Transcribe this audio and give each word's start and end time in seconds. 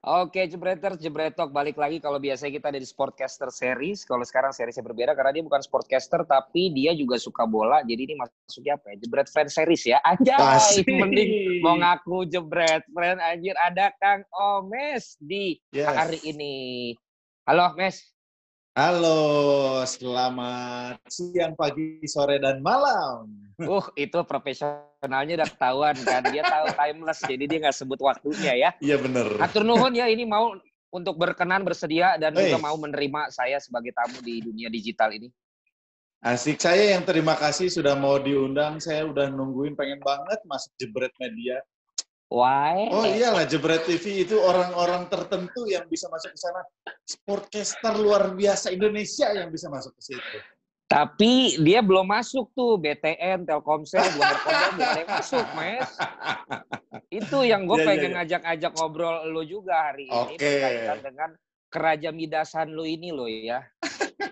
Oke, 0.00 0.48
Jebreter, 0.48 0.96
Jebretok 0.96 1.52
balik 1.52 1.76
lagi. 1.76 2.00
Kalau 2.00 2.16
biasanya 2.16 2.56
kita 2.56 2.72
ada 2.72 2.80
di 2.80 2.88
Sportcaster 2.88 3.52
Series. 3.52 4.08
Kalau 4.08 4.24
sekarang 4.24 4.48
seriesnya 4.48 4.80
berbeda 4.80 5.12
karena 5.12 5.36
dia 5.36 5.44
bukan 5.44 5.60
Sportcaster, 5.60 6.24
tapi 6.24 6.72
dia 6.72 6.96
juga 6.96 7.20
suka 7.20 7.44
bola. 7.44 7.84
Jadi 7.84 8.08
ini 8.08 8.14
masuknya 8.16 8.80
apa 8.80 8.96
ya? 8.96 9.04
Jebret 9.04 9.28
Fan 9.28 9.52
Series 9.52 9.84
ya. 9.84 10.00
Anjay, 10.00 10.88
mending 10.88 11.60
mau 11.60 11.76
ngaku 11.76 12.24
Jebret 12.32 12.80
Fan. 12.96 13.20
Anjir, 13.20 13.52
ada 13.60 13.92
Kang 14.00 14.24
Omes 14.32 15.20
di 15.20 15.60
yes. 15.68 15.92
hari 15.92 16.16
ini. 16.24 16.96
Halo, 17.44 17.76
Mes. 17.76 18.00
Halo, 18.72 19.84
selamat 19.84 20.96
siang, 21.12 21.52
pagi, 21.52 22.00
sore, 22.08 22.40
dan 22.40 22.64
malam. 22.64 23.28
Uh, 23.66 23.86
itu 23.98 24.18
profesionalnya 24.24 25.44
udah 25.44 25.48
ketahuan 25.50 25.96
kan. 26.00 26.22
Dia 26.32 26.42
tahu 26.46 26.66
timeless, 26.72 27.20
jadi 27.26 27.44
dia 27.44 27.58
nggak 27.66 27.76
sebut 27.76 28.00
waktunya 28.00 28.52
ya. 28.56 28.70
Iya 28.80 28.96
bener. 28.96 29.36
Atur 29.42 29.66
nuhun 29.66 29.92
ya, 29.92 30.08
ini 30.08 30.24
mau 30.24 30.56
untuk 30.90 31.14
berkenan, 31.18 31.62
bersedia, 31.62 32.16
dan 32.16 32.32
hey. 32.34 32.50
juga 32.50 32.58
mau 32.62 32.76
menerima 32.78 33.30
saya 33.30 33.58
sebagai 33.58 33.94
tamu 33.94 34.18
di 34.24 34.42
dunia 34.42 34.72
digital 34.72 35.12
ini. 35.12 35.28
Asik, 36.20 36.60
saya 36.60 36.96
yang 36.96 37.08
terima 37.08 37.32
kasih 37.32 37.72
sudah 37.72 37.96
mau 37.96 38.20
diundang. 38.20 38.76
Saya 38.76 39.08
udah 39.08 39.32
nungguin, 39.32 39.72
pengen 39.72 40.04
banget 40.04 40.40
masuk 40.44 40.68
jebret 40.76 41.12
media. 41.16 41.64
Why? 42.30 42.86
Oh 42.94 43.02
iyalah 43.02 43.42
Jebret 43.42 43.90
TV 43.90 44.22
itu 44.22 44.38
orang-orang 44.38 45.10
tertentu 45.10 45.66
yang 45.66 45.82
bisa 45.90 46.06
masuk 46.06 46.30
ke 46.30 46.38
sana. 46.38 46.62
Sportcaster 47.02 47.98
luar 47.98 48.30
biasa 48.38 48.70
Indonesia 48.70 49.34
yang 49.34 49.50
bisa 49.50 49.66
masuk 49.66 49.90
ke 49.98 50.14
situ. 50.14 50.38
Tapi 50.90 51.54
dia 51.62 51.86
belum 51.86 52.02
masuk 52.02 52.50
tuh 52.50 52.74
BTN, 52.82 53.46
Telkomsel, 53.46 54.02
belum 54.10 54.26
berkembang, 54.26 54.74
belum 54.74 55.06
masuk, 55.06 55.46
Mes. 55.54 55.90
Itu 57.14 57.46
yang 57.46 57.70
gue 57.70 57.78
yeah, 57.78 57.86
iya, 57.86 57.90
pengen 57.94 58.12
ngajak-ngajak 58.18 58.72
yeah, 58.74 58.74
yeah. 58.74 58.86
ngobrol 58.90 59.16
lo 59.30 59.42
juga 59.46 59.74
hari 59.86 60.10
ini 60.10 60.34
okay. 60.34 60.50
berkaitan 60.58 60.98
dengan 61.06 61.30
keraja 61.70 62.10
midasan 62.10 62.74
lo 62.74 62.82
ini 62.82 63.14
lo 63.14 63.30
ya. 63.30 63.62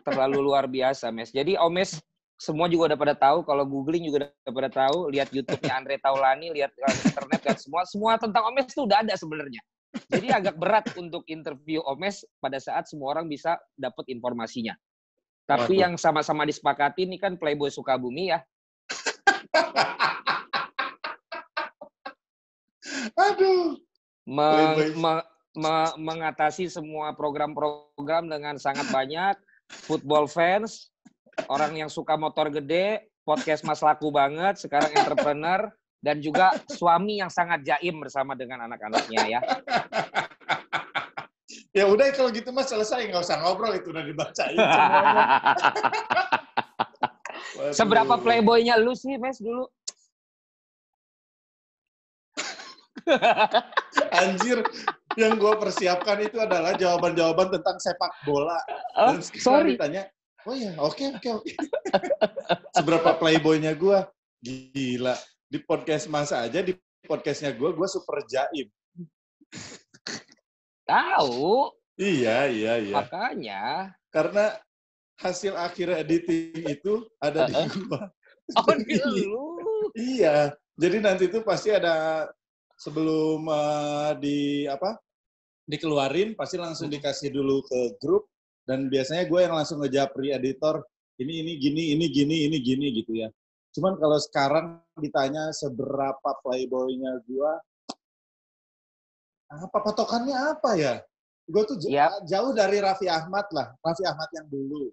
Terlalu 0.02 0.38
luar 0.42 0.66
biasa, 0.66 1.14
Mes. 1.14 1.30
Jadi 1.30 1.54
Omes 1.54 2.02
semua 2.38 2.70
juga 2.70 2.94
udah 2.94 2.98
pada 2.98 3.14
tahu 3.18 3.42
kalau 3.42 3.66
googling 3.66 4.06
juga 4.06 4.30
udah 4.30 4.54
pada 4.54 4.70
tahu 4.70 5.10
lihat 5.10 5.30
YouTube-nya 5.34 5.74
Andre 5.74 5.98
Taulani 5.98 6.54
lihat 6.54 6.70
uh, 6.70 6.94
internet 7.06 7.40
lihat 7.42 7.58
semua 7.58 7.82
semua 7.82 8.12
tentang 8.14 8.46
Omes 8.46 8.70
itu 8.70 8.86
udah 8.86 9.02
ada 9.02 9.18
sebenarnya 9.18 9.58
jadi 10.06 10.38
agak 10.38 10.54
berat 10.54 10.86
untuk 10.94 11.26
interview 11.26 11.82
Omes 11.82 12.22
pada 12.38 12.62
saat 12.62 12.86
semua 12.86 13.18
orang 13.18 13.26
bisa 13.26 13.58
dapat 13.74 14.06
informasinya 14.06 14.78
tapi 15.48 15.80
Waduh. 15.80 15.88
yang 15.88 15.96
sama-sama 15.96 16.44
disepakati 16.44 17.08
ini 17.08 17.16
kan 17.16 17.40
Playboy 17.40 17.72
Sukabumi 17.72 18.36
ya 18.36 18.44
aduh 23.16 23.80
Meng, 24.28 24.92
me, 25.00 25.24
me, 25.56 25.74
mengatasi 25.96 26.68
semua 26.68 27.16
program-program 27.16 28.28
dengan 28.28 28.60
sangat 28.60 28.84
banyak 28.96 29.40
football 29.88 30.28
fans 30.28 30.92
orang 31.48 31.72
yang 31.78 31.88
suka 31.88 32.18
motor 32.18 32.50
gede, 32.50 33.06
podcast 33.22 33.62
Mas 33.62 33.78
laku 33.78 34.10
banget, 34.10 34.58
sekarang 34.58 34.90
entrepreneur, 34.90 35.70
dan 36.02 36.18
juga 36.18 36.58
suami 36.66 37.22
yang 37.22 37.30
sangat 37.30 37.62
jaim 37.62 38.02
bersama 38.02 38.34
dengan 38.34 38.66
anak-anaknya 38.66 39.38
ya. 39.38 39.40
ya 41.76 41.84
udah 41.88 42.12
kalau 42.16 42.30
gitu 42.32 42.48
mas 42.52 42.68
selesai 42.68 43.08
nggak 43.08 43.22
usah 43.24 43.40
ngobrol 43.44 43.72
itu 43.76 43.90
udah 43.92 44.04
dibacain. 44.04 44.56
Seberapa 47.74 48.14
playboynya 48.22 48.78
lu 48.78 48.94
sih 48.94 49.18
mes 49.18 49.38
dulu? 49.42 49.66
Anjir, 54.12 54.60
yang 55.16 55.40
gue 55.40 55.52
persiapkan 55.56 56.20
itu 56.20 56.36
adalah 56.36 56.76
jawaban-jawaban 56.76 57.48
tentang 57.56 57.80
sepak 57.80 58.12
bola. 58.28 58.60
Oh, 59.00 59.16
Dan 59.16 59.24
sorry. 59.24 59.80
ditanya, 59.80 60.12
Oh 60.48 60.56
iya, 60.56 60.72
oke 60.80 61.04
oke 61.20 61.28
oke. 61.44 61.52
Seberapa 62.76 63.10
playboynya 63.20 63.76
gue? 63.76 63.98
Gila. 64.40 65.12
Di 65.44 65.60
podcast 65.60 66.08
masa 66.08 66.40
aja, 66.40 66.64
di 66.64 66.72
podcastnya 67.04 67.52
gue, 67.52 67.68
gue 67.68 67.88
super 67.90 68.24
jaim. 68.24 68.64
Tahu. 70.88 71.68
Iya, 72.00 72.48
iya, 72.48 72.72
iya. 72.80 72.94
Makanya. 72.96 73.92
Karena 74.08 74.56
hasil 75.20 75.52
akhir 75.52 75.92
editing 76.08 76.64
itu 76.64 77.04
ada 77.20 77.46
di 77.52 77.62
gue. 77.68 78.00
Oh, 78.56 78.64
di 78.64 78.96
lu? 79.28 79.60
iya. 79.92 80.56
Jadi 80.80 81.04
nanti 81.04 81.28
itu 81.28 81.44
pasti 81.44 81.68
ada 81.68 82.24
sebelum 82.80 83.44
uh, 83.44 84.16
di 84.16 84.64
apa 84.64 84.96
dikeluarin 85.68 86.32
pasti 86.32 86.56
langsung 86.56 86.88
dikasih 86.88 87.28
dulu 87.28 87.60
ke 87.66 88.00
grup 88.00 88.30
dan 88.64 88.88
biasanya 88.88 89.28
gue 89.28 89.40
yang 89.44 89.52
langsung 89.52 89.84
ngejapri 89.84 90.32
editor 90.32 90.80
ini 91.20 91.44
ini 91.44 91.52
gini 91.60 91.82
ini 91.92 92.06
gini 92.08 92.36
ini 92.48 92.56
gini 92.62 92.86
gitu 92.96 93.12
ya 93.20 93.28
cuman 93.76 94.00
kalau 94.00 94.16
sekarang 94.16 94.66
ditanya 94.96 95.52
seberapa 95.52 96.30
playboynya 96.40 97.20
gue 97.28 97.52
apa 99.48 99.78
patokannya 99.80 100.36
apa 100.36 100.70
ya? 100.76 100.94
Gue 101.48 101.64
tuh 101.64 101.80
yep. 101.88 102.12
jauh 102.28 102.52
dari 102.52 102.78
Raffi 102.84 103.08
Ahmad 103.08 103.48
lah 103.56 103.72
Raffi 103.80 104.04
Ahmad 104.04 104.28
yang 104.36 104.46
dulu. 104.52 104.92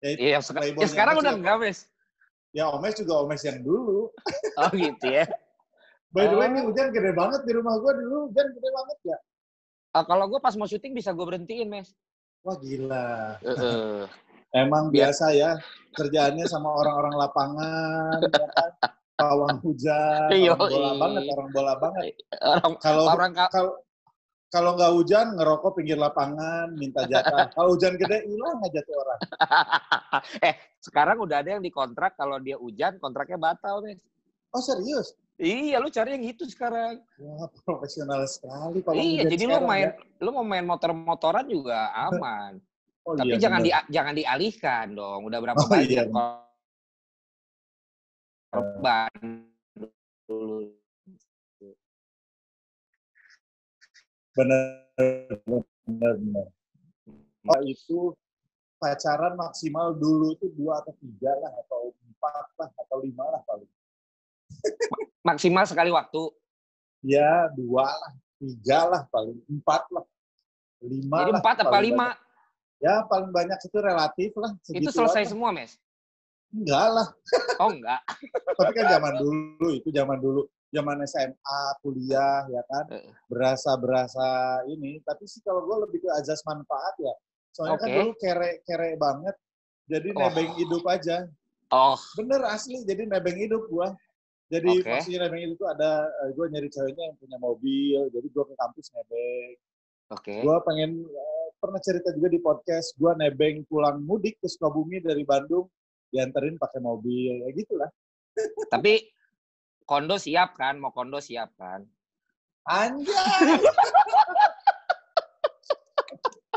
Ya, 0.00 0.08
iya, 0.16 0.38
ya 0.72 0.88
sekarang 0.88 1.20
udah 1.20 1.36
enggak 1.36 1.56
mes. 1.60 1.78
Ya 2.56 2.72
Omes 2.72 2.96
juga 2.96 3.20
Omes 3.20 3.42
yang 3.44 3.60
dulu. 3.60 4.08
Oh 4.56 4.70
gitu 4.72 5.06
ya. 5.08 5.28
By 6.16 6.32
the 6.32 6.36
way 6.40 6.48
ini 6.48 6.64
oh. 6.64 6.72
hujan 6.72 6.88
gede 6.96 7.12
banget 7.12 7.44
di 7.44 7.52
rumah 7.52 7.76
gue 7.76 7.92
dulu. 7.92 8.32
Hujan 8.32 8.46
gede 8.56 8.70
banget 8.72 8.98
ya 9.12 9.18
uh, 9.96 10.04
kalau 10.04 10.24
gue 10.28 10.40
pas 10.44 10.52
mau 10.60 10.68
syuting 10.68 10.92
bisa 10.92 11.16
gue 11.16 11.24
berhentiin 11.24 11.68
mes. 11.72 11.88
Wah 12.44 12.56
gila. 12.60 13.40
Uh, 13.40 14.04
Emang 14.54 14.88
biasa 14.88 15.36
ya 15.36 15.60
kerjaannya 15.92 16.48
sama 16.48 16.70
orang-orang 16.72 17.14
lapangan, 17.18 18.18
ya 18.24 18.30
kan? 18.30 18.70
pawang 19.16 19.58
hujan, 19.64 20.28
orang 20.28 20.68
bola 20.68 20.92
banget, 21.00 21.22
orang 21.32 21.50
bola 21.50 21.74
banget. 21.80 22.04
Orang, 22.44 22.72
kalau 22.84 23.04
orang 23.08 23.32
kalau 23.48 23.72
kalau 24.46 24.70
nggak 24.78 24.92
hujan 24.94 25.26
ngerokok 25.34 25.72
pinggir 25.74 25.98
lapangan, 25.98 26.70
minta 26.76 27.02
jatah. 27.08 27.50
kalau 27.56 27.74
hujan 27.74 27.98
gede 27.98 28.28
hilang 28.28 28.62
aja 28.62 28.80
tuh 28.84 28.94
orang. 28.94 29.20
eh 30.48 30.54
sekarang 30.78 31.16
udah 31.18 31.42
ada 31.42 31.58
yang 31.58 31.62
dikontrak 31.64 32.14
kalau 32.14 32.38
dia 32.38 32.54
hujan 32.60 33.00
kontraknya 33.02 33.40
batal 33.40 33.82
nih. 33.82 33.98
Oh 34.54 34.62
serius? 34.62 35.16
Iya, 35.36 35.84
lu 35.84 35.92
cari 35.92 36.16
yang 36.16 36.24
gitu 36.24 36.48
sekarang. 36.48 37.04
Wah, 37.20 37.52
profesional 37.68 38.24
sekali 38.24 38.80
kalau 38.80 38.96
Iya, 38.96 39.28
jadi 39.28 39.44
lu 39.44 39.68
main 39.68 39.92
ya. 39.92 40.24
lu 40.24 40.30
mau 40.32 40.46
main 40.46 40.64
motor-motoran 40.64 41.44
juga 41.44 41.92
aman. 41.92 42.56
Oh, 43.04 43.12
Tapi 43.12 43.36
iya, 43.36 43.42
jangan 43.44 43.60
di, 43.60 43.70
jangan 43.92 44.14
dialihkan 44.16 44.86
dong. 44.96 45.28
Udah 45.28 45.38
berapa 45.44 45.60
oh, 45.60 45.68
banyak 45.68 45.92
iya. 45.92 46.08
Korban 48.56 49.12
dulu. 50.24 50.72
Benar, 54.36 54.84
benar, 55.44 56.14
benar. 56.20 56.46
Oh, 57.46 57.60
itu 57.64 58.12
pacaran 58.76 59.36
maksimal 59.36 59.96
dulu 59.96 60.36
itu 60.36 60.52
dua 60.56 60.84
atau 60.84 60.92
tiga 61.00 61.32
lah 61.40 61.52
atau 61.64 61.92
empat 62.04 62.46
lah 62.60 62.68
atau 62.84 63.00
lima 63.00 63.24
lah 63.32 63.40
paling 63.48 63.70
maksimal 65.24 65.64
sekali 65.64 65.88
waktu? 65.88 66.32
Ya, 67.06 67.48
dua 67.54 67.86
lah, 67.86 68.12
tiga 68.40 68.80
lah, 68.88 69.02
paling 69.08 69.38
empat 69.46 69.86
lah, 69.94 70.04
lima 70.82 71.16
Jadi 71.22 71.30
empat 71.38 71.56
apa 71.62 71.78
lima? 71.80 72.06
Banyak. 72.12 72.24
Ya, 72.76 72.94
paling 73.08 73.30
banyak 73.32 73.56
itu 73.56 73.78
relatif 73.80 74.30
lah. 74.36 74.52
Itu 74.68 74.90
selesai 74.92 75.24
aja. 75.24 75.30
semua, 75.32 75.48
Mes? 75.48 75.80
Enggak 76.56 76.88
lah. 76.88 77.08
Oh, 77.60 77.68
enggak. 77.68 78.00
Tapi 78.56 78.72
kan 78.72 78.86
zaman 78.88 79.14
dulu, 79.20 79.68
itu 79.76 79.88
zaman 79.92 80.18
dulu. 80.18 80.42
Zaman 80.72 80.96
SMA, 81.04 81.62
kuliah, 81.84 82.48
ya 82.48 82.62
kan. 82.72 82.84
Berasa-berasa 83.28 84.60
ini. 84.72 84.98
Tapi 85.04 85.28
sih 85.28 85.44
kalau 85.44 85.68
gue 85.68 85.76
lebih 85.88 86.08
ke 86.08 86.10
azas 86.16 86.40
manfaat 86.48 86.96
ya. 86.96 87.14
Soalnya 87.52 87.76
okay. 87.76 87.84
kan 87.84 87.88
dulu 88.00 88.10
kere-kere 88.16 88.90
banget. 88.96 89.36
Jadi 89.86 90.08
oh. 90.12 90.18
nebeng 90.18 90.50
hidup 90.56 90.84
aja. 90.88 91.28
Oh. 91.70 91.98
Bener 92.18 92.40
asli, 92.48 92.82
jadi 92.86 93.06
nebeng 93.06 93.38
hidup 93.38 93.66
gua. 93.70 93.94
Jadi 94.46 94.78
okay. 94.78 94.90
maksudnya 94.94 95.26
nebeng 95.26 95.42
itu 95.58 95.64
ada, 95.66 96.06
eh, 96.06 96.30
gue 96.30 96.46
nyari 96.46 96.70
ceweknya 96.70 97.10
yang 97.10 97.16
punya 97.18 97.38
mobil, 97.42 98.00
jadi 98.14 98.26
gue 98.30 98.44
ke 98.46 98.54
kampus 98.54 98.86
nebeng. 98.94 99.54
Oke. 100.14 100.22
Okay. 100.22 100.38
Gue 100.46 100.56
pengen, 100.62 101.02
uh, 101.02 101.48
pernah 101.58 101.82
cerita 101.82 102.14
juga 102.14 102.30
di 102.30 102.38
podcast, 102.38 102.94
gue 102.94 103.10
nebeng 103.18 103.66
pulang 103.66 103.98
mudik 104.06 104.38
ke 104.38 104.46
Sukabumi 104.46 105.02
dari 105.02 105.26
Bandung, 105.26 105.66
dianterin 106.10 106.56
pakai 106.58 106.80
mobil, 106.82 107.42
ya 107.42 107.50
gitulah. 107.54 107.90
Tapi 108.68 109.06
kondo 109.86 110.18
siap 110.18 110.58
kan? 110.58 110.78
Mau 110.78 110.92
kondo 110.92 111.18
siap 111.22 111.54
kan? 111.56 111.86
Anjay! 112.66 113.62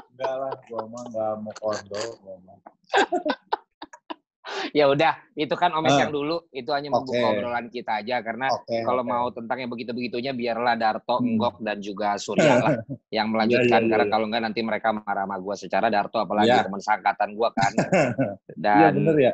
enggak 0.10 0.36
lah, 0.36 0.54
gue 0.68 0.84
mah 0.90 1.04
enggak 1.08 1.34
mau 1.40 1.54
kondo. 1.62 2.02
Ya 4.78 4.86
udah, 4.90 5.14
itu 5.34 5.56
kan 5.56 5.72
Omes 5.74 5.96
uh. 5.96 6.00
yang 6.06 6.12
dulu, 6.12 6.38
itu 6.54 6.70
hanya 6.72 6.90
membuka 6.94 7.20
okay. 7.20 7.32
obrolan 7.36 7.68
kita 7.68 7.92
aja 8.04 8.22
karena 8.22 8.48
okay, 8.52 8.82
kalau 8.84 9.04
okay. 9.04 9.12
mau 9.12 9.26
tentang 9.34 9.58
yang 9.62 9.72
begitu-begitunya 9.72 10.32
biarlah 10.36 10.76
Darto, 10.78 11.18
hmm. 11.20 11.26
Enggok 11.26 11.56
dan 11.64 11.78
juga 11.80 12.16
Surya 12.20 12.54
lah 12.62 12.74
yang 13.18 13.32
melanjutkan 13.34 13.68
yeah, 13.68 13.80
yeah, 13.82 13.90
karena 13.90 14.06
yeah. 14.06 14.14
kalau 14.14 14.26
enggak 14.30 14.44
nanti 14.46 14.62
mereka 14.62 14.90
marah 14.96 15.26
sama 15.26 15.36
gue 15.38 15.56
secara 15.58 15.88
Darto 15.88 16.18
apalagi 16.22 16.54
yeah. 16.54 16.66
teman 16.66 16.82
sangkatan 16.82 17.30
gue 17.34 17.50
kan. 17.54 17.72
Dan 18.64 18.80
Iya 18.80 18.90
bener 18.92 19.18
ya. 19.18 19.34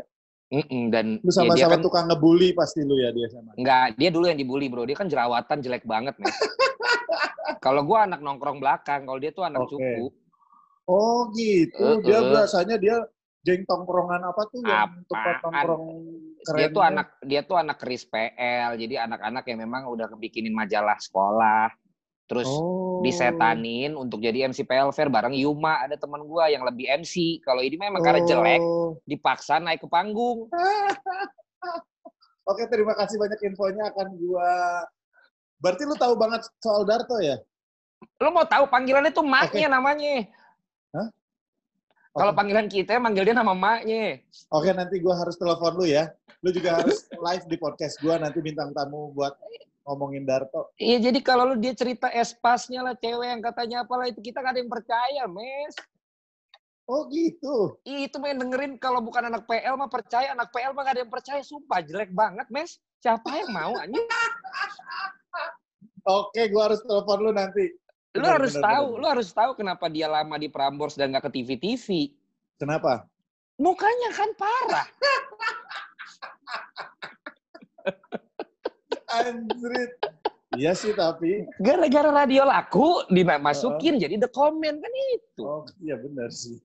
Mm 0.53 0.61
-mm, 0.61 0.83
dan 0.93 1.05
lu 1.25 1.31
sama-sama 1.33 1.57
ya, 1.57 1.73
kan, 1.73 1.81
tukang 1.81 2.05
ngebully 2.05 2.53
pasti 2.53 2.85
lu 2.85 3.01
ya 3.01 3.09
dia 3.09 3.25
sama. 3.33 3.57
Enggak, 3.57 3.97
dia 3.97 4.09
dulu 4.13 4.29
yang 4.29 4.37
dibully, 4.37 4.69
Bro. 4.69 4.85
Dia 4.85 4.93
kan 4.93 5.09
jerawatan 5.09 5.57
jelek 5.57 5.89
banget, 5.89 6.13
nih. 6.21 6.29
kalau 7.65 7.81
gua 7.81 8.05
anak 8.05 8.21
nongkrong 8.21 8.61
belakang, 8.61 9.09
kalau 9.09 9.17
dia 9.17 9.33
tuh 9.33 9.41
anak 9.41 9.65
okay. 9.65 9.73
cukup. 9.73 10.11
Oh, 10.85 11.33
gitu. 11.33 11.81
Uh, 11.81 11.97
dia 12.05 12.21
uh. 12.21 12.29
biasanya 12.29 12.77
dia 12.77 12.95
geng 13.45 13.61
tongkrongan 13.69 14.25
apa 14.25 14.41
tuh 14.49 14.59
yang 14.65 15.05
tempat 15.05 15.35
nongkrong 15.45 15.85
keren 16.41 16.57
dia 16.57 16.67
tuh 16.73 16.83
anak 16.83 17.07
dia 17.21 17.41
tuh 17.45 17.57
anak 17.61 17.77
keris 17.77 18.03
PL 18.09 18.73
jadi 18.73 19.05
anak-anak 19.05 19.45
yang 19.45 19.61
memang 19.61 19.85
udah 19.85 20.09
bikinin 20.17 20.51
majalah 20.51 20.97
sekolah 20.97 21.69
terus 22.25 22.49
oh. 22.49 23.05
disetanin 23.05 23.93
untuk 23.93 24.17
jadi 24.17 24.49
MC 24.49 24.65
PL 24.65 24.89
Fair 24.89 25.13
bareng 25.13 25.37
Yuma 25.37 25.85
ada 25.85 25.93
teman 25.93 26.25
gua 26.25 26.49
yang 26.49 26.65
lebih 26.65 26.89
MC 26.89 27.37
kalau 27.45 27.61
ini 27.61 27.77
memang 27.77 28.01
oh. 28.01 28.05
karena 28.05 28.21
jelek 28.25 28.61
oh. 28.65 28.97
dipaksa 29.05 29.61
naik 29.61 29.85
ke 29.85 29.87
panggung 29.87 30.49
Oke 32.45 32.61
terima 32.69 32.93
kasih 32.93 33.17
banyak 33.17 33.41
infonya 33.45 33.93
akan 33.93 34.07
gua 34.21 34.49
berarti 35.61 35.85
lu 35.85 35.97
tahu 35.97 36.17
banget 36.17 36.45
soal 36.61 36.81
Darto 36.81 37.17
ya 37.21 37.37
lu 38.21 38.29
mau 38.31 38.45
tahu 38.45 38.69
panggilannya 38.69 39.11
tuh 39.11 39.25
maknya 39.25 39.67
okay. 39.67 39.71
namanya? 39.71 40.13
Kalau 42.15 42.31
panggilan 42.31 42.71
kita 42.71 42.95
manggil 42.95 43.27
dia 43.27 43.35
nama 43.35 43.51
maknya. 43.51 44.23
Oke, 44.47 44.71
nanti 44.71 45.03
gue 45.03 45.11
harus 45.11 45.35
telepon 45.35 45.75
lu 45.75 45.83
ya. 45.83 46.15
Lu 46.39 46.47
juga 46.55 46.79
harus 46.79 47.03
live 47.11 47.45
di 47.51 47.59
podcast 47.59 47.99
gue 47.99 48.15
nanti 48.15 48.39
bintang 48.39 48.71
tamu 48.71 49.11
buat 49.11 49.35
ngomongin 49.83 50.23
Darto. 50.23 50.71
Iya, 50.79 51.11
jadi 51.11 51.19
kalau 51.19 51.51
lu 51.51 51.55
dia 51.59 51.75
cerita 51.75 52.07
espasnya 52.15 52.87
lah 52.87 52.95
cewek 52.95 53.27
yang 53.35 53.43
katanya 53.43 53.83
apalah 53.83 54.07
itu 54.07 54.23
kita 54.23 54.39
gak 54.39 54.55
ada 54.55 54.59
yang 54.63 54.71
percaya, 54.71 55.23
Mes. 55.27 55.75
Oh 56.87 57.03
gitu. 57.11 57.83
Itu 57.83 58.15
main 58.23 58.39
dengerin 58.39 58.79
kalau 58.79 59.03
bukan 59.03 59.27
anak 59.27 59.43
PL 59.43 59.75
mah 59.75 59.91
percaya, 59.91 60.31
anak 60.31 60.55
PL 60.55 60.71
mah 60.71 60.87
gak 60.87 60.95
ada 60.95 61.01
yang 61.03 61.11
percaya. 61.11 61.41
Sumpah 61.43 61.83
jelek 61.83 62.15
banget, 62.15 62.47
Mes. 62.47 62.79
Siapa 63.03 63.27
yang 63.43 63.51
mau 63.51 63.75
anjing? 63.75 64.07
Oke, 66.07 66.47
gue 66.47 66.61
harus 66.63 66.79
telepon 66.87 67.27
lu 67.27 67.31
nanti. 67.35 67.75
Lu 68.15 68.23
benar, 68.23 68.39
harus 68.39 68.55
benar, 68.55 68.63
tahu, 68.71 68.85
benar. 68.87 68.99
lu 68.99 69.05
harus 69.11 69.29
tahu 69.35 69.51
kenapa 69.59 69.85
dia 69.91 70.07
lama 70.07 70.35
di 70.39 70.47
Prambors 70.47 70.95
dan 70.95 71.11
gak 71.11 71.27
ke 71.27 71.31
TV-TV. 71.35 72.15
Kenapa? 72.55 73.03
Mukanya 73.59 74.09
kan 74.15 74.29
parah. 74.39 74.87
Anjrit. 79.19 79.91
Iya 80.55 80.71
sih 80.71 80.95
tapi. 80.95 81.43
Gara-gara 81.59 82.23
radio 82.23 82.47
laku 82.47 83.03
dimasukin 83.11 83.99
uh, 83.99 84.01
jadi 84.07 84.15
the 84.15 84.31
comment 84.31 84.79
kan 84.79 84.93
itu. 85.11 85.43
Oh 85.43 85.67
iya 85.83 85.99
benar 85.99 86.31
sih. 86.31 86.55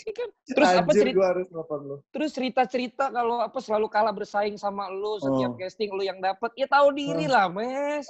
Iya 0.00 0.12
kan? 0.16 0.28
Terus 0.48 0.68
Anjir, 0.68 0.80
apa 0.80 0.92
cerita? 0.96 1.26
harus 1.28 1.46
lu. 1.52 1.96
Terus 2.10 2.30
cerita-cerita 2.32 3.04
kalau 3.12 3.36
apa 3.44 3.58
selalu 3.60 3.86
kalah 3.92 4.14
bersaing 4.16 4.56
sama 4.56 4.88
lu 4.88 5.20
setiap 5.20 5.52
oh. 5.54 5.58
casting 5.60 5.90
lu 5.92 6.02
yang 6.02 6.18
dapat, 6.18 6.50
ya 6.56 6.66
tahu 6.66 6.96
diri 6.96 7.28
oh. 7.28 7.32
lah, 7.36 7.46
Mes. 7.52 8.08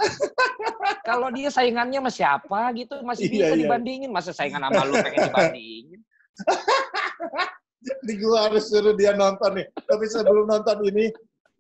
kalau 1.09 1.29
dia 1.35 1.51
saingannya 1.51 1.99
sama 1.99 2.13
siapa 2.13 2.61
gitu 2.79 2.95
masih 3.03 3.27
iya, 3.27 3.35
bisa 3.35 3.55
iya. 3.55 3.61
dibandingin, 3.67 4.11
masa 4.15 4.31
saingan 4.31 4.63
sama 4.63 4.87
lu 4.87 4.95
pengen 5.03 5.19
dibandingin. 5.29 6.01
Di 8.07 8.15
gua 8.23 8.49
harus 8.49 8.71
suruh 8.71 8.95
dia 8.95 9.17
nonton 9.17 9.51
nih. 9.57 9.67
Tapi 9.75 10.05
sebelum 10.07 10.47
nonton 10.47 10.79
ini, 10.87 11.11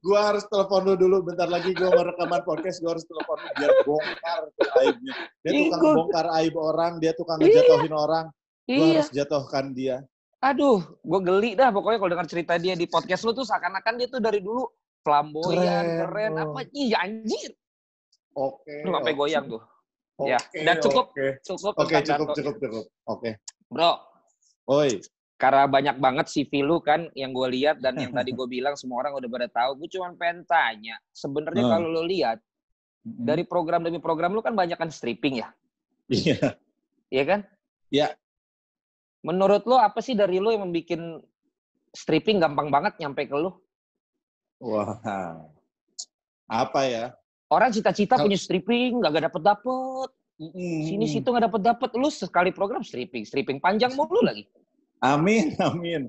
gua 0.00 0.32
harus 0.32 0.44
telepon 0.48 0.88
lu 0.88 0.94
dulu 0.96 1.16
bentar 1.26 1.48
lagi 1.48 1.76
gua 1.76 1.92
mau 1.92 2.04
rekaman 2.08 2.40
podcast 2.44 2.81
gua 2.81 2.96
harus 2.96 3.04
telepon 3.04 3.37
lu 3.37 3.48
biar 3.60 3.72
bongkar 3.84 4.42
aibnya 4.81 5.14
dia 5.44 5.50
tukang 5.52 5.82
bongkar 5.92 6.26
aib 6.40 6.54
orang 6.56 6.92
dia 7.04 7.12
tukang 7.12 7.37
ngejatuhin 7.37 7.92
orang 7.92 8.26
Iya. 8.70 9.02
harus 9.02 9.11
jatuhkan 9.11 9.75
dia. 9.75 10.06
Aduh, 10.40 10.81
gue 11.05 11.20
geli 11.20 11.50
dah 11.52 11.69
pokoknya 11.69 11.99
kalau 12.00 12.11
dengar 12.17 12.28
cerita 12.31 12.55
dia 12.56 12.72
di 12.72 12.88
podcast 12.88 13.26
lu 13.28 13.37
tuh 13.37 13.44
seakan-akan 13.44 13.94
dia 14.00 14.08
tuh 14.08 14.22
dari 14.25 14.40
dulu 14.40 14.64
flamboyan, 15.05 15.84
keren, 15.84 15.87
keren 16.06 16.32
oh. 16.38 16.44
apa 16.55 16.61
iya 16.72 16.96
anjir. 17.05 17.50
Oke. 18.32 18.64
Okay, 18.64 18.78
lu 18.87 18.90
sampai 18.94 19.12
okay. 19.12 19.20
goyang 19.20 19.44
tuh. 19.50 19.62
Okay, 20.20 20.37
ya, 20.37 20.38
dan 20.69 20.76
cukup 20.84 21.06
okay. 21.17 21.31
cukup 21.40 21.72
Oke, 21.81 21.88
okay, 21.88 22.00
cukup 22.05 22.28
cukup 22.37 22.55
cukup. 22.61 22.84
Oke. 23.08 23.20
Okay. 23.20 23.32
Bro. 23.69 23.93
Oi. 24.70 24.90
Karena 25.40 25.64
banyak 25.64 25.96
banget 25.96 26.26
CV 26.28 26.61
lu 26.61 26.84
kan 26.84 27.08
yang 27.16 27.32
gue 27.32 27.49
lihat 27.49 27.81
dan 27.81 27.96
yang 27.96 28.12
tadi 28.12 28.31
gue 28.38 28.46
bilang 28.49 28.76
semua 28.76 29.00
orang 29.00 29.16
udah 29.16 29.28
pada 29.28 29.49
tahu. 29.49 29.84
Gue 29.84 29.88
cuma 29.93 30.12
pengen 30.16 30.44
tanya, 30.44 31.00
sebenarnya 31.16 31.64
hmm. 31.64 31.73
kalau 31.73 31.88
lu 32.00 32.02
lihat 32.05 32.38
dari 33.00 33.49
program 33.49 33.81
demi 33.81 33.96
program 33.96 34.37
lu 34.37 34.44
kan 34.44 34.52
banyak 34.52 34.76
kan 34.76 34.93
stripping 34.93 35.40
ya? 35.40 35.49
Iya. 36.12 36.61
Iya 37.08 37.25
kan? 37.25 37.40
Iya. 37.88 38.06
Menurut 39.20 39.69
lo 39.69 39.76
apa 39.76 40.00
sih 40.00 40.17
dari 40.17 40.40
lo 40.40 40.49
yang 40.49 40.64
membuat 40.64 41.20
stripping 41.93 42.40
gampang 42.40 42.72
banget 42.72 42.96
nyampe 43.02 43.28
ke 43.28 43.37
lo? 43.37 43.61
Wah, 44.61 44.96
apa 46.49 46.81
ya? 46.84 47.05
Orang 47.50 47.75
cita-cita 47.75 48.20
punya 48.20 48.38
stripping, 48.38 49.02
gak, 49.02 49.11
gak 49.17 49.25
dapet 49.32 49.43
dapet. 49.43 50.08
Mm. 50.40 50.82
Sini 50.87 51.06
situ 51.11 51.28
gak 51.28 51.50
dapet 51.50 51.62
dapet. 51.67 51.90
Lu 51.99 52.08
sekali 52.08 52.55
program 52.55 52.81
stripping, 52.81 53.26
stripping 53.26 53.58
panjang 53.58 53.93
mulu 53.93 54.22
lagi. 54.22 54.46
Amin, 55.02 55.56
amin. 55.69 56.08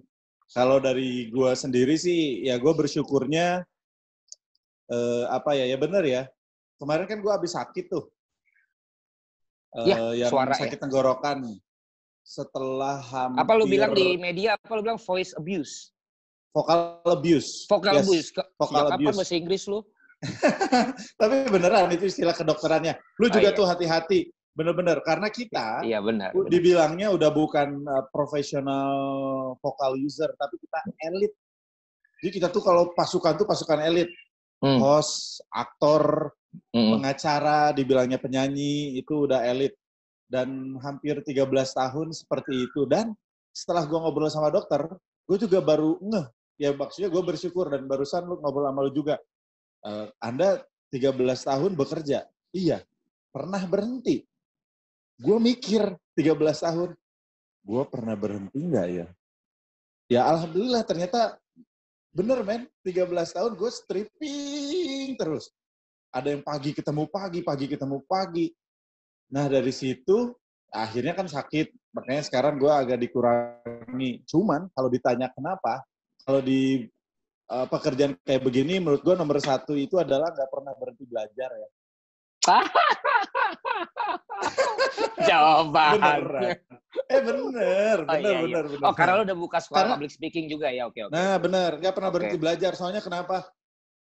Kalau 0.51 0.83
dari 0.83 1.31
gua 1.31 1.55
sendiri 1.55 1.95
sih, 1.95 2.43
ya 2.43 2.59
gue 2.59 2.73
bersyukurnya 2.75 3.63
eh, 4.91 5.23
apa 5.31 5.55
ya? 5.55 5.65
Ya 5.71 5.77
bener 5.79 6.03
ya. 6.03 6.23
Kemarin 6.75 7.07
kan 7.07 7.19
gua 7.23 7.39
habis 7.39 7.55
sakit 7.55 7.87
tuh. 7.87 8.11
Eh, 9.79 9.87
ya, 9.87 10.27
yang 10.27 10.31
suara 10.31 10.51
sakit 10.51 10.75
ya. 10.75 10.83
tenggorokan 10.83 11.55
setelah 12.21 13.01
hampir... 13.01 13.41
Apa 13.41 13.53
lu 13.57 13.65
bilang 13.67 13.91
di 13.91 14.15
media, 14.15 14.55
apa 14.55 14.73
lu 14.77 14.81
bilang 14.85 15.01
voice 15.01 15.33
abuse? 15.35 15.91
Vocal 16.51 17.01
abuse. 17.07 17.65
Vocal 17.67 17.95
yes. 17.95 18.03
abuse. 18.03 18.27
Vocal 18.59 18.83
Siap 18.83 18.95
abuse. 18.95 19.07
Apa 19.07 19.19
bahasa 19.23 19.35
Inggris 19.35 19.63
lu? 19.71 19.79
Tapi 21.21 21.35
beneran 21.49 21.89
itu 21.95 22.05
istilah 22.11 22.35
kedokterannya. 22.35 22.93
Lu 23.17 23.25
oh, 23.27 23.31
juga 23.31 23.49
oh, 23.49 23.53
iya. 23.55 23.57
tuh 23.57 23.65
hati-hati. 23.67 24.19
Bener-bener. 24.51 24.99
Karena 25.07 25.31
kita 25.31 25.79
iya, 25.87 26.03
benar, 26.03 26.35
benar. 26.35 26.51
dibilangnya 26.51 27.07
udah 27.15 27.31
bukan 27.31 27.87
uh, 27.87 28.03
profesional 28.11 28.91
vocal 29.63 29.95
user, 29.95 30.27
tapi 30.35 30.59
kita 30.59 30.79
elit. 31.07 31.33
Jadi 32.21 32.29
kita 32.37 32.47
tuh 32.51 32.61
kalau 32.61 32.91
pasukan 32.91 33.39
tuh 33.39 33.47
pasukan 33.47 33.79
elit. 33.81 34.11
Hmm. 34.61 34.77
Host, 34.77 35.41
aktor, 35.49 36.35
hmm. 36.75 36.99
pengacara, 36.99 37.73
dibilangnya 37.73 38.21
penyanyi, 38.21 38.99
itu 38.99 39.25
udah 39.25 39.41
elit 39.41 39.73
dan 40.31 40.79
hampir 40.79 41.19
13 41.19 41.43
tahun 41.51 42.07
seperti 42.15 42.71
itu. 42.71 42.87
Dan 42.87 43.11
setelah 43.51 43.83
gue 43.83 43.99
ngobrol 43.99 44.31
sama 44.31 44.47
dokter 44.47 44.79
gue 45.27 45.37
juga 45.43 45.59
baru 45.59 45.99
ngeh. 45.99 46.27
Ya 46.55 46.71
maksudnya 46.71 47.11
gue 47.11 47.19
bersyukur 47.19 47.67
dan 47.67 47.83
barusan 47.83 48.23
lu 48.23 48.39
ngobrol 48.39 48.71
sama 48.71 48.87
lu 48.87 48.91
juga. 48.95 49.19
Uh, 49.83 50.07
anda 50.23 50.63
13 50.95 51.11
tahun 51.19 51.71
bekerja? 51.75 52.31
Iya. 52.55 52.79
Pernah 53.31 53.63
berhenti? 53.67 54.23
Gue 55.19 55.37
mikir 55.37 55.83
13 56.15 56.35
tahun. 56.67 56.89
Gue 57.61 57.83
pernah 57.91 58.15
berhenti 58.15 58.59
nggak 58.59 58.87
ya? 58.87 59.07
Ya 60.11 60.21
alhamdulillah 60.27 60.83
ternyata 60.87 61.39
bener 62.15 62.43
men. 62.47 62.67
13 62.87 63.07
tahun 63.07 63.51
gue 63.59 63.71
stripping 63.71 65.15
terus. 65.19 65.51
Ada 66.11 66.35
yang 66.35 66.43
pagi 66.43 66.75
ketemu 66.75 67.07
pagi 67.07 67.39
pagi 67.39 67.65
ketemu 67.71 68.03
pagi 68.03 68.51
Nah 69.31 69.47
dari 69.47 69.71
situ 69.71 70.35
akhirnya 70.71 71.15
kan 71.15 71.27
sakit, 71.27 71.95
makanya 71.95 72.23
sekarang 72.23 72.59
gue 72.59 72.71
agak 72.71 72.99
dikurangi. 72.99 74.23
Cuman 74.27 74.67
kalau 74.71 74.89
ditanya 74.91 75.31
kenapa, 75.31 75.83
kalau 76.23 76.39
di 76.39 76.87
uh, 77.51 77.67
pekerjaan 77.67 78.15
kayak 78.23 78.43
begini, 78.43 78.79
menurut 78.79 79.03
gue 79.03 79.15
nomor 79.15 79.39
satu 79.39 79.75
itu 79.75 79.99
adalah 79.99 80.31
nggak 80.31 80.49
pernah 80.51 80.73
berhenti 80.75 81.05
belajar 81.07 81.49
ya. 81.51 81.69
Jawaban. 85.29 85.99
Bener. 85.99 86.23
Eh 87.07 87.19
bener, 87.23 87.39
bener, 87.39 87.97
oh, 88.03 88.15
iya, 88.19 88.19
iya. 88.19 88.39
bener, 88.43 88.65
bener. 88.67 88.83
Oh 88.83 88.91
karena 88.91 89.13
lo 89.19 89.23
udah 89.23 89.37
buka 89.37 89.63
sekolah 89.63 89.79
karena, 89.79 89.93
public 89.95 90.11
speaking 90.11 90.51
juga 90.51 90.67
ya, 90.71 90.91
oke 90.91 90.99
oke. 91.07 91.13
Nah 91.15 91.39
bener, 91.39 91.79
nggak 91.79 91.93
pernah 91.95 92.11
okay. 92.11 92.17
berhenti 92.19 92.37
belajar. 92.39 92.71
Soalnya 92.75 92.99
kenapa? 92.99 93.47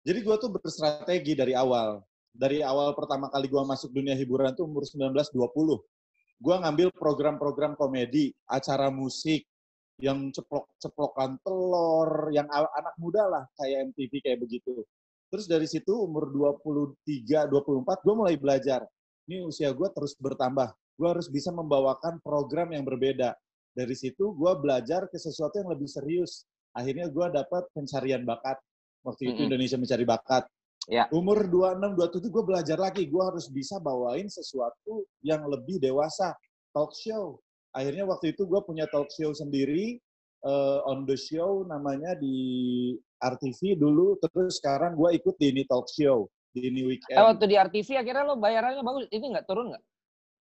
Jadi 0.02 0.18
gue 0.24 0.36
tuh 0.40 0.50
berstrategi 0.56 1.32
dari 1.36 1.52
awal 1.52 2.00
dari 2.32 2.64
awal 2.64 2.96
pertama 2.96 3.28
kali 3.28 3.46
gue 3.46 3.60
masuk 3.60 3.92
dunia 3.92 4.16
hiburan 4.16 4.56
tuh 4.56 4.64
umur 4.64 4.88
19-20. 4.88 5.36
Gue 6.42 6.56
ngambil 6.58 6.88
program-program 6.96 7.78
komedi, 7.78 8.34
acara 8.48 8.90
musik, 8.90 9.46
yang 10.02 10.34
ceplok-ceplokan 10.34 11.38
telur, 11.46 12.32
yang 12.34 12.48
anak 12.50 12.94
muda 12.98 13.22
lah, 13.30 13.44
kayak 13.54 13.94
MTV 13.94 14.12
kayak 14.24 14.40
begitu. 14.42 14.82
Terus 15.30 15.46
dari 15.46 15.70
situ 15.70 15.94
umur 15.94 16.32
23, 16.34 17.46
24, 17.46 18.02
gue 18.02 18.14
mulai 18.16 18.34
belajar. 18.34 18.82
Ini 19.30 19.46
usia 19.46 19.70
gue 19.70 19.86
terus 19.94 20.18
bertambah. 20.18 20.74
Gue 20.98 21.08
harus 21.08 21.30
bisa 21.30 21.54
membawakan 21.54 22.18
program 22.20 22.74
yang 22.74 22.82
berbeda. 22.82 23.38
Dari 23.72 23.94
situ 23.94 24.34
gue 24.34 24.52
belajar 24.58 25.06
ke 25.08 25.16
sesuatu 25.16 25.62
yang 25.62 25.70
lebih 25.70 25.88
serius. 25.88 26.48
akhirnya 26.72 27.04
gue 27.04 27.26
dapat 27.36 27.68
pencarian 27.76 28.24
bakat 28.24 28.56
waktu 29.04 29.28
itu 29.28 29.28
mm 29.28 29.36
-hmm. 29.36 29.44
Indonesia 29.44 29.76
mencari 29.76 30.04
bakat 30.08 30.48
Ya. 30.90 31.06
Umur 31.14 31.46
26, 31.46 31.94
27 31.94 32.34
gue 32.34 32.44
belajar 32.46 32.78
lagi. 32.78 33.06
Gue 33.06 33.22
harus 33.22 33.46
bisa 33.46 33.78
bawain 33.78 34.26
sesuatu 34.26 35.06
yang 35.22 35.46
lebih 35.46 35.78
dewasa. 35.78 36.34
Talk 36.74 36.90
show. 36.98 37.38
Akhirnya 37.70 38.02
waktu 38.08 38.34
itu 38.34 38.42
gue 38.48 38.60
punya 38.66 38.88
talk 38.90 39.06
show 39.14 39.30
sendiri. 39.30 40.02
Uh, 40.42 40.82
on 40.90 41.06
the 41.06 41.14
show 41.14 41.62
namanya 41.70 42.18
di 42.18 42.34
RTV 43.22 43.78
dulu. 43.78 44.18
Terus 44.18 44.58
sekarang 44.58 44.98
gue 44.98 45.14
ikut 45.14 45.38
di 45.38 45.54
ini 45.54 45.62
talk 45.70 45.86
show. 45.86 46.26
Di 46.50 46.66
ini 46.66 46.82
weekend. 46.82 47.14
Eh, 47.14 47.22
waktu 47.22 47.44
di 47.46 47.56
RTV 47.56 48.02
akhirnya 48.02 48.26
lo 48.26 48.34
bayarannya 48.36 48.82
bagus. 48.82 49.06
Ini 49.14 49.38
nggak 49.38 49.46
turun 49.46 49.70
nggak? 49.70 49.84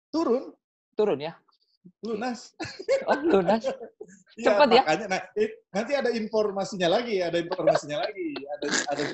Turun. 0.08 0.42
Turun 0.96 1.20
ya? 1.20 1.36
Lunas. 2.00 2.56
Oh, 3.04 3.18
lunas. 3.20 3.68
Cepat 4.44 4.68
ya, 4.72 4.82
makanya, 4.82 5.06
Nah, 5.06 5.20
nanti 5.70 5.92
ada 5.92 6.10
informasinya 6.16 6.88
lagi, 6.96 7.20
ada 7.20 7.36
informasinya 7.38 8.02
lagi, 8.02 8.32
ada 8.56 8.66
ada 8.90 9.04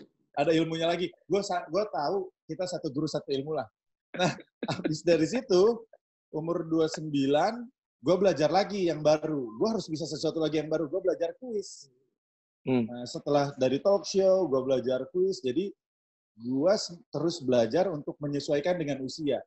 ada 0.40 0.52
ilmunya 0.56 0.88
lagi. 0.88 1.12
Gue 1.28 1.40
gue 1.44 1.84
tahu 1.92 2.16
kita 2.48 2.64
satu 2.64 2.88
guru 2.88 3.06
satu 3.06 3.28
ilmu 3.28 3.52
lah. 3.54 3.68
Nah, 4.16 4.32
habis 4.80 5.04
dari 5.04 5.26
situ 5.28 5.86
umur 6.32 6.64
29 6.66 7.10
gue 8.00 8.16
belajar 8.16 8.48
lagi 8.48 8.88
yang 8.88 9.04
baru. 9.04 9.44
Gue 9.60 9.68
harus 9.76 9.86
bisa 9.86 10.08
sesuatu 10.08 10.40
lagi 10.40 10.58
yang 10.58 10.72
baru. 10.72 10.88
Gue 10.88 11.00
belajar 11.04 11.36
kuis. 11.36 11.92
Hmm. 12.64 12.88
Nah, 12.88 13.04
setelah 13.04 13.52
dari 13.60 13.80
talk 13.80 14.08
show, 14.08 14.48
gue 14.48 14.60
belajar 14.64 15.04
kuis. 15.12 15.44
Jadi 15.44 15.68
gue 16.40 16.74
terus 17.12 17.36
belajar 17.44 17.92
untuk 17.92 18.16
menyesuaikan 18.20 18.80
dengan 18.80 19.04
usia. 19.04 19.44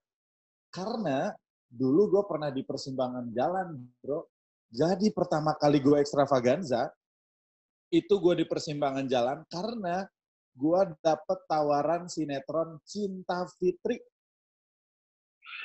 Karena 0.69 1.33
dulu 1.65 2.13
gue 2.13 2.23
pernah 2.29 2.53
di 2.53 2.61
persimpangan 2.61 3.33
jalan, 3.33 3.81
bro. 4.01 4.29
Jadi 4.73 5.13
pertama 5.13 5.53
kali 5.57 5.77
gue 5.77 6.01
ekstravaganza, 6.01 6.89
itu 7.93 8.13
gue 8.17 8.41
di 8.41 8.45
persimpangan 8.49 9.05
jalan 9.05 9.45
karena 9.45 10.01
gue 10.53 10.81
dapet 11.01 11.39
tawaran 11.49 12.05
sinetron 12.05 12.77
Cinta 12.85 13.45
Fitri. 13.57 13.97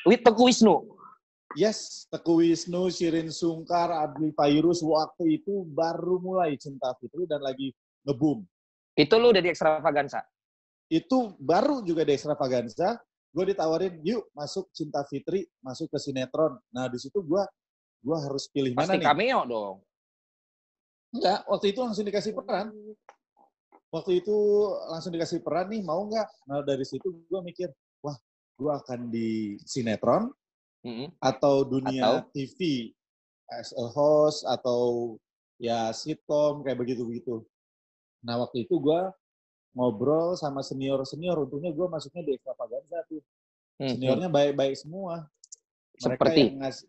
With 0.09 0.25
Teguh 0.25 0.49
Wisnu? 0.49 0.97
Yes, 1.57 2.09
Teguh 2.09 2.45
Wisnu, 2.45 2.88
Shirin 2.92 3.33
Sungkar, 3.33 3.88
Adli 3.92 4.33
Fairus, 4.33 4.85
waktu 4.85 5.40
itu 5.40 5.64
baru 5.68 6.21
mulai 6.21 6.57
Cinta 6.57 6.92
Fitri 6.97 7.25
dan 7.28 7.45
lagi 7.45 7.73
ngebum. 8.04 8.45
Itu 8.97 9.14
lu 9.21 9.33
udah 9.33 9.42
di 9.45 9.50
Extravaganza? 9.52 10.25
Itu 10.88 11.37
baru 11.37 11.85
juga 11.85 12.04
di 12.04 12.16
Extravaganza. 12.16 12.97
Gue 13.28 13.52
ditawarin, 13.52 14.00
yuk 14.00 14.33
masuk 14.33 14.73
Cinta 14.73 15.04
Fitri, 15.04 15.45
masuk 15.61 15.92
ke 15.92 15.99
sinetron. 16.00 16.57
Nah, 16.73 16.88
di 16.88 16.97
situ 16.97 17.21
gue 17.21 17.42
gua 17.99 18.18
harus 18.23 18.47
pilih 18.49 18.73
Pasti 18.73 18.83
mana 18.88 18.92
nih. 18.95 19.04
Pasti 19.04 19.11
cameo 19.11 19.40
dong. 19.45 19.76
Enggak, 21.09 21.40
waktu 21.49 21.66
itu 21.73 21.80
langsung 21.80 22.04
dikasih 22.04 22.33
peran 22.37 22.68
waktu 23.88 24.21
itu 24.21 24.37
langsung 24.92 25.12
dikasih 25.16 25.40
peran 25.40 25.73
nih 25.73 25.80
mau 25.80 26.04
nggak 26.04 26.28
nah 26.45 26.61
dari 26.61 26.85
situ 26.85 27.25
gue 27.25 27.40
mikir 27.40 27.73
wah 28.04 28.16
gue 28.61 28.73
akan 28.73 29.09
di 29.09 29.57
sinetron 29.64 30.28
mm-hmm. 30.85 31.09
atau 31.21 31.64
dunia 31.64 32.21
atau? 32.21 32.28
TV 32.37 32.92
as 33.49 33.73
a 33.73 33.87
host 33.88 34.45
atau 34.45 35.16
ya 35.57 35.88
sitcom 35.97 36.61
kayak 36.61 36.78
begitu 36.78 37.02
begitu 37.09 37.40
nah 38.21 38.37
waktu 38.37 38.68
itu 38.68 38.76
gue 38.76 39.00
ngobrol 39.73 40.37
sama 40.37 40.61
senior 40.61 41.00
senior 41.09 41.40
untungnya 41.40 41.73
gue 41.73 41.87
masuknya 41.88 42.23
di 42.28 42.33
extravaganza 42.37 42.99
tuh 43.09 43.25
mm-hmm. 43.25 43.88
seniornya 43.97 44.28
baik-baik 44.28 44.76
semua 44.76 45.25
mereka 45.99 46.28
Seperti? 46.28 46.40
yang 46.45 46.59
ngasih 46.61 46.88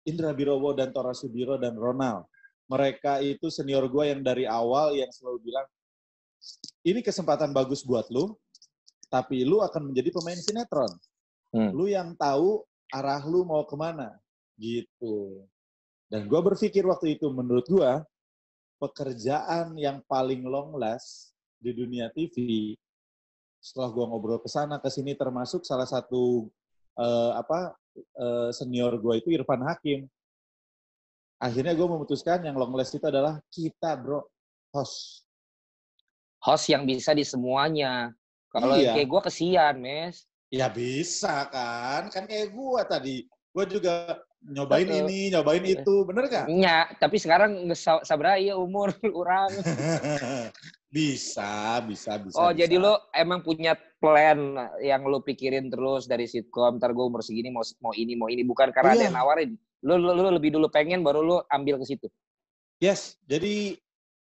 Indra 0.00 0.32
Birowo 0.32 0.72
dan 0.72 0.94
Tora 0.94 1.12
Sudiro 1.12 1.58
dan 1.58 1.74
Ronald 1.74 2.30
mereka 2.70 3.18
itu 3.18 3.50
senior 3.50 3.90
gue 3.90 4.14
yang 4.14 4.22
dari 4.22 4.46
awal 4.46 4.94
yang 4.94 5.10
selalu 5.10 5.50
bilang 5.50 5.66
ini 6.84 7.00
kesempatan 7.04 7.52
bagus 7.52 7.84
buat 7.84 8.08
lu, 8.08 8.32
tapi 9.12 9.44
lu 9.44 9.60
akan 9.60 9.92
menjadi 9.92 10.14
pemain 10.14 10.38
sinetron. 10.38 10.92
Hmm. 11.52 11.70
Lu 11.74 11.90
yang 11.90 12.14
tahu 12.16 12.64
arah 12.90 13.20
lu 13.26 13.44
mau 13.44 13.66
ke 13.66 13.76
mana, 13.76 14.16
gitu. 14.56 15.44
Dan 16.10 16.26
gue 16.26 16.40
berpikir 16.40 16.82
waktu 16.86 17.20
itu, 17.20 17.30
menurut 17.30 17.66
gue, 17.68 17.90
pekerjaan 18.80 19.76
yang 19.76 20.00
paling 20.08 20.42
long 20.46 20.74
last 20.74 21.36
di 21.60 21.76
dunia 21.76 22.08
TV, 22.10 22.74
setelah 23.60 23.92
gue 23.92 24.04
ngobrol 24.08 24.40
ke 24.40 24.48
sana 24.48 24.80
ke 24.80 24.88
sini, 24.88 25.12
termasuk 25.12 25.62
salah 25.68 25.86
satu 25.86 26.48
uh, 26.96 27.36
apa 27.36 27.76
uh, 28.16 28.48
senior 28.50 28.96
gue 28.96 29.20
itu 29.20 29.28
Irfan 29.36 29.60
Hakim. 29.62 30.08
Akhirnya 31.40 31.72
gue 31.72 31.88
memutuskan 31.88 32.40
yang 32.44 32.56
long 32.56 32.72
last 32.72 32.96
itu 32.96 33.04
adalah 33.04 33.40
kita, 33.52 33.96
bro, 34.00 34.24
host 34.72 35.29
host 36.40 36.72
yang 36.72 36.88
bisa 36.88 37.12
di 37.12 37.24
semuanya. 37.24 38.12
Kalau 38.50 38.74
iya. 38.74 38.98
kayak 38.98 39.08
gue 39.08 39.20
kesian, 39.30 39.74
Mes. 39.78 40.26
Ya 40.50 40.66
bisa 40.66 41.46
kan, 41.46 42.10
kan 42.10 42.26
kayak 42.26 42.50
gue 42.50 42.80
tadi. 42.90 43.16
Gue 43.54 43.64
juga 43.70 44.18
nyobain 44.42 44.88
Betul. 44.88 45.00
ini, 45.06 45.20
nyobain 45.30 45.62
itu, 45.62 45.94
bener 46.08 46.24
gak? 46.26 46.46
Iya, 46.50 46.90
tapi 46.96 47.20
sekarang 47.20 47.70
nggak 47.70 48.02
sabar 48.02 48.40
ya 48.40 48.58
umur 48.58 48.90
orang. 49.22 49.52
bisa, 50.94 51.78
bisa, 51.86 52.18
bisa. 52.18 52.34
Oh, 52.34 52.50
bisa. 52.50 52.66
jadi 52.66 52.82
lo 52.82 52.98
emang 53.14 53.46
punya 53.46 53.78
plan 54.02 54.58
yang 54.82 55.06
lo 55.06 55.22
pikirin 55.22 55.70
terus 55.70 56.10
dari 56.10 56.26
sitkom, 56.26 56.82
ntar 56.82 56.96
gue 56.96 57.04
umur 57.04 57.22
segini 57.22 57.52
mau 57.54 57.62
mau 57.78 57.94
ini, 57.94 58.18
mau 58.18 58.26
ini, 58.26 58.42
bukan 58.42 58.74
karena 58.74 58.96
iya. 58.96 58.98
ada 58.98 59.06
yang 59.06 59.16
nawarin. 59.20 59.50
Lo, 59.86 59.94
lo, 59.94 60.12
lo 60.18 60.34
lebih 60.34 60.58
dulu 60.58 60.66
pengen, 60.66 61.06
baru 61.06 61.22
lo 61.22 61.36
ambil 61.52 61.78
ke 61.78 61.86
situ. 61.86 62.10
Yes, 62.80 63.20
jadi 63.28 63.76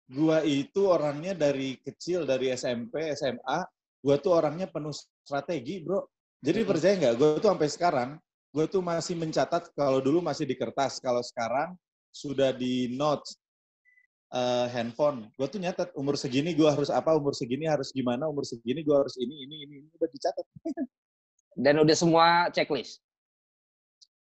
gua 0.07 0.43
itu 0.47 0.87
orangnya 0.87 1.35
dari 1.35 1.79
kecil 1.83 2.23
dari 2.23 2.55
SMP 2.55 3.11
SMA 3.19 3.67
gua 4.03 4.17
tuh 4.23 4.39
orangnya 4.39 4.71
penuh 4.71 4.95
strategi 5.27 5.83
bro. 5.83 6.07
Jadi 6.39 6.63
hmm. 6.63 6.69
percaya 6.69 6.95
nggak? 6.95 7.15
Gua 7.19 7.29
tuh 7.43 7.51
sampai 7.51 7.69
sekarang 7.71 8.11
gua 8.55 8.65
tuh 8.71 8.83
masih 8.83 9.19
mencatat 9.19 9.75
kalau 9.75 9.99
dulu 9.99 10.23
masih 10.23 10.47
di 10.47 10.55
kertas 10.55 11.03
kalau 11.03 11.21
sekarang 11.21 11.75
sudah 12.15 12.55
di 12.55 12.95
notes 12.95 13.35
uh, 14.31 14.71
handphone. 14.71 15.27
Gua 15.35 15.51
tuh 15.51 15.59
nyatat 15.59 15.91
umur 15.99 16.15
segini 16.15 16.55
gua 16.55 16.75
harus 16.75 16.89
apa 16.89 17.15
umur 17.19 17.35
segini 17.35 17.67
harus 17.67 17.91
gimana 17.91 18.31
umur 18.31 18.47
segini 18.47 18.87
gua 18.87 19.03
harus 19.03 19.19
ini 19.19 19.43
ini 19.43 19.57
ini, 19.67 19.75
ini 19.83 19.89
udah 19.91 20.09
dicatat. 20.11 20.47
Dan 21.57 21.81
udah 21.83 21.97
semua 21.97 22.27
checklist? 22.53 23.01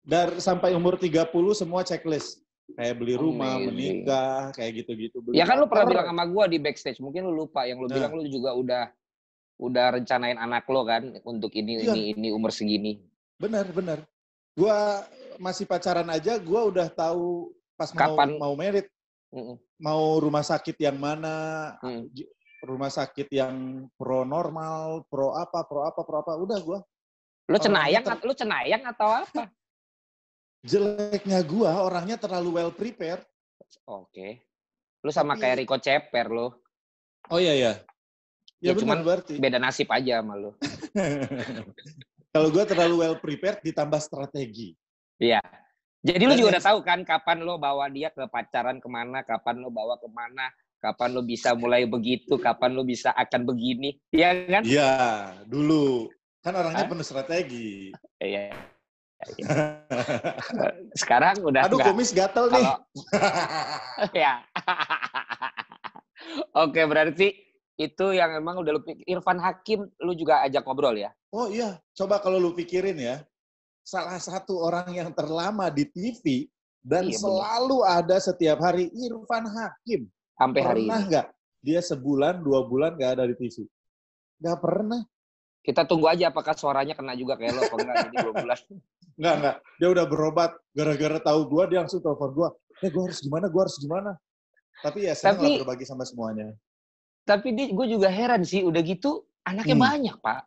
Dari 0.06 0.38
sampai 0.38 0.70
umur 0.72 0.96
30 0.96 1.34
semua 1.52 1.82
checklist 1.82 2.45
kayak 2.74 2.94
beli 2.98 3.14
rumah, 3.14 3.62
Amazing. 3.62 3.70
menikah, 3.70 4.50
kayak 4.58 4.72
gitu-gitu. 4.82 5.16
Ya 5.30 5.46
kan 5.46 5.62
lu 5.62 5.70
pernah 5.70 5.86
bilang 5.86 6.06
sama 6.10 6.24
gue 6.26 6.44
di 6.50 6.58
backstage, 6.58 6.98
mungkin 6.98 7.30
lu 7.30 7.46
lupa 7.46 7.62
yang 7.62 7.78
lu 7.78 7.86
nah. 7.86 7.94
bilang 7.94 8.12
lu 8.18 8.26
juga 8.26 8.50
udah 8.58 8.84
udah 9.56 9.86
rencanain 9.96 10.36
anak 10.36 10.68
lo 10.68 10.84
kan 10.84 11.16
untuk 11.24 11.54
ini 11.56 11.80
ya. 11.80 11.94
ini 11.94 12.12
ini 12.12 12.28
umur 12.34 12.52
segini. 12.52 13.00
Bener 13.40 13.64
bener. 13.72 14.04
Gua 14.56 15.04
masih 15.36 15.68
pacaran 15.68 16.08
aja, 16.08 16.40
gua 16.40 16.68
udah 16.68 16.88
tahu 16.88 17.52
pas 17.76 17.92
Kapan? 17.92 18.36
mau 18.40 18.52
mau 18.52 18.54
merit, 18.56 18.88
mm 19.32 19.36
-mm. 19.36 19.56
mau 19.80 20.16
rumah 20.16 20.44
sakit 20.44 20.76
yang 20.80 20.96
mana, 20.96 21.76
mm. 21.84 22.08
rumah 22.64 22.88
sakit 22.88 23.28
yang 23.32 23.84
pro 24.00 24.24
normal, 24.24 25.04
pro 25.12 25.36
apa, 25.36 25.64
pro 25.68 25.84
apa, 25.84 26.00
pro 26.04 26.16
apa, 26.24 26.32
udah 26.40 26.58
gua. 26.64 26.80
Lu 27.52 27.60
cenayang, 27.60 28.02
ter... 28.02 28.16
lu 28.24 28.32
cenayang 28.32 28.82
atau 28.88 29.08
apa? 29.12 29.48
Jeleknya 30.66 31.40
gua 31.46 31.86
orangnya 31.86 32.18
terlalu 32.18 32.60
well 32.60 32.74
prepared. 32.74 33.22
Oke. 33.86 34.10
Okay. 34.10 34.30
Lu 35.06 35.14
sama 35.14 35.38
Tapi... 35.38 35.40
kayak 35.46 35.56
Rico 35.62 35.76
Ceper 35.78 36.26
lo. 36.28 36.66
Oh 37.30 37.38
iya 37.38 37.54
iya. 37.54 37.72
Ya, 38.58 38.72
ya 38.72 38.78
cuman 38.78 39.06
berarti. 39.06 39.38
beda 39.38 39.62
nasib 39.62 39.86
aja 39.94 40.20
sama 40.20 40.34
lu. 40.34 40.50
Kalau 42.34 42.48
gua 42.50 42.64
terlalu 42.66 42.94
well 43.06 43.16
prepared 43.16 43.62
ditambah 43.62 44.02
strategi. 44.02 44.74
Iya. 45.22 45.40
Jadi 46.06 46.22
lu 46.22 46.34
juga 46.38 46.58
udah 46.58 46.64
tahu 46.70 46.78
kan 46.86 47.02
kapan 47.02 47.42
lo 47.42 47.58
bawa 47.58 47.90
dia 47.90 48.14
ke 48.14 48.26
pacaran 48.30 48.78
ke 48.78 48.86
mana, 48.86 49.26
kapan 49.26 49.58
lo 49.58 49.74
bawa 49.74 49.98
ke 49.98 50.06
mana, 50.06 50.54
kapan 50.78 51.18
lo 51.18 51.26
bisa 51.26 51.50
mulai 51.58 51.82
begitu, 51.82 52.38
kapan 52.38 52.78
lo 52.78 52.86
bisa 52.86 53.10
akan 53.10 53.42
begini, 53.42 53.98
iya 54.14 54.30
kan? 54.46 54.62
Iya, 54.62 54.92
dulu 55.50 56.06
kan 56.46 56.54
orangnya 56.54 56.86
Hah? 56.86 56.90
penuh 56.94 57.02
strategi. 57.02 57.90
Iya. 58.22 58.54
Sekarang 60.92 61.40
udah 61.40 61.66
Aduh, 61.66 61.80
enggak. 61.80 61.92
kumis 61.92 62.12
gatel 62.12 62.52
nih. 62.52 62.64
ya. 64.24 64.44
Oke, 66.64 66.84
berarti 66.84 67.32
itu 67.76 68.06
yang 68.16 68.40
emang 68.40 68.60
udah 68.60 68.72
lu 68.76 68.80
Irfan 69.04 69.40
Hakim 69.40 69.88
lu 70.00 70.12
juga 70.16 70.44
ajak 70.44 70.64
ngobrol 70.64 70.96
ya? 70.96 71.12
Oh 71.32 71.48
iya, 71.48 71.80
coba 71.92 72.20
kalau 72.20 72.40
lu 72.40 72.56
pikirin 72.56 72.96
ya. 72.96 73.24
Salah 73.86 74.18
satu 74.18 74.58
orang 74.64 74.90
yang 74.96 75.10
terlama 75.14 75.70
di 75.70 75.86
TV 75.86 76.50
dan 76.82 77.06
iya, 77.06 77.20
selalu 77.20 77.84
bener. 77.84 77.96
ada 78.02 78.16
setiap 78.18 78.58
hari 78.58 78.90
Irfan 78.90 79.46
Hakim. 79.46 80.08
Sampai 80.36 80.60
hari 80.64 80.82
ini. 80.84 80.90
Pernah 80.90 81.02
nggak 81.08 81.26
dia 81.62 81.80
sebulan, 81.80 82.34
dua 82.42 82.66
bulan 82.66 82.96
nggak 82.96 83.12
ada 83.20 83.24
di 83.28 83.36
TV? 83.38 83.64
Nggak 84.42 84.58
pernah. 84.60 85.00
Kita 85.66 85.82
tunggu 85.82 86.06
aja 86.06 86.30
apakah 86.30 86.54
suaranya 86.54 86.94
kena 86.94 87.18
juga 87.18 87.34
kayak 87.34 87.58
lo 87.58 87.60
atau 87.66 87.78
enggak 87.82 87.96
jadi 88.06 88.16
dua 88.22 88.34
bulan. 88.38 88.58
Enggak, 89.16 89.34
enggak. 89.40 89.56
Dia 89.80 89.88
udah 89.92 90.04
berobat 90.08 90.52
gara-gara 90.76 91.18
tahu 91.20 91.40
gua 91.48 91.64
dia 91.68 91.80
langsung 91.84 92.04
telepon 92.04 92.30
gua. 92.36 92.48
Eh, 92.84 92.92
gua 92.92 93.08
harus 93.08 93.20
gimana? 93.24 93.46
Gua 93.48 93.62
harus 93.64 93.76
gimana? 93.80 94.10
Tapi 94.84 95.08
ya 95.08 95.14
senang 95.16 95.40
tapi, 95.40 95.64
berbagi 95.64 95.84
sama 95.88 96.04
semuanya. 96.04 96.52
Tapi 97.24 97.48
gue 97.72 97.86
juga 97.88 98.12
heran 98.12 98.44
sih, 98.44 98.62
udah 98.62 98.82
gitu 98.84 99.24
anaknya 99.42 99.76
hmm. 99.76 99.86
banyak, 99.88 100.16
Pak. 100.20 100.40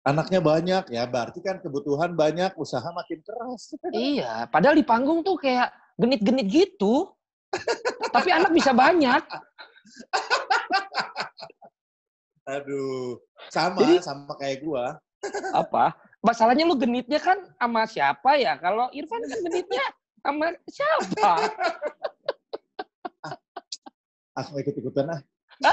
Anaknya 0.00 0.40
banyak, 0.40 0.84
ya 0.92 1.04
berarti 1.04 1.40
kan 1.44 1.60
kebutuhan 1.60 2.16
banyak, 2.16 2.52
usaha 2.56 2.84
makin 2.92 3.20
keras. 3.24 3.72
Iya, 3.96 4.48
padahal 4.48 4.76
di 4.76 4.84
panggung 4.84 5.24
tuh 5.24 5.36
kayak 5.40 5.72
genit-genit 5.96 6.46
gitu. 6.48 7.08
tapi 8.14 8.30
anak 8.30 8.52
bisa 8.54 8.70
banyak. 8.70 9.22
Aduh, 12.46 13.18
sama 13.50 13.80
Jadi, 13.84 13.94
sama 14.04 14.32
kayak 14.38 14.62
gua. 14.62 14.98
apa? 15.52 15.92
Masalahnya 16.20 16.68
lu 16.68 16.76
genitnya 16.76 17.16
kan 17.16 17.40
sama 17.56 17.88
siapa 17.88 18.36
ya? 18.36 18.60
Kalau 18.60 18.92
Irfan 18.92 19.24
kan 19.24 19.40
genitnya 19.40 19.80
sama 20.20 20.52
siapa? 20.68 21.32
ah, 24.36 24.44
aku 24.44 24.60
ikut-ikutan 24.60 25.16
ah. 25.16 25.20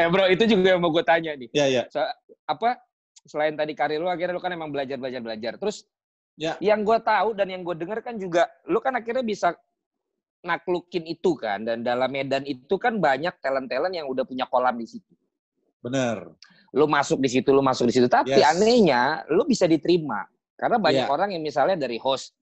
eh 0.00 0.08
bro, 0.10 0.28
itu 0.28 0.44
juga 0.44 0.76
yang 0.76 0.84
mau 0.84 0.92
gue 0.92 1.00
tanya 1.00 1.32
nih. 1.32 1.48
Iya, 1.56 1.66
iya. 1.70 1.82
So, 1.88 2.04
apa, 2.44 2.76
selain 3.24 3.56
tadi 3.56 3.72
karir 3.72 3.96
lu, 3.96 4.12
akhirnya 4.12 4.36
lu 4.36 4.42
kan 4.42 4.52
emang 4.52 4.68
belajar, 4.68 5.00
belajar, 5.00 5.24
belajar. 5.24 5.56
Terus, 5.56 5.88
ya. 6.36 6.60
yang 6.60 6.84
gue 6.84 7.00
tahu 7.00 7.32
dan 7.32 7.48
yang 7.48 7.64
gue 7.64 7.72
dengar 7.72 8.04
kan 8.04 8.20
juga, 8.20 8.52
lu 8.68 8.84
kan 8.84 9.00
akhirnya 9.00 9.24
bisa 9.24 9.56
naklukin 10.44 11.08
itu 11.08 11.40
kan 11.40 11.64
dan 11.64 11.80
dalam 11.80 12.12
medan 12.12 12.44
itu 12.44 12.76
kan 12.76 13.00
banyak 13.00 13.32
talent-talent 13.40 13.96
yang 13.96 14.04
udah 14.04 14.28
punya 14.28 14.44
kolam 14.44 14.76
di 14.76 14.84
situ. 14.84 15.16
Benar. 15.84 16.32
Lu 16.72 16.88
masuk 16.88 17.20
di 17.20 17.28
situ, 17.28 17.52
lu 17.52 17.60
masuk 17.60 17.92
di 17.92 17.94
situ. 17.94 18.08
Tapi 18.08 18.34
yes. 18.34 18.56
anehnya 18.56 19.22
lu 19.28 19.44
bisa 19.44 19.68
diterima 19.68 20.24
karena 20.56 20.80
banyak 20.80 21.06
yeah. 21.06 21.14
orang 21.14 21.28
yang 21.36 21.44
misalnya 21.44 21.76
dari 21.76 22.00
host 22.00 22.32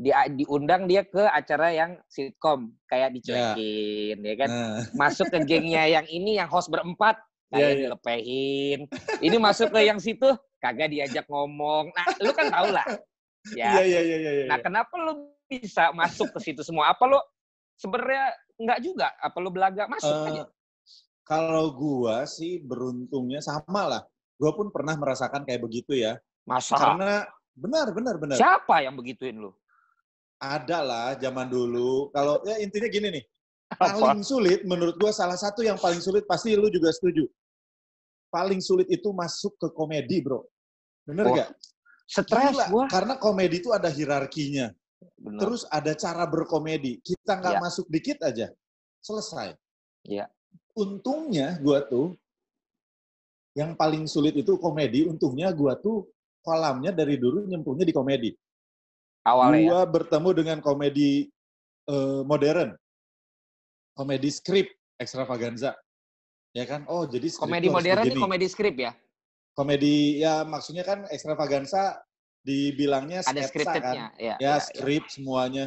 dia 0.00 0.24
diundang 0.30 0.88
dia 0.88 1.04
ke 1.04 1.20
acara 1.20 1.68
yang 1.70 2.00
sitkom 2.08 2.72
kayak 2.88 3.12
dicuekin 3.12 4.16
yeah. 4.22 4.30
ya 4.32 4.34
kan. 4.38 4.48
Uh. 4.48 4.80
Masuk 5.02 5.28
ke 5.28 5.38
gengnya 5.42 5.84
yang 5.90 6.06
ini 6.06 6.38
yang 6.38 6.46
host 6.46 6.70
berempat 6.70 7.18
kayak 7.52 7.60
yeah, 7.60 7.68
yeah. 7.68 7.80
dilepehin. 7.90 8.78
Ini 9.20 9.36
masuk 9.36 9.76
ke 9.76 9.84
yang 9.84 10.00
situ 10.00 10.24
kagak 10.56 10.88
diajak 10.88 11.28
ngomong. 11.28 11.92
Nah, 11.92 12.06
lu 12.24 12.32
kan 12.32 12.48
tau 12.48 12.72
lah. 12.72 12.86
Ya. 13.52 13.82
Iya, 13.82 14.00
iya, 14.00 14.00
iya, 14.00 14.16
iya. 14.32 14.44
Nah, 14.48 14.56
kenapa 14.62 14.94
lu 14.96 15.34
bisa 15.50 15.92
masuk 15.92 16.32
ke 16.32 16.38
situ 16.40 16.64
semua? 16.64 16.88
Apa 16.94 17.04
lu 17.10 17.20
sebenarnya 17.76 18.32
enggak 18.56 18.78
juga? 18.80 19.12
Apa 19.20 19.36
lu 19.42 19.50
belaga 19.52 19.84
masuk 19.90 20.14
uh, 20.14 20.28
aja? 20.32 20.42
Kalau 21.32 21.72
gua 21.72 22.28
sih 22.28 22.60
beruntungnya 22.60 23.40
sama 23.40 23.88
lah. 23.88 24.02
Gua 24.36 24.52
pun 24.52 24.68
pernah 24.68 24.92
merasakan 25.00 25.48
kayak 25.48 25.64
begitu 25.64 25.96
ya. 25.96 26.20
Masa? 26.44 26.76
Karena 26.76 27.24
benar, 27.56 27.88
benar, 27.96 28.20
benar. 28.20 28.36
Siapa 28.36 28.84
yang 28.84 29.00
begituin 29.00 29.40
lu? 29.40 29.48
Ada 30.36 30.84
lah 30.84 31.08
zaman 31.16 31.48
dulu. 31.48 32.12
Kalau 32.12 32.44
ya 32.44 32.60
intinya 32.60 32.88
gini 32.92 33.08
nih. 33.16 33.24
Apa? 33.72 33.96
Paling 33.96 34.20
sulit 34.20 34.60
menurut 34.68 35.00
gua 35.00 35.08
salah 35.08 35.40
satu 35.40 35.64
yang 35.64 35.80
paling 35.80 36.04
sulit 36.04 36.28
pasti 36.28 36.52
lu 36.52 36.68
juga 36.68 36.92
setuju. 36.92 37.24
Paling 38.28 38.60
sulit 38.60 38.84
itu 38.92 39.08
masuk 39.16 39.56
ke 39.56 39.72
komedi, 39.72 40.20
Bro. 40.20 40.44
Bener 41.08 41.24
oh, 41.24 41.32
gak? 41.32 41.48
Stres 42.04 42.68
gua. 42.68 42.92
Karena 42.92 43.16
komedi 43.16 43.64
itu 43.64 43.72
ada 43.72 43.88
hierarkinya. 43.88 44.68
Benar. 45.16 45.40
Terus 45.48 45.64
ada 45.72 45.96
cara 45.96 46.28
berkomedi. 46.28 47.00
Kita 47.00 47.40
nggak 47.40 47.56
ya. 47.56 47.60
masuk 47.64 47.86
dikit 47.88 48.20
aja, 48.20 48.52
selesai. 49.00 49.56
Iya. 50.04 50.28
Untungnya 50.72 51.60
gue 51.60 51.78
tuh, 51.88 52.06
yang 53.52 53.76
paling 53.76 54.08
sulit 54.08 54.32
itu 54.36 54.56
komedi. 54.56 55.04
Untungnya 55.04 55.52
gue 55.52 55.72
tuh 55.80 56.08
kolamnya 56.40 56.90
dari 56.90 57.20
dulu 57.20 57.44
nyemplungnya 57.44 57.86
di 57.86 57.94
komedi. 57.94 58.30
Awalnya 59.22 59.58
Gue 59.62 59.80
ya? 59.86 59.86
bertemu 59.86 60.28
dengan 60.34 60.58
komedi 60.58 61.30
uh, 61.86 62.26
modern. 62.26 62.74
Komedi 63.94 64.28
skrip 64.32 64.66
extravaganza. 64.98 65.78
Ya 66.52 66.64
kan? 66.66 66.84
Oh, 66.90 67.06
jadi 67.06 67.30
komedi 67.38 67.68
modern 67.70 68.02
ini 68.08 68.18
komedi 68.18 68.46
skrip 68.50 68.74
ya? 68.76 68.92
Komedi 69.52 70.24
ya 70.24 70.42
maksudnya 70.48 70.82
kan 70.82 71.04
extravaganza 71.12 72.00
dibilangnya 72.42 73.22
ada 73.22 73.42
skripnya 73.46 73.80
kan? 73.80 73.94
ya, 73.94 74.06
ya, 74.18 74.34
ya 74.42 74.54
skrip 74.58 75.06
ya. 75.06 75.10
semuanya 75.14 75.64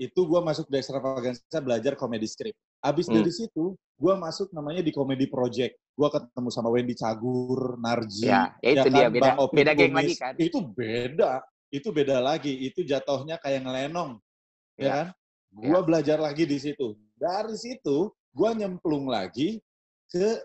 itu 0.00 0.16
gue 0.24 0.40
masuk 0.40 0.64
di 0.72 0.80
extravaganza 0.80 1.58
belajar 1.60 1.92
komedi 1.92 2.24
skrip 2.24 2.56
abis 2.84 3.06
hmm. 3.08 3.14
dari 3.20 3.32
situ 3.32 3.64
gue 3.98 4.14
masuk 4.14 4.54
namanya 4.54 4.82
di 4.82 4.94
komedi 4.94 5.26
project 5.26 5.74
gue 5.74 6.08
ketemu 6.08 6.48
sama 6.54 6.68
Wendy 6.70 6.94
Cagur 6.94 7.74
Narji 7.82 8.30
ya, 8.30 8.54
ya 8.62 8.82
itu 8.82 8.88
ya 8.88 8.92
dia 8.94 9.06
kan? 9.06 9.12
beda 9.12 9.30
Bang 9.34 9.50
beda 9.50 9.72
geng 9.74 9.94
lagi 9.94 10.14
kan 10.14 10.34
itu 10.38 10.58
beda 10.62 11.32
itu 11.68 11.88
beda 11.90 12.16
lagi 12.22 12.52
itu 12.64 12.80
jatuhnya 12.86 13.36
kayak 13.42 13.66
ngelenong 13.66 14.22
ya, 14.78 14.86
ya 14.86 14.92
kan 14.94 15.06
gue 15.58 15.80
ya. 15.80 15.84
belajar 15.84 16.18
lagi 16.22 16.46
di 16.46 16.58
situ 16.62 16.94
dari 17.18 17.56
situ 17.58 18.14
gue 18.30 18.50
nyemplung 18.54 19.10
lagi 19.10 19.58
ke 20.06 20.38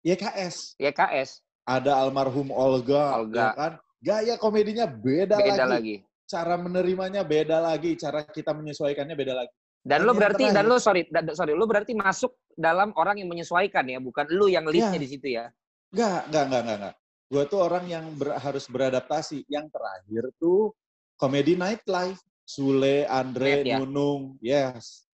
YKS 0.00 0.80
YKS 0.80 1.46
ada 1.66 1.98
almarhum 1.98 2.54
Olga, 2.54 3.18
Olga. 3.18 3.42
Ya 3.42 3.48
kan 3.52 3.72
gaya 3.98 4.34
komedinya 4.38 4.86
beda, 4.86 5.36
beda 5.36 5.66
lagi. 5.66 5.74
lagi. 5.74 5.96
Cara 6.26 6.54
menerimanya 6.58 7.22
beda 7.26 7.58
lagi, 7.58 7.98
cara 7.98 8.22
kita 8.22 8.54
menyesuaikannya 8.54 9.14
beda 9.18 9.34
lagi. 9.34 9.54
Dan, 9.86 10.02
lo 10.02 10.18
berarti 10.18 10.50
dan 10.50 10.66
lo 10.66 10.82
sorry, 10.82 11.06
dan, 11.06 11.30
sorry, 11.30 11.54
lo 11.54 11.62
berarti 11.70 11.94
masuk 11.94 12.34
dalam 12.58 12.90
orang 12.98 13.22
yang 13.22 13.30
menyesuaikan 13.30 13.86
ya, 13.86 14.02
bukan 14.02 14.26
lo 14.34 14.50
yang 14.50 14.66
leadnya 14.66 14.98
ya. 14.98 15.04
di 15.06 15.08
situ 15.08 15.26
ya? 15.30 15.46
Enggak, 15.94 16.26
enggak, 16.26 16.44
enggak, 16.50 16.60
enggak, 16.60 16.76
enggak. 16.82 16.94
Gue 17.26 17.42
tuh 17.46 17.60
orang 17.62 17.84
yang 17.86 18.04
ber, 18.18 18.34
harus 18.34 18.66
beradaptasi. 18.66 19.46
Yang 19.46 19.66
terakhir 19.70 20.24
tuh 20.42 20.74
komedi 21.14 21.54
nightlife. 21.54 22.18
Sule, 22.46 23.02
Andre, 23.10 23.66
Net, 23.66 23.66
ya? 23.66 23.76
Nunung, 23.82 24.38
yes. 24.38 25.10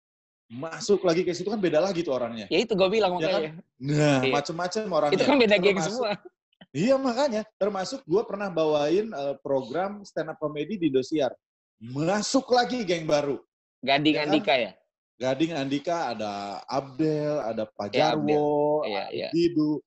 Masuk 0.50 1.06
lagi 1.06 1.22
ke 1.22 1.30
situ 1.30 1.46
kan 1.46 1.62
beda 1.62 1.78
lagi 1.78 2.02
tuh 2.02 2.18
orangnya. 2.18 2.50
Ya 2.50 2.66
itu 2.66 2.74
gue 2.74 2.90
bilang 2.90 3.22
ya 3.22 3.30
makanya. 3.30 3.52
kan? 3.54 3.54
Nah, 3.78 4.20
iya. 4.26 4.34
macem-macem 4.34 4.82
orangnya. 4.90 5.18
Itu 5.22 5.26
kan 5.30 5.38
beda 5.38 5.58
geng 5.62 5.78
semua. 5.78 6.18
Iya 6.74 6.98
makanya, 6.98 7.42
termasuk 7.62 8.02
gue 8.02 8.24
pernah 8.26 8.50
bawain 8.50 9.14
uh, 9.14 9.38
program 9.46 10.02
stand 10.02 10.34
up 10.34 10.42
comedy 10.42 10.78
di 10.78 10.90
Indosiar. 10.90 11.34
Masuk 11.78 12.50
lagi 12.50 12.82
geng 12.82 13.06
baru. 13.06 13.38
Gading 13.80 14.16
ya 14.16 14.20
kan? 14.20 14.28
Andika 14.30 14.54
ya? 14.56 14.72
Gading 15.20 15.52
Andika, 15.52 15.98
ada 16.16 16.32
Abdel, 16.64 17.44
ada 17.44 17.64
Pak 17.68 17.92
ya, 17.92 18.16
Jarwo, 18.16 18.88
ya, 18.88 19.12
ya. 19.12 19.28
Didu. 19.36 19.84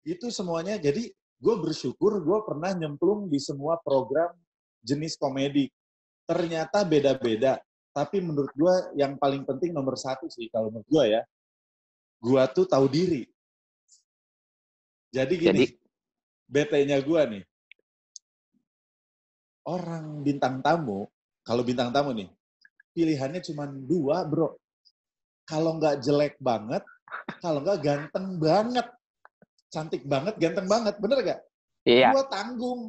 Itu 0.00 0.32
semuanya, 0.32 0.80
jadi 0.80 1.12
gue 1.12 1.54
bersyukur 1.60 2.20
gue 2.24 2.38
pernah 2.48 2.72
nyemplung 2.72 3.28
di 3.28 3.36
semua 3.36 3.76
program 3.80 4.32
jenis 4.80 5.20
komedi. 5.20 5.68
Ternyata 6.24 6.84
beda-beda. 6.88 7.60
Tapi 7.92 8.24
menurut 8.24 8.52
gue 8.56 8.74
yang 8.96 9.20
paling 9.20 9.44
penting 9.44 9.76
nomor 9.76 10.00
satu 10.00 10.30
sih, 10.32 10.48
kalau 10.48 10.72
menurut 10.72 10.88
gue 10.88 11.04
ya, 11.20 11.22
gue 12.20 12.42
tuh 12.56 12.64
tahu 12.64 12.86
diri. 12.88 13.28
Jadi 15.10 15.34
gini, 15.36 15.66
Jadi, 15.66 15.76
BT-nya 16.48 16.98
gue 17.02 17.20
nih. 17.36 17.44
Orang 19.66 20.24
bintang 20.24 20.64
tamu, 20.64 21.04
kalau 21.44 21.60
bintang 21.66 21.92
tamu 21.92 22.16
nih, 22.16 22.30
pilihannya 22.92 23.40
cuma 23.44 23.68
dua, 23.68 24.26
bro. 24.26 24.56
Kalau 25.46 25.78
nggak 25.78 26.02
jelek 26.02 26.34
banget, 26.38 26.82
kalau 27.42 27.62
nggak 27.62 27.80
ganteng 27.82 28.38
banget. 28.38 28.86
Cantik 29.70 30.02
banget, 30.02 30.34
ganteng 30.38 30.66
banget. 30.66 30.98
Bener 30.98 31.18
gak? 31.22 31.40
Iya. 31.86 32.10
Gue 32.10 32.24
tanggung. 32.26 32.80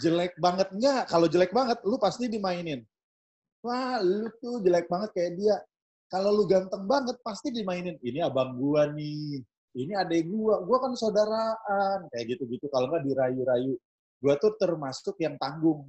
Jelek 0.00 0.32
banget. 0.40 0.68
Nggak, 0.72 1.12
kalau 1.12 1.28
jelek 1.28 1.52
banget, 1.52 1.78
lu 1.84 1.96
pasti 2.00 2.28
dimainin. 2.28 2.80
Wah, 3.60 4.00
lu 4.00 4.28
tuh 4.40 4.64
jelek 4.64 4.88
banget 4.88 5.12
kayak 5.12 5.32
dia. 5.36 5.56
Kalau 6.08 6.32
lu 6.32 6.48
ganteng 6.48 6.88
banget, 6.88 7.16
pasti 7.20 7.52
dimainin. 7.52 8.00
Ini 8.00 8.24
abang 8.24 8.56
gua 8.56 8.88
nih 8.88 9.44
ini 9.76 9.92
adek 9.92 10.32
gua, 10.32 10.64
gua 10.64 10.88
kan 10.88 10.96
saudaraan, 10.96 12.08
kayak 12.08 12.24
gitu-gitu. 12.32 12.66
Kalau 12.72 12.88
nggak 12.88 13.04
dirayu-rayu, 13.04 13.76
gua 14.24 14.34
tuh 14.40 14.56
termasuk 14.56 15.20
yang 15.20 15.36
tanggung. 15.36 15.84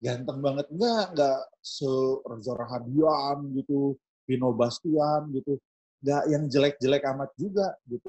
Ganteng 0.00 0.40
banget 0.40 0.66
nggak, 0.72 1.04
nggak 1.12 1.40
se 1.60 1.92
Reza 2.24 2.56
Rahadian 2.56 3.52
gitu, 3.52 4.00
Vino 4.24 4.56
Bastian 4.56 5.28
gitu, 5.36 5.60
nggak 6.00 6.22
yang 6.32 6.44
jelek-jelek 6.48 7.04
amat 7.04 7.30
juga 7.36 7.76
gitu. 7.84 8.08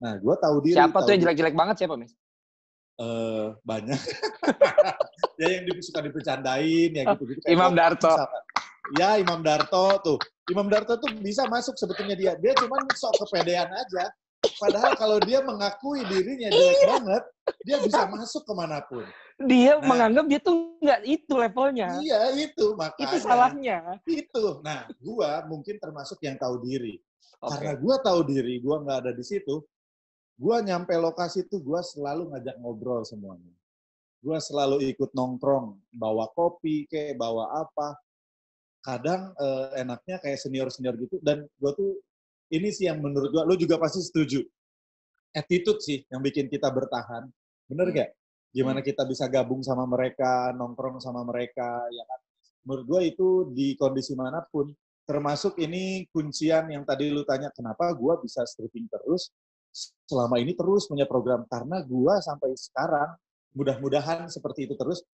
Nah, 0.00 0.16
gua 0.20 0.36
tahu 0.40 0.64
diri. 0.64 0.76
Siapa 0.76 1.04
tuh 1.04 1.12
yang 1.12 1.22
jelek-jelek 1.28 1.56
banget 1.56 1.76
siapa, 1.84 1.94
Mis? 2.00 2.12
Uh, 2.96 3.52
banyak. 3.68 4.00
ya 5.40 5.60
yang 5.60 5.64
suka 5.84 6.00
dipecandain 6.00 6.90
ya 6.96 7.02
gitu-gitu. 7.12 7.44
Imam 7.44 7.76
Darto. 7.76 8.16
Ya 8.96 9.20
Imam 9.20 9.44
Darto 9.44 10.00
tuh. 10.00 10.18
Imam 10.48 10.72
Darto 10.72 10.96
tuh 10.96 11.12
bisa 11.20 11.44
masuk 11.44 11.76
sebetulnya 11.76 12.16
dia. 12.16 12.32
Dia 12.40 12.56
cuma 12.56 12.80
sok 12.96 13.20
kepedean 13.20 13.68
aja. 13.68 14.08
Padahal 14.56 14.92
kalau 14.96 15.18
dia 15.20 15.44
mengakui 15.44 16.00
dirinya 16.08 16.48
jelek 16.48 16.76
iya. 16.80 16.88
banget, 16.96 17.22
dia 17.64 17.76
bisa 17.84 18.02
masuk 18.08 18.42
ke 18.48 18.52
mana 18.56 18.80
pun. 18.84 19.04
Dia 19.36 19.76
nah, 19.76 19.84
menganggap 19.84 20.24
dia 20.32 20.40
tuh 20.40 20.80
nggak 20.80 21.00
itu 21.04 21.32
levelnya. 21.36 21.88
Iya 22.00 22.20
itu 22.40 22.66
makanya. 22.72 23.04
Itu 23.04 23.16
salahnya. 23.20 23.78
Itu. 24.08 24.64
Nah, 24.64 24.88
gua 24.96 25.44
mungkin 25.44 25.76
termasuk 25.76 26.16
yang 26.24 26.40
tahu 26.40 26.64
diri. 26.64 26.96
Okay. 27.36 27.48
Karena 27.52 27.72
gua 27.76 27.96
tahu 28.00 28.20
diri, 28.24 28.56
gua 28.64 28.80
nggak 28.80 28.98
ada 29.04 29.12
di 29.12 29.24
situ. 29.24 29.60
Gua 30.36 30.64
nyampe 30.64 30.96
lokasi 30.96 31.44
itu, 31.44 31.60
gua 31.60 31.84
selalu 31.84 32.32
ngajak 32.32 32.56
ngobrol 32.60 33.04
semuanya. 33.04 33.52
Gua 34.24 34.40
selalu 34.40 34.88
ikut 34.88 35.12
nongkrong, 35.12 35.76
bawa 35.92 36.32
kopi, 36.32 36.88
kayak 36.88 37.20
bawa 37.20 37.60
apa 37.60 38.00
kadang 38.86 39.34
uh, 39.34 39.74
enaknya 39.74 40.22
kayak 40.22 40.38
senior-senior 40.38 40.94
gitu 40.94 41.18
dan 41.18 41.42
gue 41.58 41.72
tuh 41.74 41.98
ini 42.52 42.68
sih 42.70 42.86
yang 42.86 43.02
menurut 43.02 43.30
gue, 43.32 43.42
lo 43.42 43.54
juga 43.58 43.80
pasti 43.80 44.02
setuju. 44.02 44.42
Attitude 45.34 45.80
sih 45.82 45.98
yang 46.08 46.22
bikin 46.22 46.46
kita 46.46 46.70
bertahan. 46.70 47.28
Bener 47.66 47.90
gak? 47.92 48.10
Gimana 48.54 48.80
hmm. 48.80 48.88
kita 48.88 49.02
bisa 49.04 49.28
gabung 49.28 49.60
sama 49.60 49.84
mereka, 49.84 50.54
nongkrong 50.54 51.02
sama 51.02 51.26
mereka, 51.26 51.84
ya 51.92 52.04
kan? 52.06 52.20
Menurut 52.66 52.84
gue 52.88 53.00
itu 53.14 53.28
di 53.52 53.76
kondisi 53.78 54.16
mana 54.16 54.42
pun, 54.42 54.72
termasuk 55.06 55.60
ini 55.62 56.08
kuncian 56.10 56.66
yang 56.72 56.82
tadi 56.82 57.12
lu 57.12 57.22
tanya, 57.22 57.52
kenapa 57.54 57.94
gue 57.94 58.14
bisa 58.24 58.42
stripping 58.42 58.90
terus, 58.90 59.30
selama 60.08 60.40
ini 60.40 60.56
terus 60.56 60.88
punya 60.88 61.04
program. 61.04 61.44
Karena 61.46 61.84
gue 61.84 62.14
sampai 62.24 62.56
sekarang, 62.56 63.14
mudah-mudahan 63.54 64.26
seperti 64.32 64.66
itu 64.66 64.74
terus, 64.74 65.04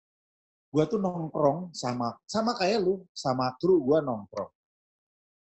gue 0.73 0.85
tuh 0.89 0.97
nongkrong 0.97 1.77
sama 1.77 2.17
sama 2.25 2.57
kayak 2.57 2.81
lu, 2.81 3.05
sama 3.13 3.53
kru 3.61 3.85
gue 3.85 3.99
nongkrong. 4.01 4.49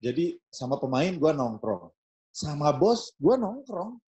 Jadi 0.02 0.34
sama 0.50 0.82
pemain 0.82 1.14
gue 1.14 1.32
nongkrong, 1.32 1.94
sama 2.34 2.74
bos 2.74 3.14
gue 3.22 3.38
nongkrong. 3.38 4.02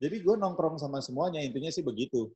Jadi 0.00 0.16
gue 0.24 0.34
nongkrong 0.40 0.80
sama 0.80 1.04
semuanya, 1.04 1.44
intinya 1.44 1.68
sih 1.68 1.84
begitu. 1.84 2.32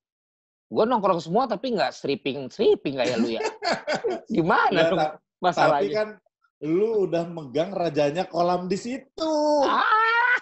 Gue 0.68 0.84
nongkrong 0.84 1.24
semua 1.24 1.48
tapi 1.48 1.72
nggak 1.72 1.96
stripping 1.96 2.52
stripping 2.52 3.00
kayak 3.00 3.16
lu 3.16 3.32
ya. 3.32 3.40
Gimana 4.36 4.76
ya, 4.76 4.88
dong 4.92 5.00
masalahnya? 5.40 5.80
Tapi 5.80 5.88
kan 5.96 6.08
lu 6.68 7.08
udah 7.08 7.24
megang 7.24 7.72
rajanya 7.72 8.28
kolam 8.28 8.68
di 8.68 8.76
situ. 8.76 9.34
Ah, 9.64 10.36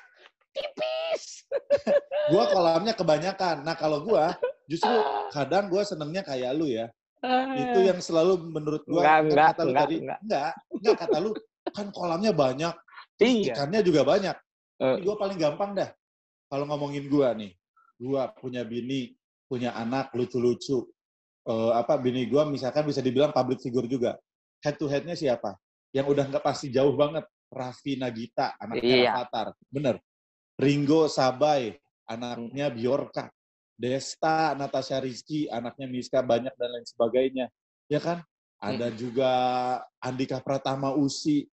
tipis. 0.50 1.46
gue 2.34 2.44
kolamnya 2.50 2.98
kebanyakan. 2.98 3.62
Nah 3.62 3.78
kalau 3.78 4.02
gue 4.02 4.24
justru 4.66 4.90
kadang 5.30 5.70
gue 5.70 5.82
senengnya 5.86 6.26
kayak 6.26 6.50
lu 6.58 6.66
ya 6.66 6.90
itu 7.56 7.78
yang 7.82 7.98
selalu 7.98 8.38
menurut 8.52 8.82
gua 8.86 9.02
enggak, 9.02 9.18
enggak, 9.24 9.46
kata 9.50 9.62
lu 9.62 9.70
enggak, 9.70 9.82
tadi 9.82 9.96
enggak. 9.98 10.20
enggak 10.22 10.52
enggak 10.70 10.96
kata 11.00 11.16
lu 11.18 11.30
kan 11.74 11.90
kolamnya 11.90 12.30
banyak 12.34 12.74
iya. 13.22 13.54
ikannya 13.54 13.80
juga 13.82 14.02
banyak 14.06 14.36
uh. 14.82 14.96
gua 15.02 15.14
paling 15.18 15.38
gampang 15.38 15.74
dah 15.74 15.90
kalau 16.50 16.64
ngomongin 16.68 17.06
gua 17.10 17.32
nih 17.34 17.54
gua 17.98 18.30
punya 18.34 18.62
bini 18.62 19.14
punya 19.46 19.74
anak 19.74 20.10
lucu-lucu 20.14 20.86
uh, 21.46 21.72
apa 21.78 21.98
bini 21.98 22.26
gua 22.26 22.46
misalkan 22.46 22.86
bisa 22.86 23.02
dibilang 23.02 23.34
public 23.34 23.62
figure 23.62 23.86
juga 23.86 24.18
head 24.62 24.76
to 24.78 24.86
headnya 24.86 25.14
siapa 25.14 25.54
yang 25.94 26.06
udah 26.06 26.26
nggak 26.28 26.44
pasti 26.44 26.70
jauh 26.70 26.94
banget 26.94 27.24
Raffi 27.46 27.94
Nagita 27.94 28.58
anaknya 28.58 28.96
iya. 29.06 29.10
Avatar 29.14 29.54
bener 29.70 30.02
Ringo 30.58 31.06
Sabai 31.06 31.78
anaknya 32.06 32.70
Bjorka 32.70 33.30
Desta, 33.76 34.56
Natasha 34.56 34.96
Rizky, 35.04 35.52
anaknya 35.52 35.84
Miska 35.84 36.24
banyak 36.24 36.56
dan 36.56 36.68
lain 36.72 36.86
sebagainya. 36.88 37.46
Ya 37.92 38.00
kan? 38.00 38.24
Ada 38.56 38.88
hmm. 38.88 38.96
juga 38.96 39.30
Andika 40.00 40.40
Pratama 40.40 40.96
Usi. 40.96 41.44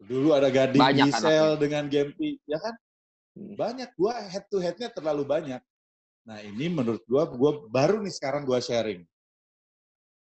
Dulu 0.00 0.34
ada 0.34 0.50
Gading 0.50 0.80
banyak 0.82 1.10
Gisel 1.10 1.58
dengan 1.58 1.86
Gempi, 1.86 2.40
ya 2.44 2.58
kan? 2.58 2.74
Banyak 3.34 3.90
gua 3.98 4.14
head 4.30 4.46
to 4.50 4.58
headnya 4.62 4.90
terlalu 4.90 5.26
banyak. 5.26 5.62
Nah, 6.24 6.38
ini 6.42 6.66
menurut 6.70 7.02
gua 7.06 7.26
gua 7.30 7.66
baru 7.70 8.02
nih 8.02 8.14
sekarang 8.14 8.46
gua 8.46 8.58
sharing. 8.58 9.02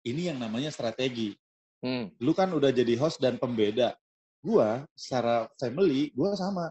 Ini 0.05 0.35
yang 0.35 0.38
namanya 0.40 0.68
strategi. 0.68 1.33
Hmm. 1.81 2.12
Lu 2.20 2.33
kan 2.37 2.53
udah 2.53 2.72
jadi 2.72 2.96
host 2.96 3.20
dan 3.20 3.40
pembeda. 3.40 3.96
Gua 4.44 4.85
secara 4.92 5.48
family, 5.57 6.12
gua 6.12 6.37
sama 6.37 6.68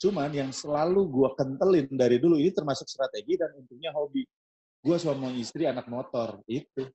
Cuman 0.00 0.32
yang 0.32 0.48
selalu 0.48 1.12
gue 1.12 1.28
kentelin 1.36 1.86
dari 1.92 2.16
dulu 2.16 2.40
ini 2.40 2.48
termasuk 2.48 2.88
strategi 2.88 3.36
dan 3.36 3.52
intinya 3.60 3.92
hobi. 3.92 4.24
Gue 4.80 4.96
suami 4.96 5.36
istri 5.36 5.68
anak 5.68 5.92
motor 5.92 6.40
itu. 6.48 6.88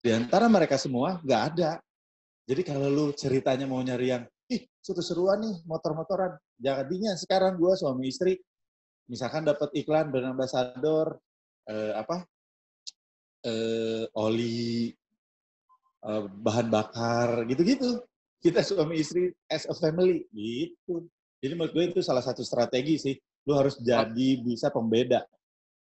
Di 0.00 0.16
antara 0.16 0.48
mereka 0.48 0.80
semua 0.80 1.20
nggak 1.20 1.42
ada. 1.52 1.76
Jadi 2.48 2.64
kalau 2.64 2.88
lu 2.88 3.06
ceritanya 3.12 3.68
mau 3.68 3.84
nyari 3.84 4.16
yang, 4.16 4.24
ih 4.48 4.62
seru-seruan 4.80 5.44
nih 5.44 5.56
motor-motoran. 5.68 6.36
Jadinya 6.56 7.12
sekarang 7.14 7.60
gue 7.60 7.72
suami 7.76 8.08
istri, 8.08 8.34
misalkan 9.06 9.44
dapat 9.44 9.68
iklan 9.76 10.08
brand 10.08 10.32
ambassador, 10.32 11.20
eh, 11.68 11.92
apa, 11.94 12.24
eh, 13.44 14.04
oli, 14.16 14.90
eh, 16.04 16.24
bahan 16.26 16.68
bakar, 16.72 17.44
gitu-gitu. 17.46 18.02
Kita 18.38 18.62
suami 18.64 19.02
istri 19.02 19.28
as 19.50 19.68
a 19.68 19.74
family, 19.76 20.24
gitu. 20.32 21.06
Jadi 21.38 21.52
menurut 21.54 21.72
gue 21.74 21.84
itu 21.94 22.00
salah 22.02 22.22
satu 22.22 22.42
strategi 22.42 22.98
sih. 22.98 23.14
Lu 23.46 23.54
harus 23.54 23.78
jadi 23.78 24.28
bisa 24.42 24.68
pembeda. 24.74 25.22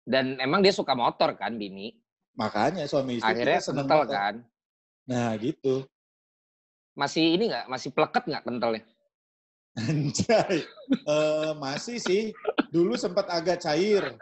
Dan 0.04 0.36
emang 0.40 0.60
dia 0.60 0.76
suka 0.76 0.96
motor 0.96 1.36
kan, 1.36 1.56
Bini? 1.56 1.92
Makanya 2.36 2.90
suami 2.90 3.22
istri 3.22 3.30
Akhirnya 3.30 3.62
seneng 3.62 3.88
motor. 3.88 4.10
kan? 4.10 4.36
Nah 5.08 5.36
gitu. 5.38 5.86
Masih 6.94 7.38
ini 7.38 7.50
nggak? 7.50 7.66
Masih 7.70 7.90
pleket 7.90 8.24
nggak 8.30 8.44
kentalnya? 8.46 8.84
Anjay. 9.74 10.62
uh, 11.10 11.58
masih 11.58 11.98
sih. 11.98 12.30
Dulu 12.70 12.94
sempat 12.94 13.26
agak 13.34 13.66
cair. 13.66 14.14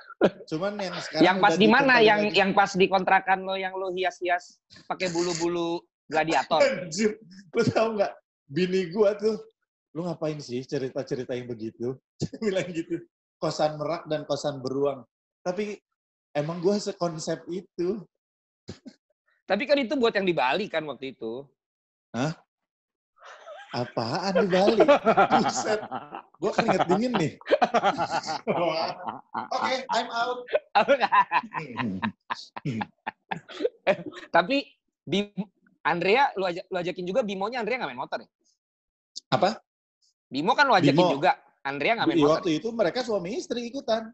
Cuman 0.47 0.79
yang 0.79 0.95
sekarang 1.03 1.23
Yang 1.27 1.37
pas 1.43 1.55
di 1.59 1.67
mana? 1.67 1.93
Yang 1.99 2.21
lagi. 2.23 2.37
yang 2.39 2.51
pas 2.55 2.71
di 2.71 2.85
kontrakan 2.87 3.39
lo 3.43 3.59
yang 3.59 3.75
lo 3.75 3.91
hias-hias 3.91 4.63
pakai 4.87 5.11
bulu-bulu 5.11 5.83
gladiator. 6.07 6.63
Anjir. 6.63 7.19
Lo 7.51 7.61
tau 7.67 7.99
nggak? 7.99 8.13
Bini 8.51 8.91
gua 8.91 9.15
tuh 9.15 9.35
lu 9.91 10.07
ngapain 10.07 10.39
sih 10.39 10.63
cerita-cerita 10.63 11.35
yang 11.35 11.51
begitu? 11.51 11.99
bilang 12.43 12.71
gitu. 12.71 13.03
Kosan 13.35 13.75
merak 13.75 14.07
dan 14.07 14.23
kosan 14.23 14.63
beruang. 14.63 15.03
Tapi 15.43 15.75
emang 16.31 16.63
gue 16.63 16.77
sekonsep 16.79 17.43
itu. 17.51 17.99
Tapi 19.43 19.63
kan 19.67 19.75
itu 19.81 19.99
buat 19.99 20.15
yang 20.15 20.23
di 20.23 20.31
Bali 20.31 20.71
kan 20.71 20.85
waktu 20.87 21.11
itu. 21.11 21.43
Hah? 22.15 22.31
Apaan 23.71 24.33
di 24.35 24.47
Bali? 24.51 24.83
Buset. 24.83 25.79
Gue 26.41 26.51
keringet 26.51 26.81
dingin 26.91 27.11
nih. 27.15 27.31
Oke, 28.51 29.55
okay, 29.55 29.75
I'm 29.95 30.09
out. 30.11 30.43
Tapi 34.35 34.67
Bim, 35.07 35.31
Andrea, 35.81 36.35
lu, 36.35 36.45
ajak, 36.45 36.65
lu 36.67 36.77
ajakin 36.77 37.05
juga 37.07 37.21
Bimonya 37.23 37.63
Andrea 37.63 37.79
nggak 37.79 37.89
main 37.95 38.01
motor 38.01 38.19
ya? 38.21 38.29
Apa? 39.31 39.63
Bimo 40.27 40.51
kan 40.51 40.67
wajakin 40.67 40.99
Bimo. 40.99 41.15
juga. 41.15 41.39
Andrea 41.63 41.95
nggak 41.95 42.07
main 42.11 42.19
motor. 42.19 42.43
Waktu 42.43 42.59
itu 42.59 42.67
mereka 42.75 43.07
suami 43.07 43.39
istri 43.39 43.71
ikutan. 43.71 44.11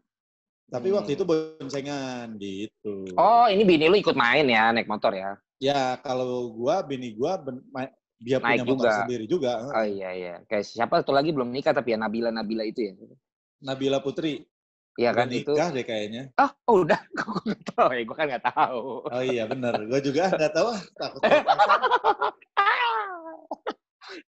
Tapi 0.68 0.92
hmm. 0.92 0.96
waktu 1.00 1.10
itu 1.16 1.24
boncengan 1.24 2.36
gitu. 2.36 3.08
Oh, 3.16 3.48
ini 3.48 3.64
bini 3.64 3.88
lu 3.88 3.96
ikut 3.96 4.12
main 4.12 4.44
ya, 4.44 4.68
naik 4.68 4.84
motor 4.84 5.16
ya? 5.16 5.32
Ya, 5.58 5.96
kalau 6.04 6.52
gua, 6.52 6.84
bini 6.84 7.16
gua 7.16 7.40
ben, 7.40 7.64
dia 8.18 8.42
naik 8.42 8.66
punya 8.66 8.66
motor 8.66 8.90
juga. 8.90 8.98
sendiri 9.06 9.24
juga. 9.30 9.52
Oh 9.70 9.86
iya, 9.86 10.10
iya. 10.14 10.34
Kayak 10.50 10.66
siapa 10.66 10.94
satu 11.02 11.14
lagi 11.14 11.30
belum 11.30 11.54
nikah 11.54 11.70
tapi 11.70 11.94
ya 11.94 11.98
Nabila 12.02 12.34
Nabila 12.34 12.66
itu 12.66 12.90
ya? 12.90 12.92
Nabila 13.62 14.02
Putri. 14.02 14.42
Iya 14.98 15.14
kan 15.14 15.30
nikah 15.30 15.38
itu. 15.46 15.52
Nikah 15.54 15.68
deh 15.70 15.84
kayaknya. 15.86 16.22
Oh, 16.34 16.50
oh 16.66 16.76
udah. 16.82 16.98
Kok 17.18 17.46
nggak 17.46 17.62
tahu 17.70 17.88
ya? 17.94 18.02
Gue 18.02 18.16
kan 18.18 18.26
nggak 18.26 18.46
tahu. 18.50 18.82
Oh 19.06 19.22
iya 19.22 19.46
benar. 19.46 19.78
Gue 19.86 20.00
juga 20.02 20.26
nggak 20.38 20.52
tahu. 20.54 20.68
Takut. 20.98 21.22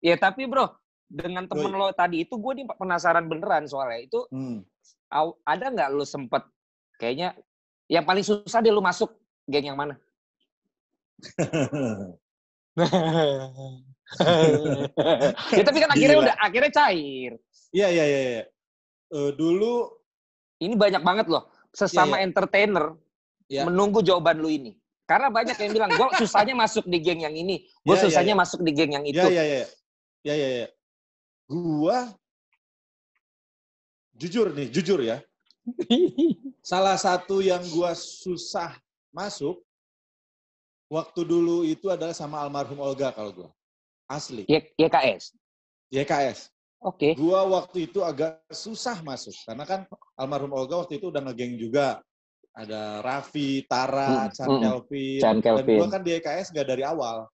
ya 0.08 0.16
tapi 0.16 0.48
bro, 0.48 0.72
dengan 1.04 1.44
temen 1.44 1.72
lo 1.76 1.92
tadi 1.92 2.24
itu 2.24 2.40
gue 2.40 2.52
nih 2.56 2.66
penasaran 2.72 3.28
beneran 3.28 3.68
soalnya 3.68 4.00
itu 4.00 4.20
hmm. 4.32 4.64
ada 5.44 5.66
nggak 5.68 5.90
lo 5.92 6.06
sempet 6.06 6.46
kayaknya 6.96 7.36
yang 7.90 8.06
paling 8.06 8.24
susah 8.24 8.64
deh 8.64 8.72
lo 8.72 8.80
masuk 8.80 9.12
geng 9.44 9.68
yang 9.68 9.76
mana? 9.76 10.00
ya 15.54 15.62
tapi 15.62 15.78
kan 15.78 15.90
akhirnya 15.94 16.16
Gila. 16.18 16.26
udah 16.26 16.36
akhirnya 16.42 16.70
cair. 16.74 17.32
Iya 17.74 17.88
iya 17.90 18.04
iya. 18.04 18.20
Ya. 18.22 18.44
Uh, 19.14 19.30
dulu 19.34 19.90
ini 20.58 20.74
banyak 20.74 21.02
banget 21.02 21.26
loh 21.30 21.50
sesama 21.74 22.18
ya, 22.18 22.22
ya. 22.22 22.26
entertainer 22.26 22.94
ya. 23.46 23.62
menunggu 23.66 24.02
jawaban 24.02 24.42
lu 24.42 24.50
ini. 24.50 24.74
Karena 25.04 25.28
banyak 25.28 25.60
yang 25.60 25.72
bilang 25.76 25.92
gue 25.92 26.08
susahnya 26.16 26.56
masuk 26.56 26.88
di 26.88 26.96
geng 26.96 27.20
yang 27.20 27.36
ini, 27.36 27.68
gue 27.84 27.92
ya, 27.92 28.08
susahnya 28.08 28.32
ya, 28.32 28.38
ya. 28.38 28.40
masuk 28.40 28.64
di 28.64 28.72
geng 28.72 28.96
yang 28.96 29.04
itu. 29.04 29.20
Iya 29.20 29.28
iya 29.28 29.44
iya. 29.44 29.66
Iya 30.24 30.34
iya 30.34 30.48
iya 30.48 30.68
gua 31.48 32.12
jujur 34.14 34.54
nih, 34.54 34.68
jujur 34.72 35.00
ya. 35.04 35.20
salah 36.70 36.96
satu 36.96 37.40
yang 37.40 37.60
gua 37.72 37.96
susah 37.96 38.76
masuk 39.12 39.63
waktu 40.94 41.20
dulu 41.26 41.66
itu 41.66 41.90
adalah 41.90 42.14
sama 42.14 42.38
almarhum 42.38 42.78
Olga 42.78 43.10
kalau 43.10 43.34
gua. 43.34 43.50
Asli. 44.06 44.46
Y 44.46 44.62
YKS. 44.78 45.34
YKS. 45.90 46.54
Oke. 46.84 46.94
Okay. 46.94 47.12
Gua 47.18 47.42
waktu 47.50 47.90
itu 47.90 48.06
agak 48.06 48.38
susah 48.54 49.02
masuk 49.02 49.34
karena 49.42 49.64
kan 49.66 49.80
almarhum 50.14 50.54
Olga 50.54 50.86
waktu 50.86 51.02
itu 51.02 51.10
udah 51.10 51.20
ngegeng 51.26 51.58
juga. 51.58 51.98
Ada 52.54 53.02
Raffi, 53.02 53.66
Tara, 53.66 54.30
hmm. 54.30 54.30
Chan 54.30 54.46
hmm. 54.46 54.62
Kelvin. 54.62 55.18
Chan 55.18 55.38
Kelvin. 55.42 55.74
Dan 55.74 55.80
gua 55.82 55.88
kan 55.90 56.02
di 56.06 56.10
YKS 56.14 56.54
gak 56.54 56.70
dari 56.70 56.86
awal. 56.86 57.26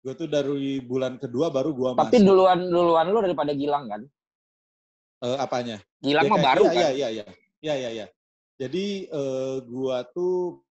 Gue 0.00 0.16
tuh 0.16 0.26
dari 0.26 0.80
bulan 0.80 1.20
kedua 1.20 1.52
baru 1.52 1.76
gue 1.76 1.90
masuk. 1.92 2.08
Tapi 2.08 2.24
duluan 2.24 2.58
duluan 2.66 3.06
lu 3.12 3.20
daripada 3.20 3.52
Gilang 3.52 3.84
kan? 3.86 4.02
Uh, 5.20 5.36
apanya? 5.36 5.76
Gilang 6.00 6.32
mah 6.32 6.40
baru 6.40 6.64
iya, 6.66 6.72
kan? 6.72 6.80
Iya 6.80 6.88
iya 6.90 7.08
iya. 7.12 7.24
Iya 7.60 7.74
iya 7.76 7.90
iya. 7.92 8.06
Jadi 8.56 9.08
uh, 9.12 9.60
gua 9.68 10.04
tuh 10.08 10.64
uh, 10.64 10.69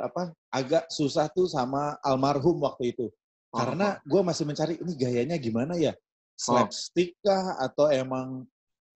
apa 0.00 0.32
agak 0.54 0.86
susah 0.90 1.28
tuh 1.30 1.50
sama 1.50 1.98
almarhum 2.02 2.62
waktu 2.62 2.94
itu. 2.94 3.06
Karena 3.54 4.02
gue 4.02 4.18
masih 4.18 4.44
mencari 4.50 4.74
ini 4.82 4.92
gayanya 4.98 5.36
gimana 5.38 5.78
ya? 5.78 5.94
Slapstick 6.34 7.14
kah 7.22 7.54
atau 7.62 7.86
emang 7.86 8.42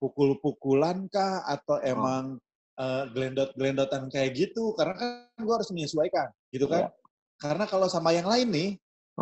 pukul-pukulan 0.03 1.07
kah 1.07 1.47
atau 1.47 1.79
emang 1.79 2.43
uh, 2.75 3.05
gelendot-gelendotan 3.15 4.11
kayak 4.11 4.35
gitu? 4.35 4.75
Karena 4.75 4.99
kan 4.99 5.11
gue 5.39 5.55
harus 5.55 5.71
menyesuaikan, 5.71 6.27
gitu 6.51 6.67
kan? 6.67 6.91
Yeah. 6.91 6.93
Karena 7.39 7.71
kalau 7.71 7.87
sama 7.87 8.11
yang 8.11 8.27
lain 8.27 8.51
nih, 8.51 8.71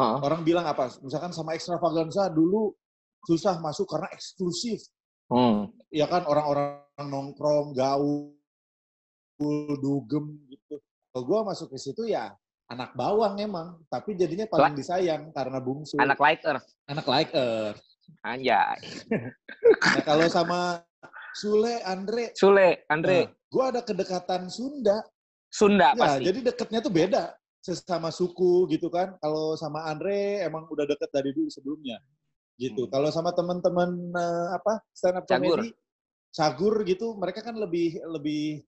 uh 0.00 0.24
orang 0.24 0.40
bilang 0.40 0.64
apa? 0.64 0.88
Misalkan 1.04 1.36
sama 1.36 1.52
extravaganza 1.52 2.32
dulu 2.32 2.72
susah 3.28 3.60
masuk 3.60 3.84
karena 3.92 4.08
eksklusif. 4.16 4.80
Hmm. 5.28 5.68
Ya 5.92 6.08
kan 6.08 6.24
orang-orang 6.24 6.80
nongkrong, 6.96 7.76
gaul, 7.76 8.32
dugem 9.82 10.45
gue 11.22 11.38
masuk 11.46 11.72
ke 11.72 11.78
situ 11.78 12.08
ya 12.08 12.34
anak 12.66 12.98
bawang 12.98 13.38
emang, 13.38 13.78
tapi 13.86 14.18
jadinya 14.18 14.46
paling 14.50 14.74
La 14.74 14.78
disayang 14.78 15.30
karena 15.30 15.58
bungsu. 15.62 15.94
Anak 16.02 16.18
like 16.18 16.42
earth. 16.42 16.66
Anak 16.90 17.06
like 17.06 17.30
earth. 17.30 17.82
Anjay. 18.26 18.78
nah, 19.94 20.02
kalau 20.02 20.26
sama 20.26 20.82
Sule, 21.34 21.82
Andre. 21.86 22.34
Sule, 22.34 22.86
Andre. 22.90 23.18
Nah, 23.26 23.30
gue 23.30 23.64
ada 23.70 23.80
kedekatan 23.82 24.50
Sunda. 24.50 24.98
Sunda 25.46 25.94
ya, 25.94 26.00
pasti. 26.00 26.22
Jadi 26.26 26.38
deketnya 26.42 26.80
tuh 26.82 26.92
beda. 26.94 27.24
Sesama 27.62 28.10
suku 28.10 28.66
gitu 28.70 28.90
kan. 28.90 29.14
Kalau 29.22 29.54
sama 29.58 29.86
Andre 29.86 30.42
emang 30.42 30.66
udah 30.70 30.86
deket 30.86 31.10
dari 31.10 31.30
dulu 31.34 31.50
sebelumnya. 31.50 31.98
Gitu. 32.58 32.86
Hmm. 32.86 32.92
Kalau 32.94 33.08
sama 33.14 33.30
teman-teman 33.36 33.90
uh, 34.16 34.48
apa 34.58 34.80
stand 34.90 35.22
up 35.22 35.26
comedy, 35.28 35.70
cagur 36.32 36.82
gitu, 36.86 37.14
mereka 37.18 37.44
kan 37.44 37.54
lebih 37.58 38.00
lebih 38.10 38.64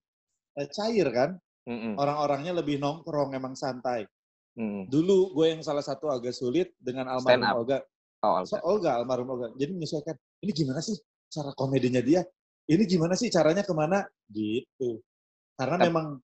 uh, 0.55 0.67
cair 0.71 1.07
kan. 1.11 1.35
Mm-mm. 1.69 1.93
Orang-orangnya 2.01 2.57
lebih 2.57 2.81
nongkrong, 2.81 3.37
emang 3.37 3.53
santai. 3.53 4.09
Mm. 4.57 4.89
Dulu 4.89 5.37
gue 5.37 5.53
yang 5.53 5.61
salah 5.61 5.85
satu 5.85 6.09
agak 6.09 6.33
sulit 6.33 6.73
dengan 6.81 7.13
almarhum 7.13 7.61
Olga. 7.61 7.85
Oh, 8.25 8.41
Olga. 8.41 8.49
So, 8.49 8.57
Olga, 8.65 8.97
almarhum 8.97 9.29
Olga. 9.37 9.53
Jadi 9.53 9.77
menyesuaikan, 9.77 10.17
ini 10.41 10.51
gimana 10.51 10.81
sih 10.81 10.97
cara 11.29 11.53
komedinya 11.53 12.01
dia? 12.01 12.25
Ini 12.65 12.83
gimana 12.89 13.13
sih 13.13 13.29
caranya 13.29 13.61
ke 13.61 13.73
mana? 13.77 14.01
Gitu. 14.33 14.97
Karena 15.53 15.77
Tep. 15.77 15.85
memang 15.93 16.17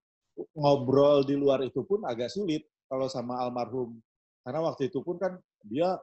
ngobrol 0.57 1.23
di 1.23 1.37
luar 1.37 1.61
itu 1.61 1.85
pun 1.85 2.03
agak 2.03 2.33
sulit 2.33 2.65
kalau 2.89 3.05
sama 3.05 3.37
almarhum. 3.45 3.95
Karena 4.41 4.65
waktu 4.65 4.89
itu 4.89 5.05
pun 5.05 5.21
kan 5.21 5.37
dia 5.61 5.97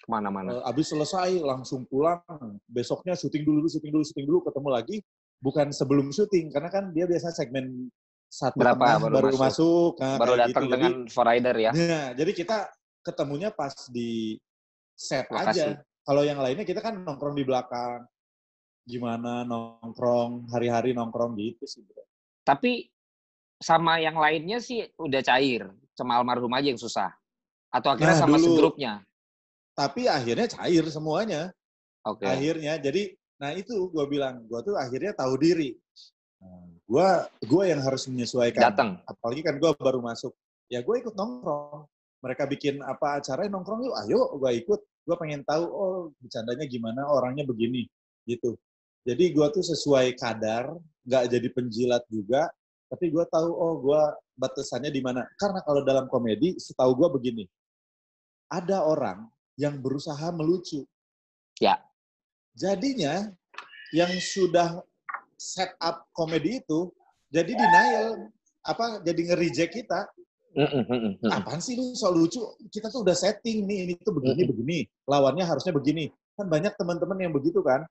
ke 0.00 0.08
mana-mana. 0.08 0.60
Uh, 0.60 0.64
abis 0.64 0.96
selesai 0.96 1.40
langsung 1.44 1.84
pulang. 1.84 2.24
Besoknya 2.64 3.12
syuting 3.12 3.44
dulu, 3.44 3.68
syuting 3.68 3.92
dulu, 3.92 4.04
syuting 4.04 4.26
dulu, 4.26 4.40
ketemu 4.48 4.68
lagi. 4.72 4.96
Bukan 5.38 5.70
sebelum 5.70 6.10
syuting, 6.10 6.50
karena 6.50 6.66
kan 6.66 6.90
dia 6.90 7.06
biasa 7.06 7.30
segmen 7.30 7.86
satu 8.28 8.60
berapa 8.60 9.00
baru, 9.00 9.08
baru 9.08 9.28
masuk, 9.32 9.40
masuk 9.40 9.92
nah, 10.04 10.16
baru 10.20 10.34
datang 10.36 10.64
gitu. 10.68 10.72
dengan 10.76 10.92
jadi, 11.08 11.60
ya? 11.64 11.72
Ya 11.72 12.02
jadi 12.12 12.32
kita 12.36 12.58
ketemunya 13.00 13.48
pas 13.48 13.72
di 13.88 14.36
set 14.92 15.24
Lokasi. 15.32 15.48
aja 15.48 15.66
kalau 16.04 16.22
yang 16.24 16.40
lainnya 16.40 16.68
kita 16.68 16.84
kan 16.84 17.00
nongkrong 17.00 17.36
di 17.36 17.44
belakang. 17.44 18.04
Gimana 18.88 19.44
nongkrong 19.44 20.48
hari-hari 20.48 20.96
nongkrong 20.96 21.36
gitu 21.36 21.68
sih 21.68 21.84
bro. 21.84 22.00
tapi 22.40 22.88
sama 23.60 24.00
yang 24.00 24.16
lainnya 24.16 24.62
sih 24.62 24.88
udah 24.96 25.20
cair. 25.20 25.68
Cuma 25.92 26.16
almarhum 26.16 26.48
aja 26.56 26.72
yang 26.72 26.80
susah. 26.80 27.10
Atau 27.68 27.92
akhirnya 27.92 28.16
nah, 28.16 28.22
sama 28.24 28.36
dulu, 28.40 28.56
segrupnya? 28.56 28.92
Tapi 29.76 30.08
akhirnya 30.08 30.48
cair 30.48 30.84
semuanya. 30.88 31.52
Okay. 32.08 32.24
akhirnya 32.24 32.80
jadi 32.80 33.12
nah 33.36 33.52
itu 33.52 33.90
gue 33.92 34.04
bilang 34.08 34.40
gue 34.48 34.60
tuh 34.64 34.74
akhirnya 34.80 35.12
tahu 35.12 35.36
diri 35.36 35.76
gue 36.88 37.08
gue 37.44 37.64
yang 37.68 37.80
harus 37.84 38.08
menyesuaikan. 38.08 38.72
Datang. 38.72 38.90
Apalagi 39.04 39.44
kan 39.44 39.54
gue 39.60 39.70
baru 39.76 40.00
masuk. 40.00 40.32
Ya 40.72 40.80
gue 40.80 40.94
ikut 40.98 41.12
nongkrong. 41.12 41.84
Mereka 42.18 42.50
bikin 42.50 42.82
apa 42.82 43.22
acara 43.22 43.46
nongkrong 43.46 43.84
yuk, 43.86 43.94
ayo 44.06 44.20
gue 44.40 44.50
ikut. 44.64 44.80
Gue 45.08 45.16
pengen 45.16 45.44
tahu 45.44 45.64
oh 45.64 45.96
bercandanya 46.20 46.64
gimana, 46.68 47.08
orangnya 47.08 47.44
begini 47.46 47.88
gitu. 48.28 48.56
Jadi 49.08 49.32
gue 49.32 49.46
tuh 49.54 49.64
sesuai 49.64 50.18
kadar, 50.20 50.68
nggak 51.08 51.24
jadi 51.32 51.48
penjilat 51.54 52.04
juga. 52.12 52.50
Tapi 52.88 53.12
gue 53.12 53.24
tahu 53.28 53.48
oh 53.52 53.74
gue 53.80 54.02
batasannya 54.36 54.92
di 54.92 55.00
mana. 55.00 55.24
Karena 55.36 55.60
kalau 55.64 55.84
dalam 55.84 56.08
komedi, 56.08 56.56
setahu 56.56 56.92
gue 56.96 57.08
begini, 57.20 57.44
ada 58.48 58.84
orang 58.84 59.28
yang 59.60 59.76
berusaha 59.80 60.28
melucu. 60.32 60.84
Ya. 61.60 61.80
Jadinya 62.56 63.28
yang 63.92 64.12
sudah 64.20 64.82
setup 65.38 66.10
komedi 66.10 66.58
itu 66.58 66.90
jadi 67.30 67.54
denial 67.54 68.28
apa 68.66 69.00
jadi 69.06 69.32
nge-reject 69.32 69.72
kita. 69.72 70.10
Apaan 71.30 71.62
sih 71.62 71.78
lu 71.78 71.94
soal 71.94 72.18
lucu? 72.18 72.42
Kita 72.66 72.90
tuh 72.90 73.06
udah 73.06 73.14
setting 73.14 73.62
nih, 73.62 73.78
ini 73.86 73.94
tuh 74.02 74.10
begini 74.10 74.42
begini, 74.42 74.78
lawannya 75.06 75.46
harusnya 75.46 75.70
begini. 75.70 76.10
Kan 76.34 76.50
banyak 76.50 76.74
teman-teman 76.74 77.18
yang 77.22 77.32
begitu 77.32 77.62
kan. 77.62 77.86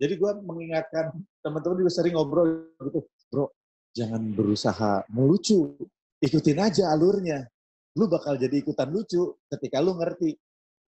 Jadi 0.00 0.16
gue 0.16 0.30
mengingatkan 0.40 1.12
teman-teman 1.44 1.76
juga 1.84 1.92
sering 1.92 2.16
ngobrol 2.16 2.68
gitu, 2.84 3.00
bro, 3.32 3.48
jangan 3.96 4.20
berusaha 4.32 5.08
melucu, 5.08 5.72
ikutin 6.20 6.60
aja 6.60 6.92
alurnya. 6.92 7.48
Lu 7.96 8.04
bakal 8.04 8.36
jadi 8.36 8.60
ikutan 8.60 8.92
lucu 8.92 9.36
ketika 9.48 9.80
lu 9.80 9.96
ngerti. 9.96 10.36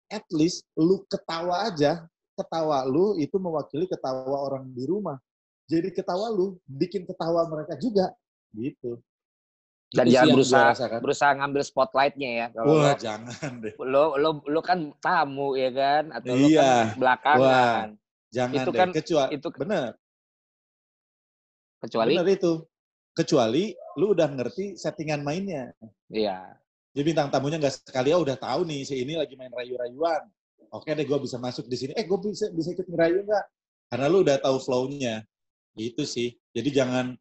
At 0.09 0.25
least 0.33 0.64
lu 0.77 1.05
ketawa 1.09 1.68
aja, 1.68 2.05
ketawa 2.37 2.85
lu 2.85 3.16
itu 3.16 3.37
mewakili 3.40 3.88
ketawa 3.88 4.44
orang 4.44 4.68
di 4.73 4.85
rumah 4.88 5.16
jadi 5.69 5.93
ketawa 5.93 6.33
lu, 6.33 6.57
bikin 6.65 7.05
ketawa 7.05 7.45
mereka 7.45 7.77
juga, 7.77 8.17
gitu. 8.57 8.99
Dan 9.89 10.05
itu 10.05 10.15
jangan 10.21 10.35
berusaha 10.37 10.71
berusaha 11.01 11.33
ngambil 11.33 11.63
spotlightnya 11.65 12.31
ya. 12.45 12.47
Kalau 12.53 12.77
Wah, 12.77 12.93
lo, 12.93 13.01
jangan 13.01 13.53
deh. 13.65 13.73
Lo, 13.81 14.05
lo 14.21 14.31
lo 14.45 14.61
kan 14.61 14.93
tamu 15.01 15.57
ya 15.57 15.73
kan 15.73 16.13
atau 16.13 16.35
iya. 16.37 16.45
lo 16.45 16.49
kan 16.53 17.01
belakangan. 17.01 17.41
Wah, 17.41 17.81
jangan 18.29 18.57
itu 18.61 18.71
deh. 18.71 18.79
kan 18.81 18.89
kecuali 18.93 19.31
itu 19.33 19.49
benar. 19.57 19.91
Kecuali 21.81 22.13
benar 22.13 22.29
itu. 22.29 22.53
Kecuali 23.17 23.65
lu 23.97 24.13
udah 24.13 24.29
ngerti 24.29 24.77
settingan 24.77 25.25
mainnya. 25.25 25.73
Iya. 26.13 26.53
Jadi 26.93 27.03
bintang 27.09 27.33
tamunya 27.33 27.57
nggak 27.57 27.89
sekali 27.89 28.13
ya 28.13 28.21
udah 28.21 28.37
tahu 28.37 28.69
nih 28.69 28.85
si 28.85 28.95
ini 29.01 29.17
lagi 29.17 29.41
main 29.41 29.53
rayu-rayuan. 29.57 30.29
Oke 30.69 30.93
deh 30.93 31.07
gue 31.09 31.19
bisa 31.25 31.41
masuk 31.41 31.65
di 31.65 31.77
sini. 31.81 31.93
Eh 31.97 32.05
gue 32.05 32.19
bisa 32.21 32.53
bisa 32.53 32.77
ikut 32.77 32.85
ngerayu 32.85 33.25
nggak? 33.25 33.45
Karena 33.89 34.07
lu 34.13 34.21
udah 34.21 34.37
tahu 34.37 34.61
flow-nya. 34.61 35.25
Itu 35.79 36.03
sih. 36.03 36.35
Jadi 36.51 36.75
jangan 36.75 37.14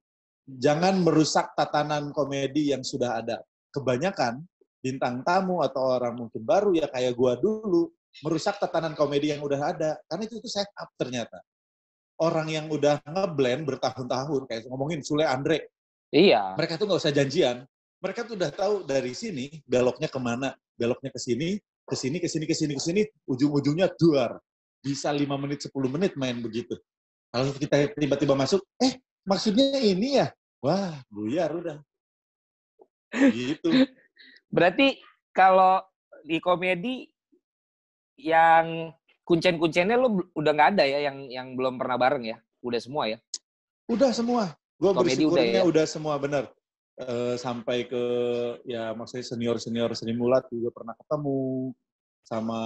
jangan 0.48 1.04
merusak 1.06 1.54
tatanan 1.54 2.10
komedi 2.12 2.74
yang 2.74 2.82
sudah 2.82 3.22
ada. 3.22 3.38
Kebanyakan 3.70 4.42
bintang 4.82 5.22
tamu 5.22 5.62
atau 5.62 5.98
orang 5.98 6.18
mungkin 6.18 6.42
baru 6.42 6.74
ya 6.74 6.90
kayak 6.90 7.14
gua 7.14 7.38
dulu 7.38 7.94
merusak 8.26 8.58
tatanan 8.58 8.98
komedi 8.98 9.30
yang 9.30 9.46
udah 9.46 9.62
ada. 9.78 9.92
Karena 10.10 10.24
itu 10.26 10.42
itu 10.42 10.50
set 10.50 10.68
up 10.74 10.90
ternyata. 10.98 11.38
Orang 12.18 12.50
yang 12.50 12.66
udah 12.74 12.98
ngeblend 13.06 13.70
bertahun-tahun 13.70 14.50
kayak 14.50 14.66
ngomongin 14.66 15.06
Sule 15.06 15.22
Andre. 15.22 15.70
Iya. 16.10 16.58
Mereka 16.58 16.82
tuh 16.82 16.90
nggak 16.90 17.02
usah 17.06 17.14
janjian. 17.14 17.62
Mereka 18.02 18.26
tuh 18.26 18.38
udah 18.38 18.50
tahu 18.54 18.76
dari 18.86 19.14
sini 19.14 19.62
beloknya 19.66 20.10
ke 20.10 20.18
mana, 20.22 20.54
beloknya 20.78 21.14
ke 21.14 21.20
sini, 21.22 21.58
ke 21.86 21.96
sini, 21.98 22.18
ke 22.22 22.30
sini, 22.30 22.46
ke 22.46 22.56
sini, 22.58 22.74
ke 22.78 22.82
sini, 22.82 23.02
ujung-ujungnya 23.26 23.90
duar. 23.98 24.38
Bisa 24.82 25.10
5 25.10 25.26
menit, 25.38 25.66
10 25.66 25.74
menit 25.90 26.14
main 26.14 26.38
begitu. 26.38 26.78
Kalau 27.32 27.52
kita 27.56 27.92
tiba-tiba 27.96 28.34
masuk, 28.34 28.64
eh 28.80 28.98
maksudnya 29.28 29.78
ini 29.84 30.24
ya? 30.24 30.32
Wah, 30.64 30.96
buyar 31.12 31.52
udah. 31.54 31.78
Gitu. 33.14 33.88
Berarti 34.48 35.00
kalau 35.36 35.84
di 36.24 36.40
komedi 36.40 37.08
yang 38.18 38.92
kuncen-kuncennya 39.28 40.00
lo 40.00 40.32
udah 40.34 40.52
nggak 40.56 40.72
ada 40.76 40.84
ya 40.88 41.00
yang 41.12 41.28
yang 41.28 41.48
belum 41.54 41.78
pernah 41.78 42.00
bareng 42.00 42.24
ya? 42.26 42.38
Udah 42.64 42.80
semua 42.80 43.12
ya? 43.12 43.18
Udah 43.92 44.12
semua. 44.16 44.56
Gue 44.80 44.92
bersyukurnya 44.94 45.62
udah, 45.62 45.64
ya? 45.64 45.64
udah 45.68 45.86
semua 45.86 46.16
bener. 46.18 46.46
Uh, 46.98 47.38
sampai 47.38 47.86
ke 47.86 48.04
ya 48.66 48.90
maksudnya 48.98 49.22
senior 49.22 49.62
senior 49.62 49.94
seni 49.94 50.18
mulat 50.18 50.50
juga 50.50 50.74
pernah 50.74 50.98
ketemu 50.98 51.70
sama 52.26 52.62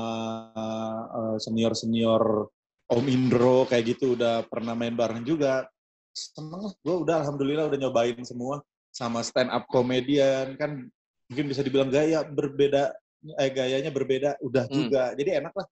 uh, 1.12 1.36
senior 1.36 1.76
senior 1.76 2.47
Om 2.91 3.08
Indro 3.08 3.63
kayak 3.71 3.95
gitu 3.95 4.19
udah 4.19 4.43
pernah 4.51 4.75
main 4.75 4.91
bareng 4.91 5.23
juga. 5.23 5.63
Seneng 6.12 6.67
lah, 6.67 6.75
gue 6.75 6.95
udah 7.08 7.23
alhamdulillah 7.23 7.71
udah 7.71 7.80
nyobain 7.80 8.19
semua 8.27 8.60
sama 8.91 9.23
stand 9.23 9.47
up 9.47 9.63
komedian 9.71 10.60
kan 10.60 10.91
mungkin 11.32 11.47
bisa 11.47 11.63
dibilang 11.63 11.88
gaya 11.88 12.27
berbeda 12.27 12.91
eh 13.39 13.49
gayanya 13.49 13.88
berbeda 13.88 14.36
udah 14.43 14.67
hmm. 14.67 14.75
juga 14.75 15.04
jadi 15.15 15.39
enak 15.39 15.56
lah 15.56 15.67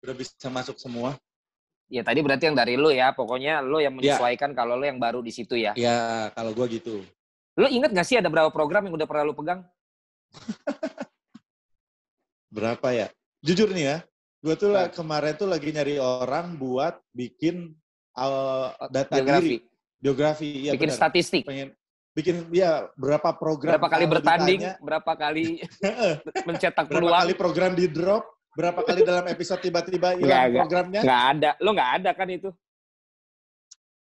udah 0.00 0.14
bisa 0.16 0.48
masuk 0.48 0.80
semua 0.80 1.20
ya 1.92 2.00
tadi 2.00 2.24
berarti 2.24 2.48
yang 2.48 2.56
dari 2.56 2.80
lo 2.80 2.88
ya 2.88 3.12
pokoknya 3.12 3.60
lo 3.60 3.76
yang 3.76 3.92
ya. 4.00 4.16
menyesuaikan 4.16 4.50
ya. 4.50 4.56
kalau 4.56 4.80
lo 4.80 4.88
yang 4.88 4.96
baru 4.96 5.20
di 5.20 5.28
situ 5.28 5.60
ya 5.60 5.76
ya 5.76 6.32
kalau 6.32 6.56
gue 6.56 6.80
gitu 6.80 7.04
lo 7.60 7.68
inget 7.68 7.92
gak 7.92 8.08
sih 8.08 8.16
ada 8.16 8.32
berapa 8.32 8.48
program 8.48 8.88
yang 8.88 8.96
udah 8.96 9.04
pernah 9.04 9.28
lo 9.28 9.36
pegang 9.36 9.60
berapa 12.56 12.88
ya 12.96 13.06
jujur 13.44 13.68
nih 13.68 13.84
ya 13.84 13.96
Gue 14.42 14.54
tuh 14.58 14.74
nah. 14.74 14.90
kemarin 14.90 15.38
tuh 15.38 15.46
lagi 15.46 15.70
nyari 15.70 16.02
orang 16.02 16.58
buat 16.58 16.98
bikin 17.14 17.78
uh, 18.18 18.74
data 18.90 19.22
biografi. 19.22 19.46
diri. 19.46 19.58
Biografi, 20.02 20.48
iya 20.66 20.72
Bikin 20.74 20.90
benar. 20.90 20.98
statistik. 20.98 21.46
Pengen 21.46 21.70
bikin 22.12 22.44
ya 22.52 22.92
berapa 22.98 23.32
program 23.38 23.72
berapa 23.72 23.88
kali 23.88 24.04
bertanding, 24.04 24.60
ditanya, 24.60 24.84
berapa 24.84 25.12
kali 25.16 25.62
mencetak 26.50 26.90
peluang. 26.90 27.08
Berapa 27.08 27.22
kali 27.24 27.34
program 27.38 27.72
di 27.72 27.86
drop, 27.88 28.26
Berapa 28.52 28.84
kali 28.84 29.00
dalam 29.00 29.24
episode 29.32 29.64
tiba-tiba 29.64 30.12
hilang 30.12 30.52
programnya? 30.52 31.00
Nggak 31.00 31.22
ada. 31.32 31.50
Lo 31.64 31.72
nggak 31.72 31.90
ada 32.00 32.10
kan 32.12 32.28
itu? 32.28 32.50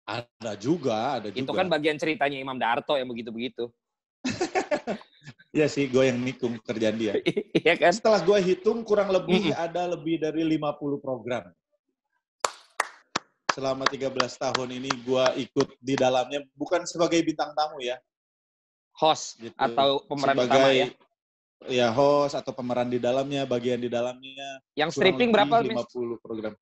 Ada 0.02 0.52
juga, 0.58 1.22
ada 1.22 1.28
juga. 1.30 1.38
Itu 1.46 1.52
kan 1.54 1.70
bagian 1.70 1.94
ceritanya 1.94 2.34
Imam 2.34 2.58
Darto 2.58 2.98
yang 2.98 3.06
begitu-begitu. 3.06 3.70
Iya 5.50 5.66
sih, 5.66 5.90
gue 5.90 6.06
yang 6.06 6.18
nikung 6.22 6.54
kerjaan 6.62 6.94
dia. 6.94 7.18
Iya 7.60 7.74
kan? 7.76 7.90
Setelah 7.90 8.22
gue 8.22 8.38
hitung, 8.38 8.86
kurang 8.86 9.10
lebih 9.10 9.50
mm 9.50 9.52
-hmm. 9.52 9.66
ada 9.66 9.82
lebih 9.90 10.22
dari 10.22 10.46
50 10.46 11.02
program. 11.02 11.50
Selama 13.50 13.82
13 13.82 14.14
tahun 14.14 14.68
ini 14.78 14.90
gue 15.02 15.24
ikut 15.50 15.68
di 15.82 15.94
dalamnya, 15.98 16.46
bukan 16.54 16.86
sebagai 16.86 17.18
bintang 17.26 17.50
tamu 17.58 17.82
ya. 17.82 17.98
Host 18.94 19.42
gitu. 19.42 19.56
atau 19.58 20.06
pemeran 20.06 20.34
sebagai, 20.38 20.54
utama 20.54 20.70
ya? 20.70 20.86
Ya, 21.66 21.88
host 21.90 22.38
atau 22.38 22.52
pemeran 22.54 22.88
di 22.88 23.02
dalamnya, 23.02 23.42
bagian 23.44 23.82
di 23.82 23.90
dalamnya. 23.90 24.62
Yang 24.78 25.02
stripping 25.02 25.34
berapa, 25.34 25.66
50 25.66 25.74
mis? 25.74 26.20
program. 26.22 26.54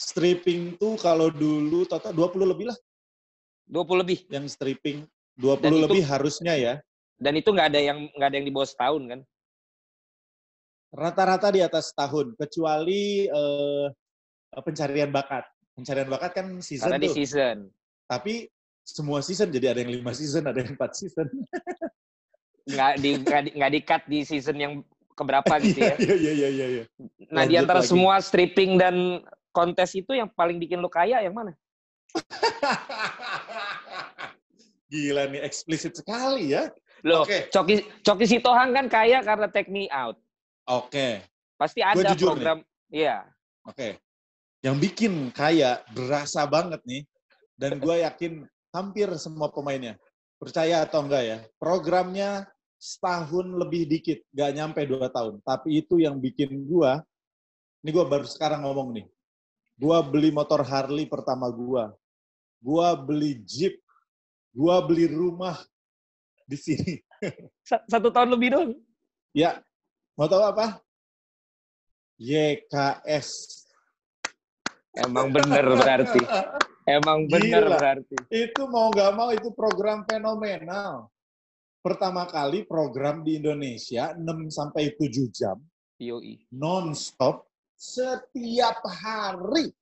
Stripping 0.00 0.80
tuh 0.80 0.96
kalau 0.96 1.28
dulu 1.28 1.84
total 1.84 2.16
20 2.16 2.52
lebih 2.56 2.72
lah. 2.72 2.78
20 3.68 4.02
lebih? 4.02 4.18
Yang 4.32 4.56
stripping 4.56 5.04
20 5.36 5.60
Dan 5.60 5.72
lebih 5.76 6.02
itu, 6.02 6.10
harusnya 6.10 6.56
ya. 6.56 6.74
Dan 7.22 7.38
itu 7.38 7.54
nggak 7.54 7.70
ada 7.70 7.78
yang 7.78 8.10
nggak 8.18 8.28
ada 8.34 8.36
yang 8.42 8.46
di 8.50 8.54
bawah 8.54 8.66
setahun 8.66 9.02
kan? 9.06 9.20
Rata-rata 10.92 11.48
di 11.54 11.62
atas 11.62 11.94
setahun, 11.94 12.34
kecuali 12.34 13.30
uh, 13.30 13.86
pencarian 14.60 15.14
bakat. 15.14 15.46
Pencarian 15.78 16.10
bakat 16.10 16.30
kan 16.34 16.46
season 16.58 16.90
Karena 16.90 16.98
tuh. 16.98 17.06
di 17.06 17.10
season. 17.14 17.56
Tapi 18.10 18.50
semua 18.82 19.22
season 19.22 19.54
jadi 19.54 19.72
ada 19.72 19.86
yang 19.86 20.02
lima 20.02 20.12
season, 20.12 20.50
ada 20.50 20.58
yang 20.58 20.74
empat 20.74 20.98
season. 20.98 21.30
nggak 22.62 22.92
di 22.98 23.10
nggak 23.22 23.42
di, 23.46 23.50
nggak 23.54 23.70
di 23.70 23.80
cut 23.86 24.02
di 24.10 24.18
season 24.26 24.58
yang 24.58 24.72
keberapa 25.14 25.62
gitu 25.62 25.78
ya? 25.78 25.94
Iya 26.02 26.14
iya 26.18 26.32
iya 26.34 26.48
iya. 26.50 26.66
iya. 26.66 26.84
Nah 27.30 27.46
di 27.46 27.54
antara 27.54 27.80
lagi. 27.80 27.88
semua 27.88 28.18
stripping 28.18 28.76
dan 28.76 29.22
kontes 29.54 29.94
itu 29.94 30.12
yang 30.12 30.26
paling 30.34 30.58
bikin 30.58 30.82
lo 30.82 30.90
kaya 30.90 31.22
yang 31.22 31.32
mana? 31.32 31.54
Gila 34.92 35.24
nih, 35.32 35.40
eksplisit 35.40 35.96
sekali 35.96 36.52
ya. 36.52 36.68
Loh, 37.02 37.26
okay. 37.26 37.50
Coki, 37.50 37.82
Coki 38.06 38.26
Sitohang 38.26 38.70
kan 38.70 38.86
kaya 38.86 39.18
karena 39.26 39.50
take 39.50 39.70
me 39.70 39.90
out. 39.90 40.14
Oke. 40.70 40.90
Okay. 40.90 41.12
Pasti 41.58 41.82
ada 41.82 42.14
program. 42.14 42.62
Iya. 42.90 43.26
Oke. 43.66 43.74
Okay. 43.74 43.92
Yang 44.62 44.76
bikin 44.90 45.12
kaya 45.34 45.82
berasa 45.90 46.46
banget 46.46 46.78
nih. 46.86 47.02
Dan 47.58 47.82
gue 47.82 48.06
yakin 48.06 48.46
hampir 48.70 49.10
semua 49.18 49.50
pemainnya. 49.50 49.98
Percaya 50.38 50.86
atau 50.86 51.02
enggak 51.02 51.22
ya. 51.22 51.38
Programnya 51.58 52.46
setahun 52.78 53.46
lebih 53.50 53.90
dikit. 53.90 54.22
Gak 54.30 54.54
nyampe 54.54 54.86
dua 54.86 55.10
tahun. 55.10 55.42
Tapi 55.42 55.82
itu 55.82 55.98
yang 55.98 56.22
bikin 56.22 56.66
gue. 56.66 56.92
Ini 57.82 57.90
gue 57.90 58.04
baru 58.06 58.26
sekarang 58.26 58.62
ngomong 58.62 58.94
nih. 58.94 59.06
Gua 59.82 59.98
beli 59.98 60.30
motor 60.30 60.62
Harley 60.62 61.10
pertama 61.10 61.50
gua. 61.50 61.90
Gua 62.62 62.94
beli 62.94 63.42
Jeep. 63.42 63.82
Gua 64.54 64.78
beli 64.84 65.08
rumah 65.08 65.58
di 66.46 66.58
sini. 66.58 66.94
Satu 67.92 68.08
tahun 68.10 68.34
lebih 68.34 68.48
dong. 68.54 68.70
Ya. 69.32 69.60
Mau 70.18 70.28
tahu 70.28 70.44
apa? 70.44 70.80
YKS. 72.20 73.28
Emang 74.92 75.32
bener 75.32 75.64
berarti. 75.72 76.20
Emang 76.84 77.24
bener 77.30 77.64
Gila. 77.64 77.78
berarti. 77.78 78.16
Itu 78.28 78.68
mau 78.68 78.92
nggak 78.92 79.12
mau 79.16 79.30
itu 79.32 79.48
program 79.56 80.04
fenomenal. 80.04 81.08
Pertama 81.82 82.28
kali 82.30 82.62
program 82.62 83.26
di 83.26 83.42
Indonesia 83.42 84.14
6 84.14 84.22
sampai 84.54 84.94
7 84.94 85.32
jam. 85.34 85.58
Yoi. 85.98 86.46
Non-stop 86.54 87.46
setiap 87.74 88.82
hari. 88.86 89.74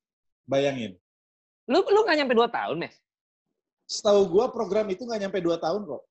Bayangin. 0.49 0.97
Lu 1.69 1.85
lu 1.93 2.01
nggak 2.03 2.17
nyampe 2.25 2.35
dua 2.35 2.49
tahun, 2.49 2.89
Mes? 2.89 2.97
Setahu 3.85 4.27
gua 4.33 4.49
program 4.49 4.89
itu 4.89 5.05
nggak 5.05 5.29
nyampe 5.29 5.39
dua 5.45 5.61
tahun 5.61 5.85
kok. 5.85 6.03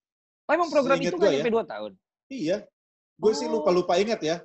Oh, 0.50 0.54
emang 0.58 0.74
program 0.74 0.98
Seinget 0.98 1.14
itu 1.14 1.18
nggak 1.22 1.30
ya. 1.30 1.36
nyampe 1.38 1.54
dua 1.54 1.66
tahun? 1.70 1.92
Iya. 2.34 2.58
Gue 3.22 3.32
oh. 3.32 3.38
sih 3.38 3.46
lupa-lupa 3.46 3.94
ingat 4.02 4.18
ya. 4.26 4.38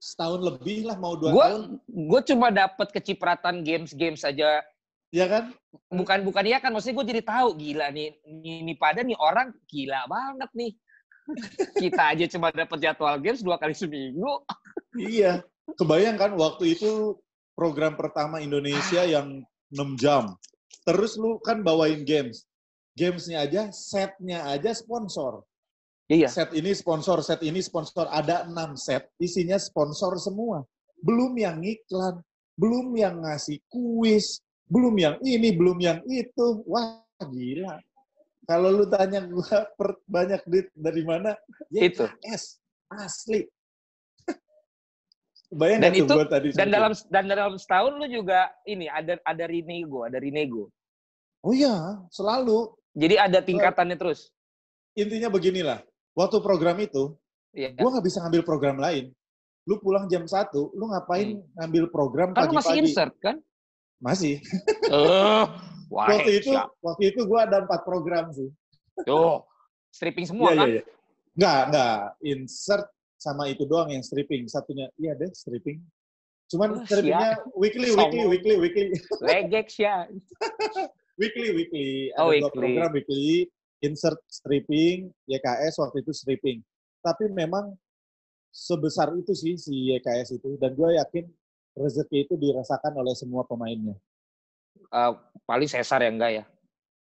Setahun 0.00 0.40
lebih 0.40 0.88
lah, 0.88 0.96
mau 0.96 1.14
dua 1.20 1.30
gua, 1.30 1.44
tahun. 1.52 1.62
Gue 1.84 2.20
cuma 2.32 2.48
dapat 2.48 2.88
kecipratan 2.96 3.60
games-games 3.60 4.24
aja. 4.24 4.64
Iya 5.12 5.26
kan? 5.28 5.44
Bukan 5.92 6.24
bukan 6.24 6.44
iya 6.48 6.58
kan, 6.64 6.72
maksudnya 6.72 7.04
gue 7.04 7.06
jadi 7.12 7.22
tahu 7.28 7.60
gila 7.60 7.92
nih, 7.92 8.16
ini 8.24 8.72
pada 8.80 9.04
nih 9.04 9.12
orang 9.20 9.52
gila 9.68 10.08
banget 10.08 10.50
nih. 10.56 10.72
Kita 11.76 12.16
aja 12.16 12.24
cuma 12.32 12.48
dapat 12.48 12.80
jadwal 12.80 13.20
games 13.20 13.44
dua 13.44 13.60
kali 13.60 13.76
seminggu. 13.76 14.40
iya 14.96 15.44
kebayang 15.76 16.16
kan 16.16 16.32
waktu 16.34 16.74
itu 16.74 17.20
program 17.52 17.94
pertama 17.94 18.40
Indonesia 18.40 19.04
yang 19.04 19.44
6 19.72 20.00
jam. 20.00 20.34
Terus 20.82 21.14
lu 21.20 21.38
kan 21.44 21.60
bawain 21.60 22.02
games. 22.02 22.48
Gamesnya 22.92 23.48
aja, 23.48 23.72
setnya 23.72 24.44
aja 24.52 24.76
sponsor. 24.76 25.44
Iya. 26.12 26.28
Set 26.28 26.52
ini 26.52 26.76
sponsor, 26.76 27.24
set 27.24 27.40
ini 27.40 27.64
sponsor. 27.64 28.04
Ada 28.12 28.44
6 28.44 28.76
set, 28.76 29.08
isinya 29.16 29.56
sponsor 29.56 30.20
semua. 30.20 30.60
Belum 31.00 31.32
yang 31.40 31.64
iklan, 31.64 32.20
belum 32.60 32.92
yang 33.00 33.24
ngasih 33.24 33.64
kuis, 33.72 34.44
belum 34.68 34.92
yang 35.00 35.16
ini, 35.24 35.56
belum 35.56 35.80
yang 35.80 36.04
itu. 36.04 36.60
Wah, 36.68 37.00
gila. 37.16 37.80
Kalau 38.44 38.68
lu 38.74 38.84
tanya 38.90 39.24
gua 39.24 39.64
banyak 40.20 40.44
duit 40.44 40.68
dari 40.76 41.02
mana? 41.06 41.32
Ya, 41.72 41.88
itu. 41.88 42.04
S. 42.28 42.60
Asli. 42.92 43.48
Bayang 45.52 45.80
dan 45.80 45.92
itu 45.96 46.16
tadi 46.28 46.48
dan 46.52 46.68
dalam 46.68 46.92
dan 47.08 47.24
dalam 47.28 47.56
setahun 47.56 47.96
lu 47.96 48.08
juga 48.08 48.52
ini 48.68 48.88
ada 48.88 49.16
ada 49.24 49.44
rinego, 49.48 50.04
ada 50.04 50.20
rinego. 50.20 50.68
Oh 51.40 51.52
iya, 51.56 52.00
selalu. 52.12 52.72
Jadi 52.92 53.14
ada 53.16 53.38
tingkatannya 53.40 53.96
terus. 53.96 54.28
Intinya 54.92 55.32
beginilah, 55.32 55.80
waktu 56.12 56.36
program 56.44 56.76
itu, 56.84 57.16
yeah. 57.56 57.72
gua 57.80 57.96
nggak 57.96 58.04
bisa 58.04 58.20
ngambil 58.20 58.42
program 58.44 58.76
lain. 58.76 59.08
Lu 59.64 59.80
pulang 59.80 60.04
jam 60.12 60.28
satu, 60.28 60.68
lu 60.76 60.92
ngapain 60.92 61.40
hmm. 61.40 61.56
ngambil 61.56 61.84
program 61.88 62.28
pagi-pagi? 62.36 62.52
Kan 62.52 62.58
masih 62.60 62.74
insert 62.84 63.14
kan? 63.20 63.36
Masih. 64.00 64.34
Uh, 64.92 65.48
waktu 65.88 66.44
itu, 66.44 66.52
waktu 66.84 67.16
itu 67.16 67.24
gua 67.24 67.48
ada 67.48 67.64
empat 67.64 67.80
program 67.80 68.28
sih. 68.28 68.52
Tuh, 69.08 69.40
stripping 69.88 70.28
semua 70.28 70.52
yeah, 70.52 70.58
kan? 70.60 70.68
Yeah, 70.68 70.76
yeah. 70.76 70.86
Nggak, 71.32 71.60
nggak. 71.72 71.96
Insert, 72.28 72.84
sama 73.16 73.48
itu 73.48 73.64
doang 73.64 73.88
yang 73.88 74.04
stripping. 74.04 74.44
Satunya, 74.52 74.92
iya 75.00 75.16
deh 75.16 75.32
stripping. 75.32 75.80
Cuman 76.52 76.76
oh, 76.76 76.84
strippingnya 76.84 77.40
weekly, 77.56 77.96
weekly, 77.96 78.24
weekly, 78.28 78.54
weekly. 78.60 78.86
Legex 79.24 79.80
ya. 79.80 80.04
weekly, 81.16 81.50
weekly. 81.52 82.12
Oh, 82.16 82.30
Ada 82.30 82.48
weekly. 82.48 82.56
program 82.56 82.90
weekly, 82.92 83.28
insert 83.84 84.18
stripping, 84.28 85.10
YKS 85.28 85.80
waktu 85.82 86.04
itu 86.04 86.12
stripping. 86.14 86.58
Tapi 87.02 87.28
memang 87.32 87.74
sebesar 88.52 89.10
itu 89.16 89.32
sih 89.34 89.58
si 89.58 89.92
YKS 89.96 90.38
itu. 90.38 90.56
Dan 90.60 90.76
gue 90.76 90.96
yakin 90.96 91.24
rezeki 91.76 92.28
itu 92.28 92.34
dirasakan 92.36 92.92
oleh 93.00 93.16
semua 93.16 93.42
pemainnya. 93.48 93.96
Uh, 94.92 95.16
paling 95.48 95.68
Cesar 95.68 96.04
ya 96.04 96.10
enggak 96.12 96.32
ya? 96.42 96.44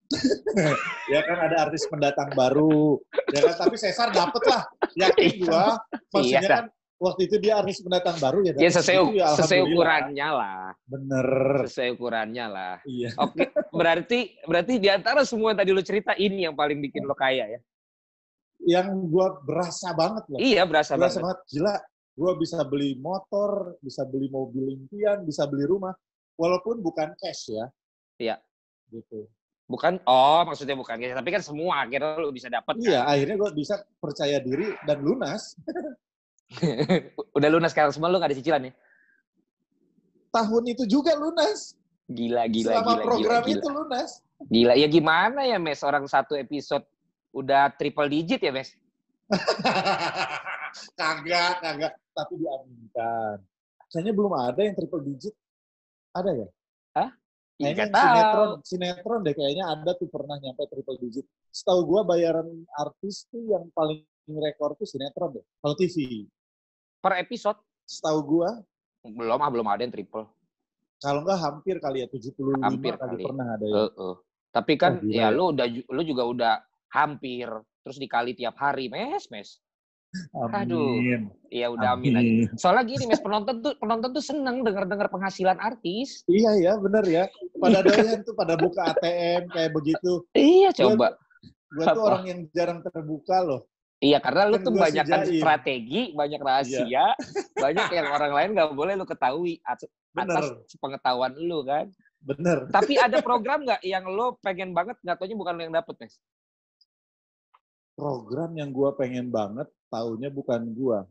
ya 1.12 1.20
kan 1.24 1.38
ada 1.48 1.56
artis 1.68 1.88
pendatang 1.88 2.32
baru. 2.36 3.00
Ya 3.32 3.40
kan 3.44 3.54
tapi 3.68 3.76
Cesar 3.76 4.12
dapet 4.12 4.42
lah. 4.48 4.62
Yakin 4.96 5.30
iya. 5.40 5.44
gua. 5.44 5.66
Maksudnya 6.12 6.42
iya. 6.44 6.50
kan 6.50 6.64
waktu 6.98 7.26
itu 7.26 7.36
dia 7.42 7.58
artis 7.58 7.82
pendatang 7.82 8.16
baru 8.22 8.38
ya. 8.46 8.52
Ya 8.56 8.70
sesuai, 8.70 9.18
ya, 9.18 9.26
sesuai 9.34 9.60
ukurannya 9.66 10.28
lah. 10.30 10.64
Bener. 10.86 11.28
Sesuai 11.66 11.90
ukurannya 11.98 12.46
lah. 12.46 12.74
Iya. 12.86 13.10
Oke, 13.18 13.50
berarti 13.74 14.38
berarti 14.46 14.72
di 14.78 14.88
antara 14.88 15.26
semua 15.26 15.52
yang 15.52 15.58
tadi 15.58 15.70
lu 15.74 15.82
cerita 15.82 16.12
ini 16.16 16.46
yang 16.46 16.54
paling 16.54 16.78
bikin 16.78 17.04
lo 17.04 17.16
kaya 17.16 17.58
ya? 17.58 17.60
Yang 18.64 18.88
gua 19.10 19.36
berasa 19.44 19.92
banget 19.92 20.24
loh. 20.30 20.38
Iya, 20.40 20.62
berasa, 20.64 20.96
berasa 20.96 21.20
banget. 21.20 21.38
banget. 21.42 21.52
Gila, 21.52 21.74
gua 22.16 22.32
bisa 22.38 22.58
beli 22.64 22.90
motor, 22.96 23.76
bisa 23.82 24.02
beli 24.08 24.28
mobil 24.32 24.64
impian, 24.72 25.26
bisa 25.26 25.44
beli 25.44 25.68
rumah. 25.68 25.92
Walaupun 26.34 26.80
bukan 26.80 27.12
cash 27.18 27.52
ya. 27.52 27.66
Iya. 28.18 28.36
Gitu. 28.88 29.28
Bukan, 29.64 29.96
oh 30.04 30.44
maksudnya 30.44 30.76
bukan 30.76 31.00
cash, 31.00 31.16
tapi 31.16 31.30
kan 31.32 31.40
semua 31.40 31.88
akhirnya 31.88 32.20
lu 32.20 32.28
bisa 32.32 32.52
dapat. 32.52 32.76
Iya, 32.84 33.00
kan? 33.00 33.16
akhirnya 33.16 33.36
gue 33.40 33.50
bisa 33.56 33.74
percaya 33.96 34.36
diri 34.40 34.68
dan 34.84 35.00
lunas. 35.00 35.56
Udah 37.36 37.48
lunas 37.50 37.70
sekarang 37.74 37.92
semua 37.94 38.10
lu 38.10 38.18
gak 38.18 38.30
ada 38.32 38.38
cicilan 38.38 38.68
ya? 38.70 38.72
Tahun 40.34 40.62
itu 40.66 40.84
juga 40.90 41.14
lunas. 41.14 41.78
Gila, 42.10 42.44
gila, 42.52 42.82
Selama 42.82 42.92
gila. 42.92 43.04
program 43.06 43.42
gila, 43.46 43.54
itu 43.56 43.68
lunas. 43.70 44.10
Gila, 44.50 44.74
ya 44.76 44.88
gimana 44.90 45.40
ya 45.48 45.56
Mes? 45.56 45.80
Orang 45.80 46.04
satu 46.04 46.36
episode 46.36 46.84
udah 47.32 47.72
triple 47.78 48.10
digit 48.10 48.42
ya 48.42 48.52
Mes? 48.52 48.76
kagak, 51.00 51.62
kagak. 51.64 51.92
Tapi 52.12 52.34
diaminkan. 52.36 53.38
Kayaknya 53.88 54.12
belum 54.12 54.32
ada 54.34 54.60
yang 54.60 54.74
triple 54.74 55.02
digit. 55.06 55.34
Ada 56.12 56.30
ya? 56.34 56.48
Hah? 56.98 57.10
Kayaknya 57.54 57.86
sinetron, 57.94 58.50
sinetron 58.66 59.20
deh 59.22 59.34
kayaknya 59.34 59.64
ada 59.70 59.94
tuh 59.94 60.10
pernah 60.10 60.34
nyampe 60.42 60.66
triple 60.66 60.98
digit. 60.98 61.26
Setahu 61.54 61.86
gua 61.86 62.02
bayaran 62.02 62.66
artis 62.74 63.30
tuh 63.30 63.46
yang 63.46 63.70
paling 63.70 64.02
rekor 64.26 64.74
tuh 64.74 64.84
sinetron 64.84 65.38
deh. 65.38 65.44
Kalau 65.62 65.74
TV. 65.78 66.26
Per 67.04 67.20
episode? 67.20 67.60
setahu 67.84 68.20
gua. 68.24 68.50
Belum 69.04 69.36
ah, 69.36 69.50
belum 69.52 69.68
ada 69.68 69.84
yang 69.84 69.92
triple. 69.92 70.24
Kalau 71.04 71.20
enggak 71.20 71.36
hampir 71.44 71.76
kali 71.76 72.00
ya 72.00 72.08
75 72.08 72.64
hampir 72.64 72.96
kali, 72.96 73.20
kali. 73.20 73.24
pernah 73.28 73.46
ada 73.52 73.66
ya. 73.68 73.76
Uh, 73.76 73.90
uh. 74.00 74.14
Tapi 74.48 74.72
kan 74.80 74.92
Oh, 75.04 75.12
ya 75.12 75.28
ya. 75.28 75.36
lu 75.36 75.52
udah 75.52 75.66
lu 75.68 76.02
juga 76.06 76.22
udah 76.24 76.54
hampir 76.96 77.44
terus 77.84 78.00
dikali 78.00 78.32
tiap 78.32 78.56
hari, 78.56 78.88
mes, 78.88 79.28
mes. 79.28 79.60
Aduh. 80.32 80.96
Amin. 80.96 81.28
Iya 81.52 81.74
udah 81.74 81.98
amin 81.98 82.14
aja. 82.16 82.32
Soalnya 82.56 82.88
gini, 82.88 83.04
mes 83.04 83.20
penonton 83.26 83.60
tuh 83.60 83.76
penonton 83.76 84.14
tuh 84.14 84.24
seneng 84.24 84.64
denger-denger 84.64 85.12
penghasilan 85.12 85.58
artis. 85.60 86.24
Iya 86.30 86.56
ya, 86.56 86.72
bener 86.80 87.04
ya. 87.04 87.24
Pada 87.60 87.84
doyan 87.84 88.24
tuh 88.24 88.32
pada 88.32 88.56
buka 88.56 88.94
ATM 88.96 89.52
kayak 89.52 89.70
begitu. 89.76 90.24
Iya 90.32 90.72
coba. 90.72 91.18
Gua 91.74 91.84
tuh 91.90 92.04
orang 92.06 92.24
yang 92.30 92.40
jarang 92.54 92.80
terbuka 92.80 93.42
loh. 93.42 93.66
Iya 94.04 94.20
karena 94.20 94.52
lu 94.52 94.60
Kan 94.60 94.64
tuh 94.68 94.72
banyak. 94.76 95.04
Iya. 95.08 95.40
strategi, 95.40 96.00
banyak 96.12 96.40
rahasia, 96.44 97.04
banyak 97.56 97.88
yang 97.88 98.06
orang 98.12 98.32
lain 98.36 98.48
nggak 98.52 98.76
boleh 98.76 98.92
lu 98.94 99.08
ketahui 99.08 99.64
at- 99.64 99.88
atas 100.14 100.44
Bener, 100.52 100.76
pengetahuan 100.76 101.32
lu 101.34 101.64
kan. 101.64 101.88
bener. 102.20 102.68
Tapi 102.68 102.96
ada 102.96 103.24
program 103.24 103.64
nggak 103.64 103.80
yang 103.80 104.04
lo 104.04 104.36
pengen 104.38 104.76
banget 104.76 105.00
nggak 105.00 105.16
taunya 105.16 105.32
bukan 105.34 105.52
lo 105.56 105.62
yang 105.64 105.74
dapet 105.74 105.94
mes? 105.98 106.14
Program 107.94 108.50
yang 108.52 108.68
gua 108.68 108.92
pengen 108.92 109.32
banget, 109.32 109.72
taunya 109.88 110.28
bukan 110.28 110.60
gua. 110.72 111.08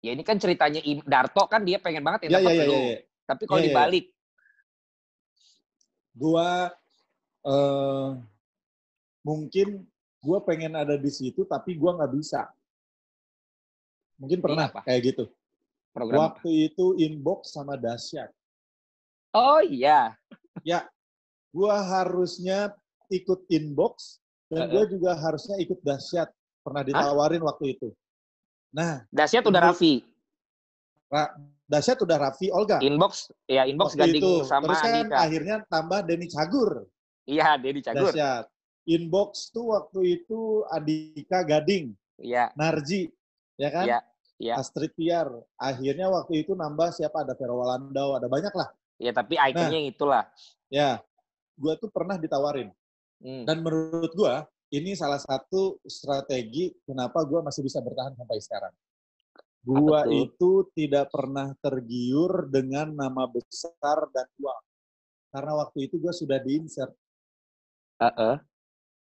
Ya 0.00 0.10
ini 0.10 0.24
kan 0.24 0.34
ceritanya 0.34 0.80
Darto 1.04 1.44
kan 1.46 1.62
dia 1.62 1.76
pengen 1.76 2.02
banget 2.02 2.26
Ya, 2.26 2.26
yang 2.26 2.32
ya, 2.32 2.38
dapet 2.42 2.56
ya, 2.56 2.64
lo. 2.66 2.72
ya, 2.74 2.82
ya. 2.82 2.98
Tapi 3.24 3.42
kalau 3.46 3.58
Iya, 3.60 3.62
iya, 3.62 3.70
iya. 3.70 3.76
dibalik, 3.78 4.06
Gua 6.10 6.48
eh 7.40 8.08
mungkin 9.22 9.86
gua 10.20 10.38
pengen 10.44 10.76
ada 10.76 10.94
di 11.00 11.08
situ, 11.10 11.42
tapi 11.48 11.74
gua 11.74 11.96
nggak 11.96 12.12
bisa. 12.14 12.46
Mungkin 14.20 14.38
pernah 14.44 14.68
apa? 14.68 14.84
kayak 14.84 15.00
gitu. 15.16 15.24
program 15.90 16.16
apa? 16.30 16.38
Waktu 16.38 16.70
itu 16.70 16.94
inbox 17.00 17.56
sama 17.56 17.74
dahsyat. 17.80 18.30
Oh 19.34 19.58
iya. 19.64 20.14
Gua 21.50 21.82
harusnya 21.82 22.70
ikut 23.10 23.48
inbox 23.50 24.20
dan 24.46 24.70
gua 24.70 24.84
juga 24.86 25.16
harusnya 25.18 25.58
ikut 25.58 25.80
dahsyat. 25.82 26.30
Pernah 26.60 26.84
ditawarin 26.84 27.40
waktu 27.40 27.80
itu. 27.80 27.88
Nah, 28.70 29.02
Dahsyat 29.10 29.42
udah. 29.48 29.72
Raffi. 29.72 30.04
Ra- 31.10 31.34
dahsyat 31.66 31.98
udah 31.98 32.16
Raffi 32.20 32.52
Olga. 32.52 32.78
Inbox, 32.78 33.32
ya 33.50 33.66
inbox 33.66 33.96
waktu 33.96 33.98
ganding 33.98 34.22
itu. 34.22 34.32
sama 34.46 34.64
Terus 34.68 34.80
kan 34.84 34.92
Andika. 34.94 35.16
akhirnya 35.18 35.56
tambah 35.66 35.98
Denny 36.06 36.26
Cagur. 36.30 36.86
Iya, 37.26 37.58
Dedi 37.58 37.80
Cagur. 37.82 38.12
Dahsyat. 38.12 38.44
Inbox 38.90 39.54
tuh 39.54 39.70
waktu 39.70 40.18
itu 40.18 40.66
Andika 40.66 41.46
Gading, 41.46 41.94
Iya, 42.18 42.50
Narji, 42.58 43.06
ya 43.54 43.70
kan? 43.70 43.86
iya, 43.86 43.98
iya. 44.42 44.54
Astrid 44.58 44.90
Tiar. 44.98 45.30
Akhirnya 45.54 46.10
waktu 46.10 46.42
itu 46.42 46.58
nambah 46.58 46.90
siapa? 46.90 47.22
Ada 47.22 47.38
Vero 47.38 47.62
Walandau, 47.62 48.18
ada 48.18 48.26
banyak 48.26 48.50
lah. 48.50 48.68
Ya 48.98 49.14
tapi 49.14 49.38
Nah. 49.38 49.46
ikonnya 49.48 49.78
yang 49.78 49.88
itulah. 49.88 50.24
Ya, 50.68 50.98
gua 51.54 51.78
tuh 51.78 51.86
pernah 51.88 52.18
ditawarin. 52.18 52.74
Hmm. 53.22 53.46
Dan 53.46 53.62
menurut 53.62 54.10
gua 54.12 54.44
ini 54.68 54.98
salah 54.98 55.22
satu 55.22 55.78
strategi 55.86 56.74
kenapa 56.82 57.22
gua 57.22 57.46
masih 57.46 57.62
bisa 57.62 57.78
bertahan 57.78 58.12
sampai 58.18 58.42
sekarang. 58.42 58.74
Gua 59.62 60.02
tuh? 60.02 60.12
itu 60.24 60.50
tidak 60.74 61.12
pernah 61.14 61.52
tergiur 61.62 62.48
dengan 62.50 62.90
nama 62.90 63.28
besar 63.28 64.08
dan 64.10 64.26
uang. 64.40 64.62
Karena 65.30 65.52
waktu 65.62 65.86
itu 65.86 65.94
gua 66.02 66.10
sudah 66.10 66.42
di-insert 66.42 66.90
Heeh. 68.00 68.40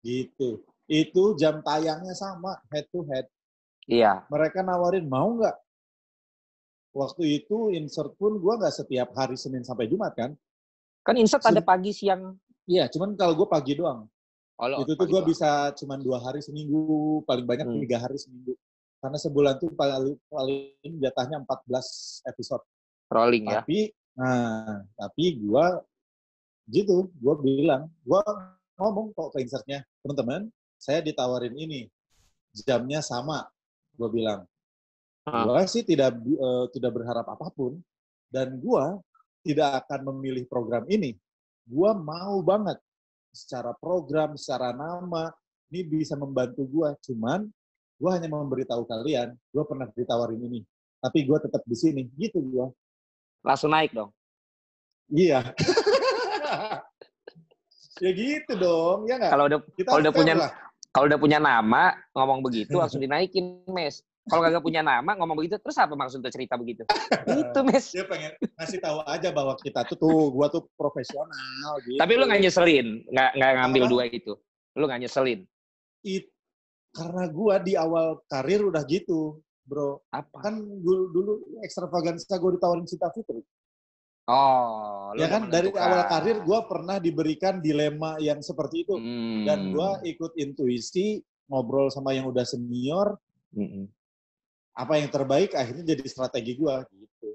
Gitu. 0.03 0.63
Itu 0.91 1.39
jam 1.39 1.63
tayangnya 1.63 2.13
sama, 2.13 2.59
head 2.69 2.87
to 2.91 3.07
head. 3.09 3.27
Iya. 3.87 4.27
Mereka 4.29 4.61
nawarin, 4.63 5.07
mau 5.09 5.39
nggak? 5.39 5.57
Waktu 6.93 7.41
itu 7.41 7.73
insert 7.73 8.13
pun 8.21 8.37
gua 8.37 8.61
nggak 8.61 8.85
setiap 8.85 9.17
hari 9.17 9.41
Senin 9.41 9.65
sampai 9.65 9.89
Jumat 9.89 10.13
kan. 10.13 10.37
Kan 11.03 11.17
insert 11.17 11.43
ada 11.49 11.65
pagi, 11.65 11.91
siang. 11.91 12.37
Iya, 12.69 12.87
cuman 12.93 13.19
kalau 13.19 13.35
gue 13.35 13.49
pagi 13.51 13.75
doang. 13.75 14.07
Oh, 14.55 14.67
lo 14.71 14.87
itu 14.87 14.95
tuh 14.95 15.09
gue 15.11 15.23
bisa 15.27 15.75
cuman 15.75 15.99
dua 15.99 16.23
hari 16.23 16.39
seminggu, 16.39 17.25
paling 17.27 17.43
banyak 17.43 17.67
Hmm. 17.67 17.83
tiga 17.83 17.99
hari 17.99 18.15
seminggu. 18.15 18.55
Karena 19.03 19.19
sebulan 19.19 19.59
tuh 19.59 19.75
paling, 19.75 20.15
paling 20.31 20.93
jatahnya 21.03 21.43
14 21.43 22.23
episode. 22.29 22.63
rolling 23.13 23.45
ya. 23.45 23.61
Tapi, 23.61 23.93
nah, 24.17 24.89
tapi 24.97 25.37
gue 25.37 25.67
gitu, 26.73 27.13
gue 27.13 27.35
bilang, 27.45 27.93
gue 28.09 28.23
ngomong 28.83 29.15
kok 29.15 29.39
ke 29.39 29.47
insertnya, 29.47 29.87
teman-teman, 30.03 30.51
saya 30.75 30.99
ditawarin 30.99 31.55
ini, 31.55 31.87
jamnya 32.67 32.99
sama, 32.99 33.47
gue 33.95 34.09
bilang. 34.11 34.43
Ah. 35.23 35.47
Gue 35.47 35.63
sih 35.71 35.87
tidak 35.87 36.19
eh, 36.19 36.67
tidak 36.75 36.91
berharap 36.99 37.27
apa 37.31 37.47
pun, 37.55 37.79
dan 38.27 38.59
gue 38.59 38.85
tidak 39.47 39.87
akan 39.87 40.11
memilih 40.11 40.43
program 40.51 40.83
ini. 40.91 41.15
Gue 41.63 41.91
mau 41.95 42.43
banget 42.43 42.83
secara 43.31 43.71
program, 43.79 44.35
secara 44.35 44.75
nama, 44.75 45.31
ini 45.71 45.87
bisa 45.87 46.19
membantu 46.19 46.67
gue. 46.67 46.91
Cuman 47.07 47.47
gue 47.97 48.11
hanya 48.11 48.27
memberitahu 48.27 48.83
kalian, 48.83 49.33
gue 49.33 49.65
pernah 49.65 49.87
ditawarin 49.95 50.43
ini, 50.43 50.61
tapi 50.99 51.23
gue 51.23 51.39
tetap 51.39 51.63
di 51.63 51.77
sini. 51.79 52.03
Gitu 52.19 52.43
gue. 52.43 52.67
Langsung 53.47 53.71
naik 53.71 53.95
dong. 53.95 54.11
Iya. 55.11 55.55
ya 58.01 58.11
gitu 58.15 58.53
dong, 58.57 59.05
ya 59.05 59.21
nggak? 59.21 59.33
Kalau 59.35 59.45
udah 59.51 59.59
kalau 59.85 60.01
udah 60.01 60.13
punya- 60.15 60.37
kalau 60.93 61.05
udah 61.09 61.19
punya 61.21 61.39
nama 61.41 61.97
ngomong 62.13 62.45
begitu 62.45 62.77
langsung 62.81 63.01
dinaikin, 63.01 63.65
Mes. 63.69 64.01
Kalau 64.23 64.39
kagak 64.39 64.63
punya 64.63 64.87
nama 64.87 65.19
ngomong 65.19 65.35
begitu, 65.35 65.59
terus 65.59 65.75
apa 65.83 65.99
maksud 65.99 66.23
tuh 66.23 66.31
cerita 66.31 66.55
begitu? 66.55 66.87
Itu, 67.43 67.61
Mes. 67.67 67.91
Dia 67.91 68.07
pengen 68.07 68.31
ngasih 68.55 68.79
tahu 68.79 69.03
aja 69.03 69.29
bahwa 69.35 69.59
kita 69.59 69.83
tuh 69.91 69.99
tuh, 69.99 70.31
gua 70.31 70.47
tuh 70.47 70.63
profesional. 70.79 71.75
Gitu. 71.83 71.99
Tapi 71.99 72.13
lu 72.15 72.31
nggak 72.31 72.39
nyeselin, 72.39 73.03
nggak 73.11 73.31
nggak 73.35 73.51
ngambil 73.59 73.85
dua 73.91 74.05
itu. 74.07 74.39
Lu 74.79 74.87
nggak 74.87 75.03
nyeselin. 75.03 75.43
It, 76.07 76.31
karena 76.95 77.27
gua 77.35 77.59
di 77.59 77.75
awal 77.75 78.23
karir 78.31 78.63
udah 78.63 78.87
gitu, 78.87 79.43
bro. 79.67 79.99
Apa? 80.15 80.39
Kan 80.39 80.61
dulu, 80.61 81.11
dulu 81.11 81.33
ekstravaganza 81.67 82.39
gue 82.39 82.51
ditawarin 82.55 82.87
Cinta 82.87 83.11
Fitri. 83.11 83.43
Oh, 84.23 85.11
ya 85.19 85.27
kan 85.27 85.51
dari 85.51 85.67
awal 85.75 86.07
karir 86.07 86.47
gue 86.47 86.59
pernah 86.71 87.03
diberikan 87.03 87.59
dilema 87.59 88.23
yang 88.23 88.39
seperti 88.39 88.87
itu 88.87 88.95
Hmm. 88.95 89.43
dan 89.43 89.75
gue 89.75 90.15
ikut 90.15 90.39
intuisi 90.39 91.19
ngobrol 91.51 91.91
sama 91.91 92.15
yang 92.15 92.31
udah 92.31 92.47
senior 92.47 93.19
Mm-mm. 93.51 93.91
apa 94.73 95.03
yang 95.03 95.11
terbaik 95.11 95.53
akhirnya 95.53 95.83
jadi 95.83 96.07
strategi 96.07 96.55
gue 96.55 96.75
gitu 96.95 97.35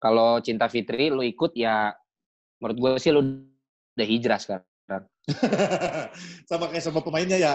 Kalau 0.00 0.40
Cinta 0.40 0.66
Fitri 0.66 1.12
lu 1.12 1.20
ikut 1.22 1.52
ya 1.54 1.92
menurut 2.58 2.78
gue 2.80 2.90
sih 2.96 3.12
lu 3.12 3.20
udah 3.94 4.08
hijrah 4.08 4.40
sekarang. 4.40 4.64
sama 6.50 6.72
kayak 6.72 6.82
sama 6.82 7.04
pemainnya 7.04 7.38
ya 7.46 7.54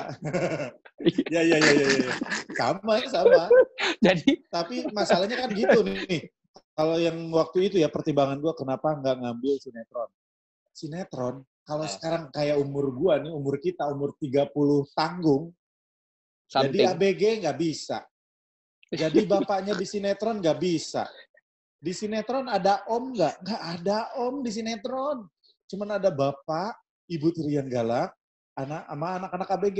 ya 1.27 1.41
ya 1.43 1.57
ya 1.57 1.71
ya 1.73 1.88
ya. 2.05 2.13
sama 2.55 3.01
sama 3.09 3.49
Jadi 4.05 4.45
tapi 4.47 4.88
masalahnya 4.93 5.35
kan 5.41 5.49
gitu 5.51 5.81
nih 5.83 6.31
kalau 6.78 7.01
yang 7.01 7.17
waktu 7.34 7.73
itu 7.73 7.82
ya 7.82 7.89
pertimbangan 7.89 8.38
gue 8.38 8.53
kenapa 8.53 8.93
nggak 8.93 9.15
ngambil 9.25 9.53
sinetron 9.57 10.09
sinetron 10.71 11.36
kalau 11.67 11.84
Eh. 11.84 11.91
sekarang 11.91 12.32
kayak 12.32 12.61
umur 12.63 12.95
gua 12.95 13.19
nih 13.19 13.34
umur 13.34 13.59
kita 13.59 13.89
umur 13.91 14.15
30 14.15 14.88
tanggung 14.95 15.51
something. 16.47 16.71
Jadi 16.71 16.80
ABG 16.88 17.23
nggak 17.43 17.57
bisa. 17.59 17.99
Jadi 18.88 19.28
bapaknya 19.28 19.75
di 19.75 19.84
sinetron 19.84 20.39
nggak 20.39 20.59
bisa. 20.63 21.03
Di 21.78 21.91
sinetron 21.91 22.47
ada 22.47 22.88
om 22.88 23.11
nggak? 23.11 23.43
Nggak 23.43 23.61
ada 23.78 23.97
om 24.23 24.39
di 24.39 24.51
sinetron. 24.55 25.28
Cuman 25.67 25.99
ada 25.99 26.07
bapak, 26.07 26.80
ibu 27.11 27.28
Tirian 27.36 27.67
Galak, 27.67 28.15
anak 28.55 28.88
sama 28.88 29.07
anak-anak 29.19 29.49
ABG. 29.59 29.80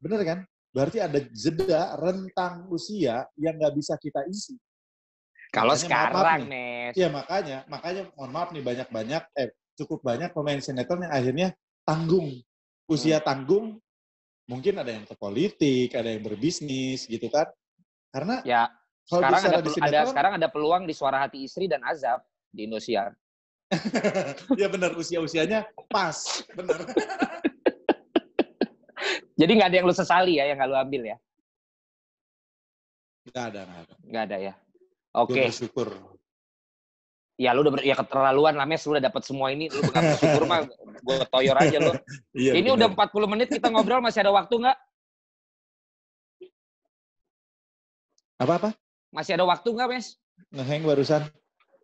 Bener 0.00 0.20
kan? 0.24 0.38
Berarti 0.72 0.98
ada 1.04 1.20
jeda 1.20 2.00
rentang 2.00 2.64
usia 2.72 3.28
yang 3.36 3.60
nggak 3.60 3.76
bisa 3.76 4.00
kita 4.00 4.24
isi. 4.32 4.56
Kalau 5.56 5.72
Makanya 5.72 5.88
maaf 5.88 6.12
sekarang, 6.12 6.40
nih. 6.52 6.92
Iya 6.92 7.08
makanya, 7.08 7.64
makanya 7.64 8.12
mohon 8.12 8.30
maaf 8.36 8.52
nih 8.52 8.60
banyak-banyak, 8.60 9.22
eh 9.40 9.48
cukup 9.72 10.04
banyak 10.04 10.28
pemain 10.36 10.60
sinetron 10.60 11.08
yang 11.08 11.14
akhirnya 11.16 11.48
tanggung. 11.88 12.28
Usia 12.84 13.24
tanggung, 13.24 13.80
mungkin 14.44 14.76
ada 14.76 14.92
yang 14.92 15.08
ke 15.08 15.16
politik, 15.16 15.96
ada 15.96 16.12
yang 16.12 16.20
berbisnis 16.20 17.08
gitu 17.08 17.32
kan. 17.32 17.48
Karena 18.12 18.44
Ya, 18.44 18.68
kalau 19.08 19.24
sekarang 19.24 19.40
ada, 19.40 19.48
di 19.48 19.56
pel- 19.56 19.56
ada 19.56 19.72
sinetron, 19.72 20.12
sekarang 20.12 20.32
ada 20.36 20.48
peluang 20.52 20.84
di 20.84 20.92
suara 20.92 21.24
hati 21.24 21.48
istri 21.48 21.64
dan 21.64 21.80
azab 21.88 22.20
di 22.52 22.68
Indosiar. 22.68 23.16
ya 24.60 24.68
benar 24.68 24.92
usia-usianya 24.92 25.72
pas, 25.88 26.44
benar. 26.52 26.84
Jadi 29.40 29.52
nggak 29.56 29.68
ada 29.72 29.76
yang 29.80 29.88
lu 29.88 29.96
sesali 29.96 30.36
ya 30.36 30.52
yang 30.52 30.60
nggak 30.60 30.68
lu 30.68 30.76
ambil 30.76 31.02
ya? 31.12 31.16
Nggak 33.24 33.44
ada, 33.52 33.60
nggak 33.64 33.80
ada. 33.88 33.94
Nggak 34.04 34.24
ada 34.28 34.36
ya. 34.52 34.54
Gue 35.16 35.24
Oke, 35.24 35.42
bersyukur. 35.48 35.88
ya 37.40 37.56
lu 37.56 37.64
udah 37.64 37.72
ber- 37.72 37.88
ya 37.88 37.96
keterlaluan 37.96 38.52
lah 38.52 38.68
Mes, 38.68 38.84
lu 38.84 38.92
udah 38.92 39.08
dapat 39.08 39.24
semua 39.24 39.48
ini, 39.48 39.72
lu 39.72 39.80
nggak 39.80 40.02
bersyukur 40.12 40.44
mah 40.44 40.68
gue 40.76 41.16
toyor 41.32 41.56
aja 41.56 41.78
lu. 41.80 41.92
Iya, 42.36 42.52
ini 42.52 42.68
udah 42.68 42.92
40 42.92 43.32
menit 43.32 43.48
kita 43.48 43.72
ngobrol 43.72 44.04
masih 44.04 44.20
ada 44.20 44.32
waktu 44.36 44.52
nggak? 44.52 44.76
Apa-apa? 48.44 48.76
Masih 49.08 49.40
ada 49.40 49.48
waktu 49.48 49.68
nggak 49.72 49.88
Mes? 49.88 50.20
ngeheng 50.52 50.84
barusan. 50.84 51.24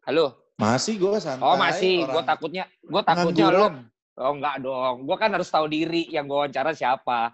Halo. 0.05 0.37
Masih 0.61 1.01
gue 1.01 1.17
santai. 1.17 1.41
Oh 1.41 1.57
masih, 1.57 2.05
gue 2.05 2.23
takutnya, 2.29 2.69
gue 2.85 3.03
takutnya 3.03 3.47
lo. 3.49 3.67
Oh 4.21 4.37
enggak 4.37 4.61
dong, 4.61 5.09
gue 5.09 5.17
kan 5.17 5.33
harus 5.33 5.49
tahu 5.49 5.73
diri 5.73 6.05
yang 6.13 6.29
gue 6.29 6.37
wawancara 6.37 6.77
siapa. 6.77 7.33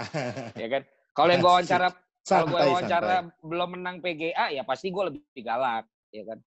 ya 0.64 0.68
kan? 0.72 0.82
Kalau 1.12 1.28
yang 1.28 1.44
gue 1.44 1.52
wawancara, 1.52 1.92
kalau 2.26 2.46
gue 2.52 2.60
wawancara 2.60 3.24
santai. 3.24 3.46
belum 3.46 3.68
menang 3.78 3.96
PGA, 4.04 4.52
ya 4.52 4.62
pasti 4.62 4.92
gue 4.92 5.04
lebih 5.10 5.42
galak, 5.42 5.88
ya 6.12 6.22
kan? 6.28 6.38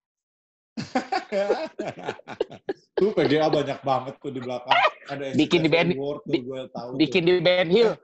tuh 2.98 3.14
PGA 3.14 3.48
banyak 3.50 3.80
banget 3.86 4.16
tuh 4.22 4.32
di 4.34 4.42
belakang. 4.42 4.78
Ada 5.10 5.38
bikin 5.38 5.60
di 5.66 5.70
band, 5.70 5.90
di, 6.26 6.40
bikin 6.98 7.22
tuh. 7.26 7.30
di 7.30 7.44
band 7.44 7.70
hill. 7.70 7.94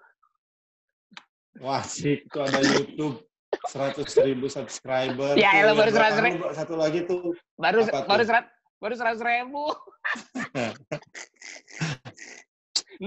Wah 1.65 1.83
sih, 1.83 2.23
tuh 2.31 2.47
ada 2.47 2.63
YouTube 2.63 3.19
seratus 3.67 4.15
ribu 4.21 4.47
subscriber. 4.47 5.35
Ya, 5.35 5.59
elah 5.59 5.75
baru 5.75 5.91
seratus 5.91 6.19
ribu. 6.23 6.47
Satu 6.55 6.79
lagi 6.79 7.03
tuh. 7.03 7.35
Baru 7.59 7.83
baru 7.83 8.23
seratus 8.23 8.47
baru 8.79 8.95
seratus 8.95 9.21
ribu. 9.21 9.65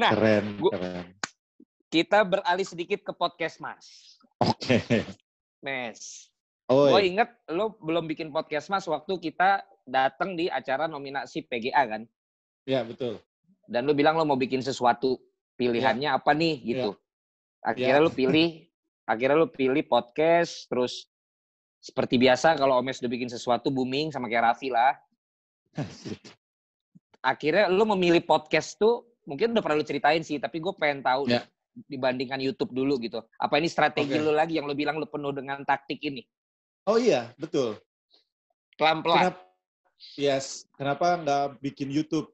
nah, 0.00 0.12
keren, 0.12 0.60
gua, 0.60 0.72
keren. 0.76 1.04
Kita 1.88 2.24
beralih 2.24 2.66
sedikit 2.68 3.00
ke 3.04 3.12
podcast 3.16 3.60
Mas. 3.60 4.11
Oke. 4.42 4.82
Okay. 4.82 5.02
Mes. 5.62 6.28
Oh, 6.66 6.90
gue 6.90 7.02
inget 7.04 7.30
lo 7.52 7.78
belum 7.78 8.10
bikin 8.10 8.34
podcast 8.34 8.72
Mas 8.72 8.86
waktu 8.88 9.18
kita 9.20 9.62
datang 9.86 10.34
di 10.34 10.50
acara 10.50 10.90
nominasi 10.90 11.46
PGA 11.46 11.86
kan? 11.86 12.02
Iya 12.66 12.82
betul. 12.82 13.22
Dan 13.66 13.86
lo 13.86 13.94
bilang 13.94 14.18
lo 14.18 14.26
mau 14.26 14.38
bikin 14.38 14.62
sesuatu 14.62 15.20
pilihannya 15.54 16.10
ya. 16.10 16.18
apa 16.18 16.34
nih 16.34 16.54
gitu. 16.64 16.90
Ya. 16.96 17.70
Akhirnya 17.70 17.98
ya. 18.02 18.06
lo 18.06 18.10
pilih 18.10 18.66
akhirnya 19.06 19.36
lu 19.42 19.48
pilih 19.50 19.84
podcast 19.86 20.70
terus 20.70 21.10
seperti 21.82 22.14
biasa 22.14 22.54
kalau 22.54 22.78
Omes 22.78 23.02
udah 23.02 23.10
bikin 23.10 23.26
sesuatu 23.26 23.74
booming 23.74 24.14
sama 24.14 24.30
kayak 24.30 24.54
Raffi 24.54 24.70
lah. 24.70 24.94
akhirnya 27.22 27.70
lu 27.70 27.82
memilih 27.94 28.22
podcast 28.22 28.78
tuh 28.78 29.06
mungkin 29.26 29.54
udah 29.54 29.62
pernah 29.62 29.78
lu 29.78 29.86
ceritain 29.86 30.22
sih, 30.22 30.38
tapi 30.38 30.58
gue 30.58 30.74
pengen 30.74 31.02
tahu 31.02 31.30
yeah. 31.30 31.46
Dibandingkan 31.74 32.40
YouTube 32.40 32.72
dulu 32.72 33.00
gitu. 33.00 33.24
Apa 33.40 33.58
ini 33.58 33.68
strategi 33.68 34.16
okay. 34.16 34.22
lu 34.22 34.32
lagi 34.32 34.60
yang 34.60 34.68
lu 34.68 34.76
bilang 34.76 35.00
lu 35.00 35.08
penuh 35.08 35.32
dengan 35.32 35.64
taktik 35.64 35.98
ini? 36.04 36.22
Oh 36.88 36.98
iya, 36.98 37.30
betul. 37.38 37.78
Pelan-pelan. 38.76 39.32
yes, 40.18 40.66
kenapa 40.74 41.18
nggak 41.20 41.62
bikin 41.62 41.88
YouTube? 41.88 42.28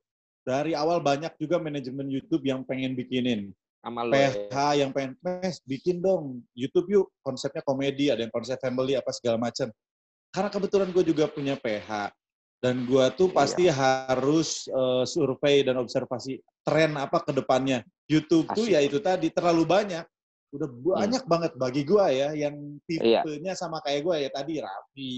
Dari 0.47 0.73
awal 0.73 1.05
banyak 1.05 1.37
juga 1.37 1.61
manajemen 1.61 2.09
YouTube 2.09 2.49
yang 2.49 2.65
pengen 2.65 2.97
bikinin 2.97 3.53
sama 3.79 4.03
lo 4.05 4.13
PH 4.13 4.53
ya. 4.53 4.85
yang 4.85 4.91
pengen 4.91 5.15
mes 5.23 5.63
bikin 5.63 6.03
dong 6.03 6.43
YouTube 6.53 6.89
yuk 6.91 7.07
konsepnya 7.23 7.63
komedi 7.63 8.11
ada 8.11 8.21
yang 8.27 8.35
konsep 8.35 8.59
family 8.59 8.99
apa 8.99 9.11
segala 9.15 9.39
macam 9.39 9.71
karena 10.35 10.51
kebetulan 10.51 10.89
gue 10.91 11.05
juga 11.07 11.25
punya 11.31 11.55
PH 11.57 12.13
dan 12.59 12.83
gue 12.85 13.07
tuh 13.15 13.31
pasti 13.31 13.71
iya. 13.71 13.75
harus 14.11 14.67
uh, 14.75 15.07
survei 15.07 15.63
dan 15.63 15.79
observasi 15.79 16.43
tren 16.67 16.99
apa 16.99 17.23
ke 17.23 17.31
depannya 17.31 17.87
YouTube 18.09 18.49
Asik. 18.51 18.57
tuh 18.57 18.67
ya 18.73 18.81
itu 18.81 18.99
tadi 18.99 19.29
terlalu 19.29 19.65
banyak 19.69 20.05
udah 20.49 20.69
hmm. 20.69 20.97
banyak 20.97 21.23
hmm. 21.25 21.31
banget 21.31 21.53
bagi 21.61 21.83
gue 21.85 22.07
ya 22.09 22.29
yang 22.33 22.57
iya. 22.89 23.21
tipenya 23.21 23.53
iya. 23.53 23.61
sama 23.61 23.85
kayak 23.85 24.01
gue 24.01 24.17
ya 24.25 24.31
tadi 24.33 24.53
Raffi 24.65 25.15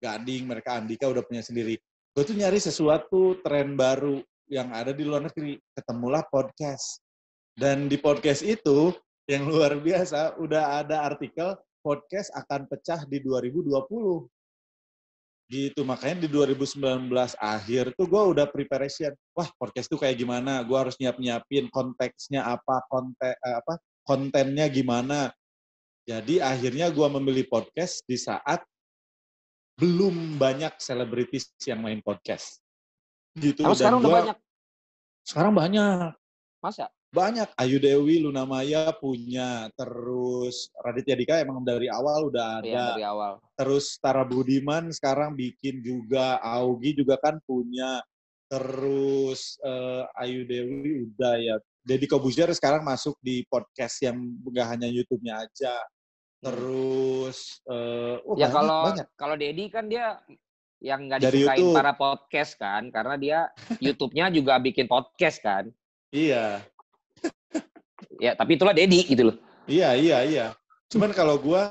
Gading 0.00 0.42
mereka 0.48 0.80
Andika 0.80 1.06
udah 1.12 1.20
punya 1.20 1.44
sendiri 1.44 1.76
gue 2.16 2.22
tuh 2.24 2.36
nyari 2.36 2.56
sesuatu 2.56 3.38
tren 3.44 3.76
baru 3.76 4.24
yang 4.48 4.72
ada 4.72 4.96
di 4.96 5.04
luar 5.04 5.28
negeri 5.28 5.60
ketemulah 5.76 6.24
podcast 6.32 7.04
dan 7.54 7.86
di 7.86 8.00
podcast 8.00 8.40
itu 8.40 8.90
yang 9.30 9.48
luar 9.48 9.76
biasa 9.80 10.36
udah 10.40 10.84
ada 10.84 11.06
artikel 11.06 11.56
podcast 11.84 12.32
akan 12.32 12.64
pecah 12.64 13.04
di 13.04 13.20
2020. 13.20 13.68
Gitu 15.54 15.86
makanya 15.86 16.26
di 16.26 16.28
2019 16.34 16.82
akhir 17.38 17.94
tuh 17.94 18.06
gue 18.10 18.22
udah 18.34 18.50
preparation. 18.50 19.14
Wah 19.38 19.46
podcast 19.54 19.86
tuh 19.86 20.02
kayak 20.02 20.18
gimana? 20.18 20.66
Gue 20.66 20.74
harus 20.82 20.98
nyiap-nyiapin 20.98 21.70
konteksnya 21.70 22.42
apa, 22.42 22.82
konten 22.90 23.30
eh, 23.30 23.56
apa, 23.62 23.78
kontennya 24.02 24.66
gimana. 24.66 25.30
Jadi 26.10 26.42
akhirnya 26.42 26.90
gue 26.90 27.06
memilih 27.06 27.46
podcast 27.46 28.02
di 28.02 28.18
saat 28.18 28.66
belum 29.78 30.42
banyak 30.42 30.74
selebritis 30.82 31.54
yang 31.62 31.86
main 31.86 32.02
podcast. 32.02 32.58
Gitu. 33.38 33.62
Kalau 33.62 33.78
sekarang 33.78 34.02
gua, 34.02 34.06
udah 34.10 34.14
banyak. 34.18 34.36
Sekarang 35.22 35.52
banyak. 35.54 36.12
Masa? 36.58 36.90
Banyak. 37.14 37.48
Ayu 37.54 37.78
Dewi 37.78 38.18
Luna 38.26 38.42
Maya 38.42 38.90
punya. 38.98 39.70
Terus 39.78 40.74
Raditya 40.82 41.14
Dika 41.14 41.34
emang 41.38 41.62
dari 41.62 41.86
awal 41.86 42.34
udah 42.34 42.58
iya, 42.58 42.58
ada. 42.58 42.66
iya, 42.66 42.84
dari 42.90 43.04
awal. 43.06 43.32
Terus 43.54 43.86
Tara 44.02 44.26
Budiman 44.26 44.90
sekarang 44.90 45.38
bikin 45.38 45.78
juga. 45.78 46.42
Augie 46.42 46.98
juga 46.98 47.14
kan 47.22 47.38
punya. 47.46 48.02
Terus 48.50 49.62
uh, 49.62 50.10
Ayu 50.18 50.42
Dewi 50.42 51.06
udah 51.14 51.34
ya. 51.38 51.56
Deddy 51.86 52.10
Kobuzier 52.10 52.50
sekarang 52.50 52.82
masuk 52.82 53.14
di 53.22 53.46
podcast 53.46 54.02
yang 54.02 54.18
nggak 54.42 54.66
hanya 54.74 54.88
YouTube-nya 54.90 55.46
aja. 55.46 55.78
Terus 56.42 57.62
uh, 57.70 58.20
oh 58.26 58.34
ya 58.36 58.50
kalau 58.50 58.90
kalau 59.16 59.36
Deddy 59.38 59.70
kan 59.70 59.86
dia 59.86 60.18
yang 60.82 61.08
nggak 61.08 61.24
disukain 61.24 61.56
YouTube. 61.56 61.76
para 61.76 61.92
podcast 61.96 62.52
kan 62.60 62.92
karena 62.92 63.14
dia 63.16 63.38
YouTube-nya 63.84 64.32
juga 64.34 64.58
bikin 64.60 64.90
podcast 64.90 65.40
kan. 65.40 65.68
Iya 66.12 66.64
ya 68.18 68.34
tapi 68.34 68.58
itulah 68.58 68.74
Dedi 68.74 69.04
gitu 69.06 69.32
loh. 69.32 69.36
Iya, 69.64 69.96
iya, 69.96 70.18
iya. 70.24 70.46
Cuman 70.92 71.10
kalau 71.16 71.40
gue 71.40 71.62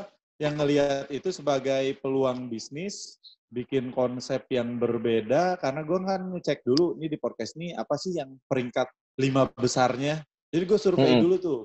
yang 0.42 0.58
ngelihat 0.58 1.08
itu 1.14 1.30
sebagai 1.30 1.94
peluang 2.02 2.50
bisnis, 2.50 3.22
bikin 3.54 3.94
konsep 3.94 4.50
yang 4.50 4.82
berbeda, 4.82 5.62
karena 5.62 5.86
gue 5.86 6.00
kan 6.02 6.22
ngecek 6.34 6.66
dulu, 6.66 6.98
ini 6.98 7.08
di 7.14 7.18
podcast 7.22 7.54
ini 7.56 7.72
apa 7.78 7.94
sih 8.02 8.18
yang 8.18 8.34
peringkat 8.50 8.90
lima 9.22 9.46
besarnya. 9.54 10.26
Jadi 10.50 10.64
gue 10.66 10.80
survei 10.82 11.14
hmm. 11.18 11.22
dulu 11.22 11.36
tuh. 11.38 11.62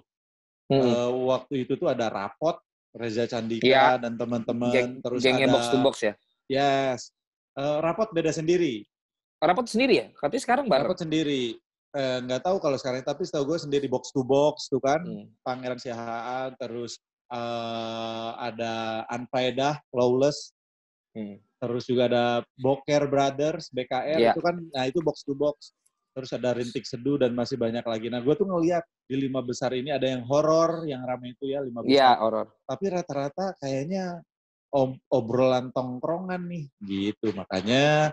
Hmm. 0.68 0.84
Uh, 0.84 1.10
waktu 1.32 1.64
itu 1.64 1.80
tuh 1.80 1.88
ada 1.88 2.12
rapot, 2.12 2.60
Reza 2.92 3.24
Candika 3.24 3.64
ya. 3.64 3.96
dan 3.96 4.20
teman-teman. 4.20 5.00
Terus 5.00 5.20
gengnya 5.24 5.48
ada, 5.48 5.54
box 5.56 5.64
to 5.72 5.78
box 5.80 5.96
ya? 6.04 6.12
Yes. 6.44 7.16
Uh, 7.56 7.80
rapot 7.80 8.12
beda 8.12 8.36
sendiri. 8.36 8.84
Rapot 9.40 9.64
sendiri 9.64 9.94
ya? 9.96 10.06
Katanya 10.12 10.42
sekarang 10.44 10.64
bareng. 10.68 10.92
Rapot 10.92 11.00
sendiri 11.00 11.56
eh, 11.94 12.18
nggak 12.24 12.42
tahu 12.44 12.56
kalau 12.60 12.76
sekarang 12.76 13.04
tapi 13.06 13.24
setahu 13.24 13.54
gue 13.54 13.58
sendiri 13.62 13.86
box 13.88 14.12
to 14.12 14.20
box 14.26 14.68
tuh 14.68 14.82
kan 14.82 15.00
hmm. 15.00 15.28
Pangeran 15.40 15.80
Siahaan 15.80 16.52
terus 16.58 17.00
uh, 17.32 18.36
ada 18.36 19.04
Anfaedah 19.08 19.80
Lawless 19.92 20.52
hmm. 21.16 21.40
terus 21.60 21.84
juga 21.88 22.08
ada 22.08 22.24
Boker 22.60 23.08
Brothers 23.08 23.72
BKR 23.72 24.18
yeah. 24.20 24.32
itu 24.34 24.40
kan 24.44 24.56
nah 24.74 24.84
itu 24.84 25.00
box 25.00 25.24
to 25.24 25.32
box 25.32 25.72
terus 26.16 26.34
ada 26.34 26.50
Rintik 26.50 26.82
Seduh 26.82 27.14
dan 27.14 27.30
masih 27.36 27.54
banyak 27.54 27.86
lagi 27.86 28.10
nah 28.10 28.18
gue 28.18 28.34
tuh 28.34 28.48
ngeliat 28.48 28.82
di 29.06 29.16
lima 29.16 29.38
besar 29.38 29.70
ini 29.70 29.94
ada 29.94 30.04
yang 30.08 30.26
horor 30.26 30.82
yang 30.84 31.06
ramai 31.06 31.32
itu 31.32 31.46
ya 31.46 31.62
lima 31.62 31.86
besar 31.86 31.94
yeah, 31.94 32.14
horor 32.18 32.50
tapi 32.66 32.90
rata-rata 32.90 33.54
kayaknya 33.62 34.18
ob 34.74 34.98
obrolan 35.08 35.72
tongkrongan 35.72 36.44
nih 36.44 36.66
gitu 36.84 37.32
makanya 37.32 38.12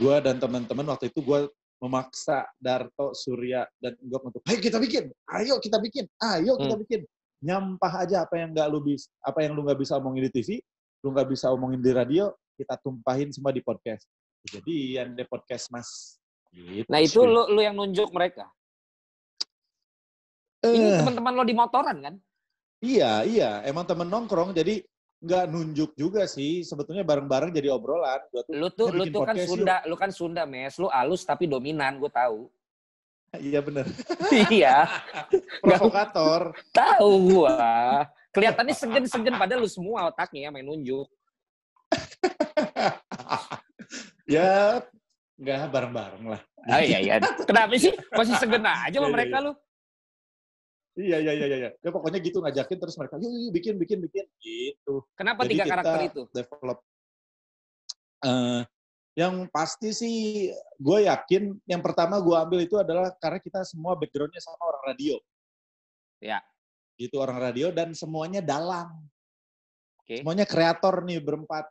gue 0.00 0.16
dan 0.24 0.40
teman-teman 0.40 0.86
waktu 0.88 1.12
itu 1.12 1.20
gue 1.20 1.50
memaksa 1.80 2.44
Darto, 2.60 3.16
Surya, 3.16 3.64
dan 3.80 3.96
gue 3.96 4.20
untuk, 4.20 4.44
ayo 4.44 4.60
kita 4.60 4.76
bikin, 4.76 5.08
ayo 5.32 5.56
kita 5.56 5.80
bikin, 5.80 6.04
ayo 6.20 6.60
kita 6.60 6.76
hmm. 6.76 6.82
bikin. 6.84 7.00
Nyampah 7.40 8.04
aja 8.04 8.28
apa 8.28 8.36
yang 8.36 8.52
nggak 8.52 8.68
lu 8.68 8.84
bisa, 8.84 9.08
apa 9.24 9.40
yang 9.40 9.56
lu 9.56 9.64
nggak 9.64 9.80
bisa 9.80 9.96
omongin 9.96 10.28
di 10.28 10.32
TV, 10.32 10.60
lu 11.00 11.16
nggak 11.16 11.28
bisa 11.32 11.48
omongin 11.48 11.80
di 11.80 11.92
radio, 11.96 12.28
kita 12.60 12.76
tumpahin 12.84 13.32
semua 13.32 13.48
di 13.48 13.64
podcast. 13.64 14.04
Jadi 14.44 15.00
yang 15.00 15.16
di 15.16 15.24
podcast 15.24 15.72
mas. 15.72 16.20
Gitu. 16.52 16.84
Nah 16.84 17.00
itu 17.00 17.24
lu, 17.24 17.48
lu 17.48 17.60
yang 17.64 17.72
nunjuk 17.72 18.12
mereka. 18.12 18.44
Uh, 20.60 20.76
Ini 20.76 21.00
teman-teman 21.00 21.32
lo 21.32 21.44
di 21.48 21.56
motoran 21.56 21.96
kan? 22.04 22.14
Iya, 22.84 23.24
iya. 23.24 23.50
Emang 23.64 23.88
temen 23.88 24.08
nongkrong, 24.08 24.52
jadi 24.52 24.84
nggak 25.20 25.44
nunjuk 25.52 25.90
juga 25.94 26.24
sih. 26.24 26.64
Sebetulnya 26.64 27.04
bareng-bareng 27.04 27.52
jadi 27.52 27.68
obrolan. 27.72 28.20
Gua 28.32 28.42
tuh, 28.44 28.54
lu 28.56 28.68
tuh 28.72 28.88
lu 28.90 29.04
tuh 29.12 29.22
kan 29.22 29.36
Sunda 29.36 29.76
yuk. 29.84 29.88
lu 29.92 29.94
kan 29.96 30.10
Sunda 30.10 30.42
mes. 30.48 30.74
Lu 30.80 30.88
alus 30.88 31.22
tapi 31.22 31.44
dominan 31.44 32.00
gue 32.00 32.10
tahu. 32.10 32.48
Iya 33.38 33.62
bener. 33.62 33.86
Iya. 34.50 34.90
Provokator. 35.62 36.50
Tahu 36.74 37.10
gua. 37.30 37.54
Kelihatannya 38.34 38.74
segen-segen 38.74 39.34
padahal 39.38 39.62
lu 39.62 39.70
semua 39.70 40.10
otaknya 40.10 40.50
main 40.50 40.66
nunjuk. 40.66 41.06
Ya 44.30 44.78
nggak 45.42 45.74
bareng-bareng 45.74 46.22
lah. 46.22 46.40
Oh 46.70 46.78
iya 46.78 47.02
iya. 47.02 47.18
Kenapa 47.42 47.74
sih? 47.74 47.90
Masih 48.14 48.38
segen 48.38 48.62
aja 48.62 48.94
sama 48.94 48.94
iya, 48.94 49.02
iya, 49.02 49.10
mereka 49.10 49.36
iya. 49.42 49.46
lu 49.50 49.52
Iya 51.00 51.18
iya 51.24 51.32
iya 51.32 51.46
iya. 51.46 51.70
Ya 51.80 51.90
pokoknya 51.90 52.20
gitu 52.20 52.44
ngajakin 52.44 52.78
terus 52.78 52.96
mereka 53.00 53.16
yuk, 53.16 53.32
yuk 53.32 53.52
bikin 53.56 53.74
bikin 53.80 53.98
bikin 54.04 54.24
gitu. 54.44 55.04
Kenapa 55.16 55.48
Jadi 55.48 55.52
tiga 55.56 55.64
karakter 55.66 56.00
itu? 56.12 56.22
Develop. 56.36 56.78
Uh, 58.20 58.62
yang 59.16 59.48
pasti 59.48 59.90
sih 59.96 60.16
gue 60.76 60.98
yakin 61.08 61.56
yang 61.64 61.80
pertama 61.80 62.20
gue 62.20 62.36
ambil 62.36 62.60
itu 62.62 62.76
adalah 62.76 63.10
karena 63.16 63.40
kita 63.40 63.64
semua 63.64 63.96
backgroundnya 63.96 64.38
sama 64.44 64.60
orang 64.68 64.84
radio. 64.94 65.16
Ya. 66.20 66.44
Gitu 67.00 67.16
orang 67.16 67.40
radio 67.40 67.72
dan 67.72 67.96
semuanya 67.96 68.44
dalang. 68.44 68.92
Okay. 70.04 70.20
Semuanya 70.20 70.44
kreator 70.44 71.00
nih 71.06 71.18
berempat. 71.18 71.66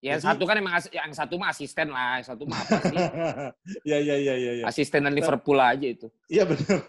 Ya 0.00 0.16
Jadi, 0.16 0.32
satu 0.32 0.48
kan 0.48 0.56
emang 0.56 0.80
yang 0.96 1.12
satu 1.12 1.36
mah 1.36 1.52
asisten 1.52 1.92
lah, 1.92 2.24
yang 2.24 2.28
satu 2.32 2.48
mah 2.48 2.56
apa 2.56 2.76
sih? 2.88 2.96
ya 3.92 3.98
ya 4.00 4.16
ya 4.16 4.34
ya. 4.34 4.52
ya. 4.58 4.64
Asisten 4.64 5.04
dan 5.04 5.12
Liverpool 5.12 5.60
aja 5.60 5.84
itu. 5.84 6.08
Iya 6.24 6.48
benar. 6.48 6.80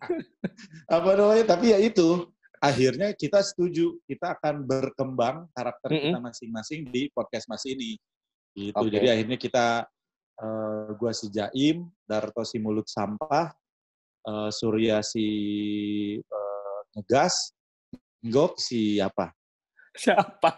apa 0.96 1.10
namanya? 1.16 1.44
Tapi 1.56 1.72
ya 1.74 1.78
itu 1.80 2.28
akhirnya 2.60 3.16
kita 3.16 3.40
setuju 3.40 3.96
kita 4.04 4.36
akan 4.36 4.68
berkembang 4.68 5.48
karakter 5.56 5.88
mm 5.88 5.96
-hmm. 5.96 6.06
kita 6.12 6.18
masing-masing 6.20 6.80
di 6.92 7.02
podcast 7.12 7.48
mas 7.48 7.64
ini. 7.64 7.96
Gitu. 8.52 8.76
Okay. 8.76 8.92
Jadi 8.92 9.06
akhirnya 9.08 9.38
kita 9.38 9.66
uh, 10.42 10.88
gua 10.98 11.12
si 11.14 11.30
Jaim, 11.30 11.88
Darto 12.04 12.42
si 12.44 12.58
mulut 12.58 12.90
sampah, 12.90 13.54
uh, 14.28 14.50
Surya 14.50 15.00
si 15.00 15.26
uh, 16.20 16.78
ngegas, 16.98 17.54
Gok 18.20 18.60
si 18.60 19.00
apa? 19.00 19.32
Siapa? 19.96 20.50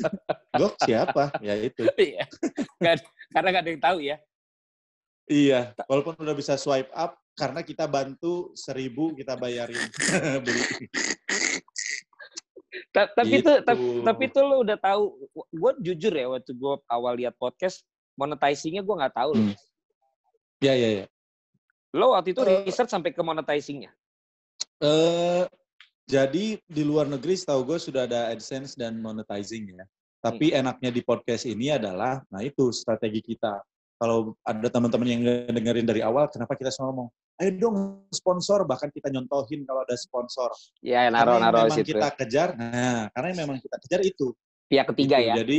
Gok 0.60 0.74
siapa? 0.86 1.34
Ya 1.42 1.58
itu. 1.58 1.84
Iya. 1.98 2.24
karena 3.34 3.48
gak 3.50 3.62
ada 3.66 3.70
yang 3.70 3.82
tahu 3.82 3.98
ya. 3.98 4.16
Iya, 5.30 5.70
walaupun 5.86 6.18
udah 6.18 6.34
bisa 6.34 6.58
swipe 6.58 6.90
up, 6.90 7.14
karena 7.38 7.62
kita 7.62 7.86
bantu 7.86 8.50
seribu 8.58 9.14
kita 9.14 9.38
bayarin 9.38 9.78
beli. 10.44 10.90
tapi 12.90 13.38
gitu. 13.38 13.46
itu 13.46 13.52
tapi, 13.62 13.82
tapi 14.02 14.22
itu 14.26 14.40
lo 14.42 14.66
udah 14.66 14.74
tahu 14.74 15.14
gue 15.54 15.72
jujur 15.78 16.10
ya 16.10 16.26
waktu 16.26 16.50
gue 16.50 16.74
awal 16.90 17.14
lihat 17.14 17.38
podcast 17.38 17.86
monetizingnya 18.18 18.82
gue 18.82 18.94
nggak 18.98 19.14
tahu 19.14 19.30
loh. 19.38 19.54
Ya 20.60 20.74
ya 20.74 20.90
ya. 21.02 21.06
Lo 21.94 22.12
waktu 22.12 22.34
itu 22.34 22.42
uh, 22.42 22.66
research 22.66 22.90
sampai 22.90 23.14
ke 23.14 23.22
monetizingnya? 23.22 23.94
Uh, 24.82 25.46
jadi 26.10 26.58
di 26.58 26.82
luar 26.82 27.06
negeri 27.06 27.38
setahu 27.38 27.62
gue 27.64 27.78
sudah 27.78 28.04
ada 28.04 28.34
AdSense 28.34 28.74
dan 28.74 28.98
monetizing 28.98 29.78
ya. 29.78 29.86
Tapi 30.20 30.52
hmm. 30.52 30.60
enaknya 30.60 30.90
di 30.92 31.00
podcast 31.00 31.48
ini 31.48 31.72
adalah, 31.72 32.20
nah 32.28 32.44
itu 32.44 32.68
strategi 32.76 33.24
kita. 33.24 33.56
Kalau 34.00 34.32
ada 34.48 34.68
teman-teman 34.72 35.08
yang 35.12 35.22
dengerin 35.52 35.84
dari 35.84 36.00
awal, 36.00 36.24
kenapa 36.32 36.56
kita 36.56 36.72
semua 36.72 36.88
ngomong, 36.88 37.08
ayo 37.36 37.50
dong 37.60 37.76
sponsor, 38.08 38.64
bahkan 38.64 38.88
kita 38.88 39.12
nyontohin 39.12 39.60
kalau 39.68 39.84
ada 39.84 39.92
sponsor. 39.92 40.48
Iya, 40.80 41.12
naro-naro 41.12 41.68
situ. 41.68 41.92
kita 41.92 42.08
kejar, 42.16 42.56
nah 42.56 43.12
karena 43.12 43.44
memang 43.44 43.60
kita 43.60 43.76
kejar 43.84 44.00
itu. 44.00 44.32
Pihak 44.72 44.88
ketiga 44.96 45.20
itu. 45.20 45.28
ya? 45.28 45.34
Jadi, 45.44 45.58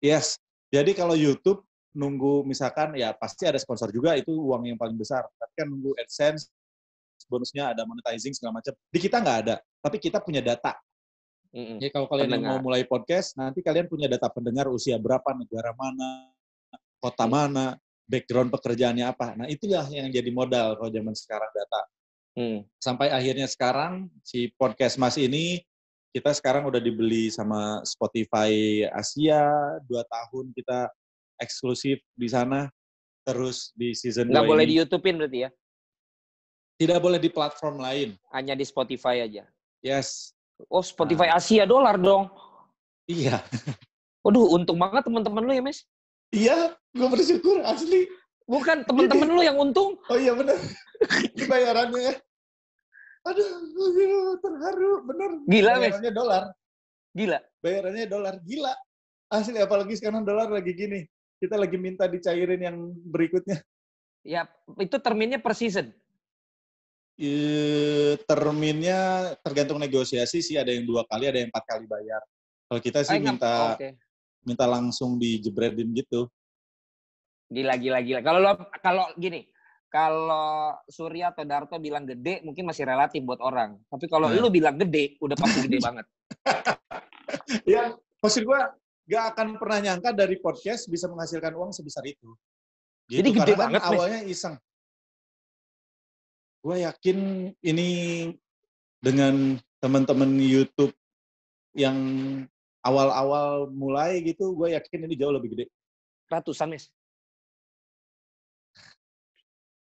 yes. 0.00 0.40
Jadi 0.72 0.96
kalau 0.96 1.12
YouTube 1.12 1.60
nunggu 1.92 2.48
misalkan 2.48 2.96
ya 2.96 3.12
pasti 3.12 3.44
ada 3.44 3.60
sponsor 3.60 3.92
juga 3.92 4.16
itu 4.16 4.32
uang 4.32 4.72
yang 4.72 4.80
paling 4.80 4.96
besar. 4.96 5.28
Tapi 5.36 5.52
kan 5.52 5.68
nunggu 5.68 5.92
AdSense, 6.00 6.48
bonusnya 7.28 7.76
ada 7.76 7.84
monetizing 7.84 8.32
segala 8.32 8.64
macam. 8.64 8.72
Di 8.88 8.96
kita 8.96 9.20
nggak 9.20 9.38
ada, 9.44 9.60
tapi 9.84 10.00
kita 10.00 10.24
punya 10.24 10.40
data. 10.40 10.72
Mm-hmm. 11.52 11.76
Jadi 11.84 11.90
kalau 11.92 12.08
kalian 12.08 12.40
mau 12.40 12.56
mulai 12.64 12.88
podcast, 12.88 13.36
nanti 13.36 13.60
kalian 13.60 13.84
punya 13.84 14.08
data 14.08 14.32
pendengar 14.32 14.72
usia 14.72 14.96
berapa, 14.96 15.36
negara 15.36 15.76
mana, 15.76 16.32
kota 17.02 17.26
mana, 17.26 17.74
background 18.06 18.54
pekerjaannya 18.54 19.02
apa. 19.02 19.34
Nah 19.34 19.50
itulah 19.50 19.82
yang 19.90 20.06
jadi 20.06 20.30
modal 20.30 20.78
kalau 20.78 20.90
zaman 20.94 21.14
sekarang 21.18 21.50
data. 21.50 21.82
Mm. 22.38 22.58
Sampai 22.78 23.10
akhirnya 23.10 23.50
sekarang 23.50 24.06
si 24.22 24.54
podcast 24.54 24.96
Mas 25.02 25.18
ini 25.18 25.60
kita 26.14 26.30
sekarang 26.30 26.70
udah 26.70 26.78
dibeli 26.78 27.28
sama 27.34 27.82
Spotify 27.82 28.84
Asia 28.94 29.50
dua 29.84 30.06
tahun 30.06 30.54
kita 30.54 30.86
eksklusif 31.42 31.98
di 32.14 32.28
sana 32.30 32.70
terus 33.26 33.72
di 33.72 33.96
season 33.96 34.28
nggak 34.28 34.44
boleh 34.44 34.64
di 34.68 34.76
YouTubein 34.76 35.16
berarti 35.16 35.38
ya 35.48 35.50
tidak 36.82 36.98
boleh 36.98 37.22
di 37.22 37.30
platform 37.30 37.78
lain. 37.78 38.18
Hanya 38.34 38.58
di 38.58 38.66
Spotify 38.66 39.22
aja. 39.22 39.46
Yes. 39.86 40.34
Oh, 40.66 40.82
Spotify 40.82 41.30
nah. 41.30 41.38
Asia 41.38 41.62
dolar 41.62 41.94
dong. 41.94 42.26
Iya. 43.06 43.38
Waduh, 44.26 44.58
untung 44.58 44.82
banget 44.82 45.06
teman-teman 45.06 45.46
lu 45.46 45.54
ya, 45.54 45.62
Mes. 45.62 45.86
Iya, 46.32 46.74
gue 46.96 47.08
bersyukur 47.12 47.60
asli. 47.62 48.08
Bukan 48.48 48.88
teman-teman 48.88 49.28
lu 49.28 49.42
yang 49.44 49.56
untung. 49.60 50.00
Oh 50.08 50.18
iya 50.18 50.32
benar. 50.32 50.58
Bayarannya 51.52 52.00
ya. 52.00 52.14
Aduh, 53.22 54.34
terharu, 54.42 55.06
bener. 55.06 55.30
Gila, 55.46 55.72
Mes. 55.78 55.94
Bayarannya 55.94 56.12
dolar. 56.12 56.42
Gila. 57.14 57.38
Bayarannya 57.62 58.06
dolar, 58.10 58.34
gila. 58.42 58.74
Asli, 59.30 59.58
apalagi 59.62 59.94
sekarang 59.94 60.26
dolar 60.26 60.50
lagi 60.50 60.72
gini. 60.74 61.06
Kita 61.38 61.54
lagi 61.54 61.78
minta 61.78 62.10
dicairin 62.10 62.58
yang 62.58 62.76
berikutnya. 63.06 63.62
Ya, 64.26 64.50
itu 64.80 64.98
terminnya 64.98 65.38
per 65.38 65.54
season 65.54 65.94
terminnya 68.24 69.32
tergantung 69.44 69.78
negosiasi 69.78 70.40
sih 70.40 70.56
ada 70.56 70.72
yang 70.72 70.88
dua 70.88 71.04
kali 71.06 71.28
ada 71.28 71.38
yang 71.38 71.52
empat 71.52 71.64
kali 71.68 71.84
bayar 71.86 72.22
kalau 72.66 72.80
kita 72.80 72.98
sih 73.04 73.20
minta 73.20 73.76
okay. 73.76 73.94
Minta 74.42 74.66
langsung 74.66 75.18
dijebretin 75.18 75.90
gitu. 75.94 76.30
Gila 77.52 77.76
gila 77.78 77.98
gila. 78.00 78.20
Kalau 78.24 78.40
lo 78.40 78.52
kalau 78.80 79.04
gini 79.18 79.46
kalau 79.92 80.72
Surya 80.88 81.36
atau 81.36 81.44
Darto 81.44 81.76
bilang 81.76 82.08
gede 82.08 82.40
mungkin 82.42 82.64
masih 82.64 82.88
relatif 82.88 83.20
buat 83.22 83.40
orang. 83.44 83.76
Tapi 83.92 84.08
kalau 84.08 84.32
nah. 84.32 84.40
lu 84.40 84.48
bilang 84.48 84.80
gede 84.80 85.20
udah 85.20 85.36
pasti 85.36 85.68
gede 85.68 85.78
banget. 85.86 86.06
Ya 87.68 87.92
maksud 88.24 88.48
gua 88.48 88.72
gak 89.06 89.36
akan 89.36 89.60
pernah 89.60 89.78
nyangka 89.82 90.10
dari 90.14 90.38
podcast 90.38 90.88
bisa 90.88 91.10
menghasilkan 91.10 91.52
uang 91.52 91.74
sebesar 91.74 92.06
itu. 92.06 92.32
Gitu. 93.10 93.18
jadi 93.18 93.28
gede 93.34 93.52
Karena 93.52 93.52
kan 93.52 93.60
banget 93.60 93.82
awalnya 93.84 94.20
iseng. 94.24 94.56
Gue 96.62 96.86
yakin 96.86 97.18
ini 97.66 97.90
dengan 99.02 99.58
teman-teman 99.82 100.38
YouTube 100.38 100.94
yang 101.74 101.98
awal-awal 102.82 103.70
mulai 103.70 104.18
gitu, 104.26 104.52
gue 104.58 104.74
yakin 104.74 105.06
ini 105.06 105.14
jauh 105.14 105.32
lebih 105.32 105.54
gede. 105.54 105.66
Ratusan, 106.26 106.74
Mes. 106.74 106.90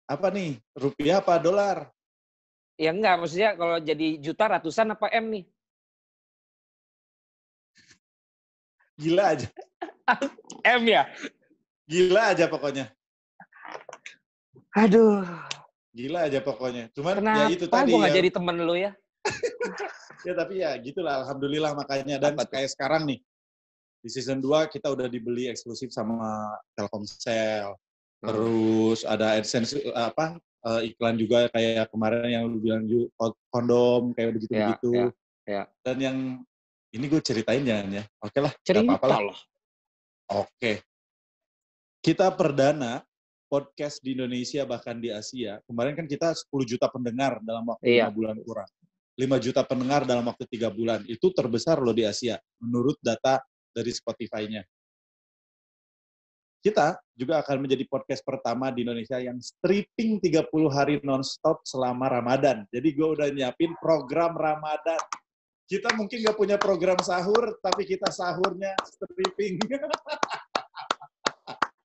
Apa 0.08 0.32
nih? 0.32 0.56
Rupiah 0.72 1.20
apa 1.20 1.36
dolar? 1.36 1.92
Ya 2.80 2.96
enggak, 2.96 3.20
maksudnya 3.20 3.58
kalau 3.60 3.78
jadi 3.84 4.08
juta 4.24 4.48
ratusan 4.48 4.96
apa 4.96 5.12
M 5.12 5.26
nih? 5.34 5.44
Gila 8.98 9.24
aja. 9.36 9.48
M 10.80 10.84
ya? 10.88 11.04
Gila 11.86 12.22
aja 12.34 12.46
pokoknya. 12.48 12.86
Aduh. 14.78 15.26
Gila 15.92 16.30
aja 16.30 16.40
pokoknya. 16.40 16.94
Cuman 16.94 17.20
Kenapa 17.20 17.40
ya 17.42 17.46
itu 17.50 17.66
tadi. 17.66 17.92
Kenapa 17.92 18.08
ya, 18.10 18.16
jadi 18.22 18.30
temen 18.30 18.58
lu 18.62 18.76
ya? 18.78 18.92
Ya 20.28 20.34
tapi 20.34 20.64
ya 20.64 20.76
gitulah 20.82 21.24
alhamdulillah 21.24 21.72
makanya 21.78 22.18
dan 22.20 22.34
Apa 22.36 22.48
kayak 22.50 22.74
sekarang 22.74 23.06
nih 23.08 23.20
di 24.02 24.10
season 24.10 24.40
2 24.40 24.72
kita 24.72 24.88
udah 24.94 25.10
dibeli 25.10 25.50
eksklusif 25.52 25.92
sama 25.92 26.54
Telkomsel. 26.78 27.76
Hmm. 27.76 28.24
Terus 28.24 29.04
ada 29.06 29.38
AdSense 29.38 29.78
apa 29.94 30.40
uh, 30.66 30.82
iklan 30.82 31.20
juga 31.20 31.52
kayak 31.52 31.92
kemarin 31.92 32.30
yang 32.32 32.44
lu 32.50 32.64
bilang 32.64 32.88
kondom 33.52 34.16
kayak 34.16 34.38
begitu-begitu. 34.38 34.92
Ya, 34.96 35.04
ya, 35.04 35.12
ya. 35.46 35.64
Dan 35.84 35.98
yang 36.00 36.18
ini 36.96 37.06
gue 37.12 37.22
ceritain 37.22 37.62
jangan 37.68 38.02
ya. 38.02 38.04
Oke 38.24 38.40
lah. 38.42 38.54
Cerita 38.64 38.96
apa 38.96 39.08
lah. 39.12 39.38
Oke. 40.34 40.82
Kita 42.02 42.32
perdana 42.32 43.04
podcast 43.52 44.00
di 44.04 44.16
Indonesia 44.16 44.64
bahkan 44.64 45.00
di 45.00 45.12
Asia. 45.12 45.60
Kemarin 45.68 45.94
kan 46.00 46.08
kita 46.08 46.32
10 46.32 46.48
juta 46.64 46.88
pendengar 46.88 47.40
dalam 47.44 47.68
waktu 47.68 48.00
iya. 48.00 48.08
5 48.12 48.18
bulan 48.18 48.38
kurang. 48.44 48.70
5 49.18 49.26
juta 49.42 49.66
pendengar 49.66 50.06
dalam 50.06 50.30
waktu 50.30 50.46
3 50.46 50.70
bulan. 50.70 51.02
Itu 51.10 51.34
terbesar 51.34 51.82
loh 51.82 51.94
di 51.94 52.06
Asia 52.06 52.38
menurut 52.62 53.02
data 53.02 53.42
dari 53.74 53.90
Spotify-nya. 53.90 54.62
Kita 56.62 57.02
juga 57.18 57.42
akan 57.42 57.66
menjadi 57.66 57.86
podcast 57.90 58.22
pertama 58.22 58.70
di 58.70 58.86
Indonesia 58.86 59.18
yang 59.18 59.42
stripping 59.42 60.22
30 60.22 60.46
hari 60.70 61.02
nonstop 61.02 61.66
selama 61.66 62.14
Ramadan. 62.14 62.70
Jadi 62.70 62.94
gue 62.94 63.08
udah 63.08 63.28
nyiapin 63.34 63.74
program 63.82 64.38
Ramadan. 64.38 65.02
Kita 65.68 65.98
mungkin 65.98 66.22
nggak 66.22 66.38
punya 66.38 66.58
program 66.62 66.98
sahur, 67.02 67.58
tapi 67.60 67.90
kita 67.90 68.14
sahurnya 68.14 68.78
stripping. 68.86 69.58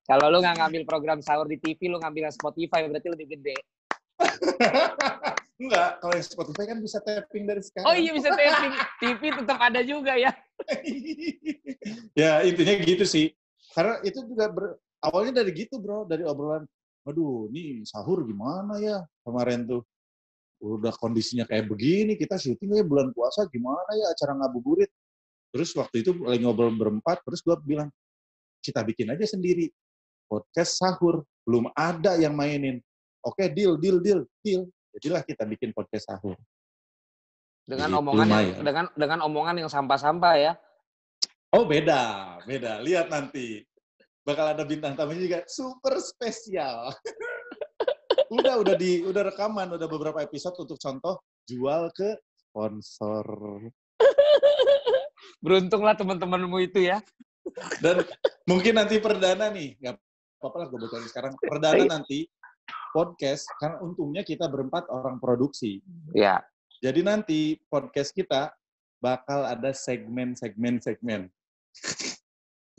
Kalau 0.09 0.29
lu 0.29 0.43
nggak 0.43 0.59
ngambil 0.61 0.83
program 0.85 1.19
sahur 1.25 1.49
di 1.49 1.57
TV, 1.57 1.89
lu 1.89 1.97
ngambil 1.97 2.29
Spotify 2.35 2.85
berarti 2.85 3.09
lebih 3.09 3.27
gede. 3.39 3.57
Enggak, 5.63 6.03
kalau 6.03 6.15
yang 6.19 6.27
Spotify 6.27 6.65
kan 6.75 6.79
bisa 6.83 6.99
tapping 7.07 7.47
dari 7.47 7.63
sekarang. 7.63 7.87
Oh 7.87 7.95
iya 7.95 8.11
bisa 8.11 8.35
tapping. 8.35 8.75
TV 8.99 9.23
tetap 9.31 9.59
ada 9.63 9.81
juga 9.87 10.19
ya. 10.19 10.35
ya 12.21 12.43
intinya 12.43 12.75
gitu 12.83 13.07
sih. 13.07 13.31
Karena 13.71 14.03
itu 14.03 14.27
juga 14.27 14.51
ber, 14.51 14.75
awalnya 15.07 15.39
dari 15.39 15.55
gitu 15.55 15.79
bro, 15.79 16.03
dari 16.03 16.27
obrolan. 16.27 16.67
Aduh, 17.07 17.47
ini 17.55 17.87
sahur 17.87 18.27
gimana 18.27 18.83
ya 18.83 19.07
kemarin 19.23 19.71
tuh. 19.71 19.83
Udah 20.63 20.95
kondisinya 20.99 21.47
kayak 21.47 21.71
begini, 21.71 22.19
kita 22.19 22.39
syutingnya 22.39 22.83
bulan 22.83 23.15
puasa 23.15 23.47
gimana 23.47 23.91
ya 23.95 24.11
acara 24.11 24.39
ngabuburit. 24.43 24.91
Terus 25.55 25.71
waktu 25.79 26.03
itu 26.03 26.11
lagi 26.27 26.43
ngobrol 26.43 26.75
berempat, 26.75 27.23
terus 27.23 27.43
gue 27.43 27.55
bilang, 27.63 27.91
kita 28.63 28.83
bikin 28.87 29.11
aja 29.15 29.27
sendiri 29.27 29.71
podcast 30.27 30.79
sahur. 30.81 31.23
Belum 31.43 31.71
ada 31.75 32.19
yang 32.19 32.35
mainin. 32.35 32.79
Oke, 33.23 33.51
deal, 33.51 33.79
deal, 33.79 33.99
deal, 34.03 34.23
deal. 34.43 34.67
Jadilah 34.99 35.23
kita 35.25 35.49
bikin 35.49 35.73
podcast 35.73 36.13
sahur. 36.13 36.37
Dengan 37.65 37.89
Jadi, 37.89 38.01
omongan 38.05 38.27
yang, 38.29 38.45
dengan 38.61 38.85
dengan 38.93 39.19
omongan 39.25 39.57
yang 39.65 39.71
sampah-sampah 39.73 40.35
ya. 40.37 40.53
Oh 41.53 41.65
beda, 41.65 42.37
beda. 42.45 42.81
Lihat 42.85 43.09
nanti. 43.09 43.65
Bakal 44.23 44.55
ada 44.55 44.63
bintang 44.63 44.95
tamunya 44.95 45.27
juga 45.27 45.39
super 45.51 45.99
spesial. 45.99 46.95
udah, 48.39 48.55
udah 48.63 48.75
di, 48.79 49.03
udah 49.03 49.35
rekaman, 49.35 49.75
udah 49.75 49.89
beberapa 49.91 50.23
episode 50.23 50.55
untuk 50.63 50.79
contoh 50.79 51.19
jual 51.51 51.91
ke 51.91 52.23
sponsor. 52.39 53.27
Beruntunglah 55.45 55.99
teman-temanmu 55.99 56.55
itu 56.63 56.87
ya. 56.87 57.03
Dan 57.83 58.07
mungkin 58.47 58.79
nanti 58.79 59.03
perdana 59.03 59.51
nih, 59.51 59.75
nggak 59.83 59.95
apa-apa 60.39 60.57
lah 60.63 60.67
gue 60.71 60.79
bocorin 60.87 61.09
sekarang. 61.11 61.33
Perdana 61.43 61.99
nanti 61.99 62.31
podcast, 62.93 63.49
karena 63.59 63.81
untungnya 63.81 64.23
kita 64.23 64.47
berempat 64.47 64.87
orang 64.93 65.17
produksi. 65.19 65.81
Ya. 66.13 66.45
Jadi 66.85 67.01
nanti 67.01 67.41
podcast 67.73 68.13
kita 68.13 68.53
bakal 69.03 69.49
ada 69.49 69.75
segmen-segmen 69.75 70.79
segmen. 70.79 71.27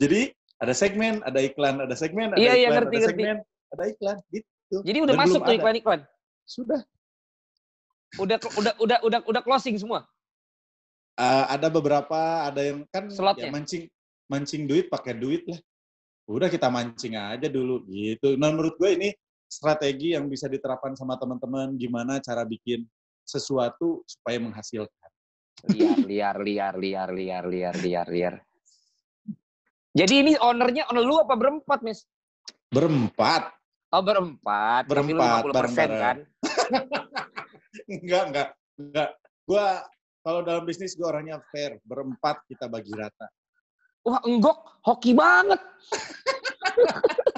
Jadi 0.02 0.32
ada 0.62 0.72
segmen, 0.72 1.20
ada 1.26 1.40
iklan, 1.42 1.82
ada 1.82 1.94
segmen, 1.98 2.32
ada 2.32 2.40
iya, 2.40 2.56
iklan, 2.56 2.62
iya, 2.62 2.68
ngerti, 2.70 2.80
ada 2.80 3.02
ngerti. 3.02 3.08
segmen, 3.10 3.36
ada 3.74 3.84
iklan, 3.90 4.16
gitu. 4.32 4.76
Jadi 4.80 4.98
udah 5.02 5.14
Dan 5.14 5.22
masuk 5.22 5.40
tuh 5.44 5.54
iklan-iklan. 5.54 6.00
Sudah. 6.48 6.80
Udah 8.16 8.36
udah 8.38 8.74
udah 8.78 8.98
udah 9.02 9.20
udah 9.26 9.42
closing 9.42 9.76
semua. 9.76 10.06
Uh, 11.14 11.46
ada 11.46 11.70
beberapa, 11.70 12.50
ada 12.50 12.58
yang 12.62 12.82
kan 12.90 13.06
Slotnya. 13.06 13.46
ya 13.46 13.54
mancing 13.54 13.84
mancing 14.26 14.66
duit 14.66 14.90
pakai 14.90 15.14
duit 15.14 15.46
lah. 15.46 15.58
Udah 16.26 16.48
kita 16.48 16.70
mancing 16.72 17.14
aja 17.14 17.46
dulu 17.46 17.84
gitu. 17.86 18.34
Nah 18.38 18.50
menurut 18.50 18.74
gue 18.80 18.90
ini 18.96 19.08
strategi 19.54 20.18
yang 20.18 20.26
bisa 20.26 20.50
diterapkan 20.50 20.98
sama 20.98 21.14
teman-teman 21.14 21.78
gimana 21.78 22.18
cara 22.18 22.42
bikin 22.42 22.82
sesuatu 23.22 24.02
supaya 24.02 24.42
menghasilkan. 24.42 25.10
Liar, 25.70 26.02
liar, 26.02 26.36
liar, 26.42 26.74
liar, 26.76 27.08
liar, 27.14 27.44
liar, 27.46 27.74
liar, 27.78 28.06
liar. 28.10 28.34
Jadi 29.94 30.14
ini 30.26 30.32
ownernya 30.34 30.90
owner 30.90 31.06
lu 31.06 31.22
apa 31.22 31.38
berempat, 31.38 31.86
Mis? 31.86 32.02
Berempat. 32.66 33.54
Oh, 33.94 34.02
berempat. 34.02 34.90
Berempat, 34.90 35.42
50% 35.46 35.54
bareng-bareng. 35.54 36.02
kan? 36.02 36.16
Enggak, 37.86 38.22
enggak, 38.26 38.48
enggak. 38.74 39.10
Gua 39.46 39.86
kalau 40.26 40.40
dalam 40.42 40.66
bisnis 40.66 40.98
gue 40.98 41.06
orangnya 41.06 41.38
fair. 41.54 41.78
Berempat 41.86 42.42
kita 42.50 42.66
bagi 42.66 42.90
rata. 42.90 43.30
Wah, 44.02 44.18
enggok, 44.26 44.82
hoki 44.82 45.14
banget. 45.14 45.62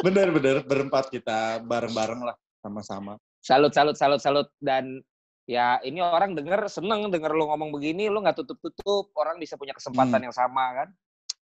Bener-bener 0.00 0.64
berempat 0.64 1.12
kita 1.12 1.60
bareng-bareng 1.64 2.20
lah 2.24 2.36
sama-sama. 2.60 3.20
Salut, 3.40 3.72
salut, 3.72 3.96
salut, 3.96 4.20
salut. 4.20 4.48
Dan 4.56 5.00
ya 5.44 5.80
ini 5.80 6.00
orang 6.00 6.36
denger 6.36 6.68
seneng 6.68 7.08
denger 7.08 7.32
lu 7.32 7.48
ngomong 7.48 7.72
begini, 7.72 8.08
lu 8.08 8.20
nggak 8.20 8.40
tutup-tutup. 8.44 9.12
Orang 9.16 9.36
bisa 9.40 9.56
punya 9.60 9.76
kesempatan 9.76 10.24
yang 10.24 10.34
sama 10.34 10.84
kan 10.84 10.88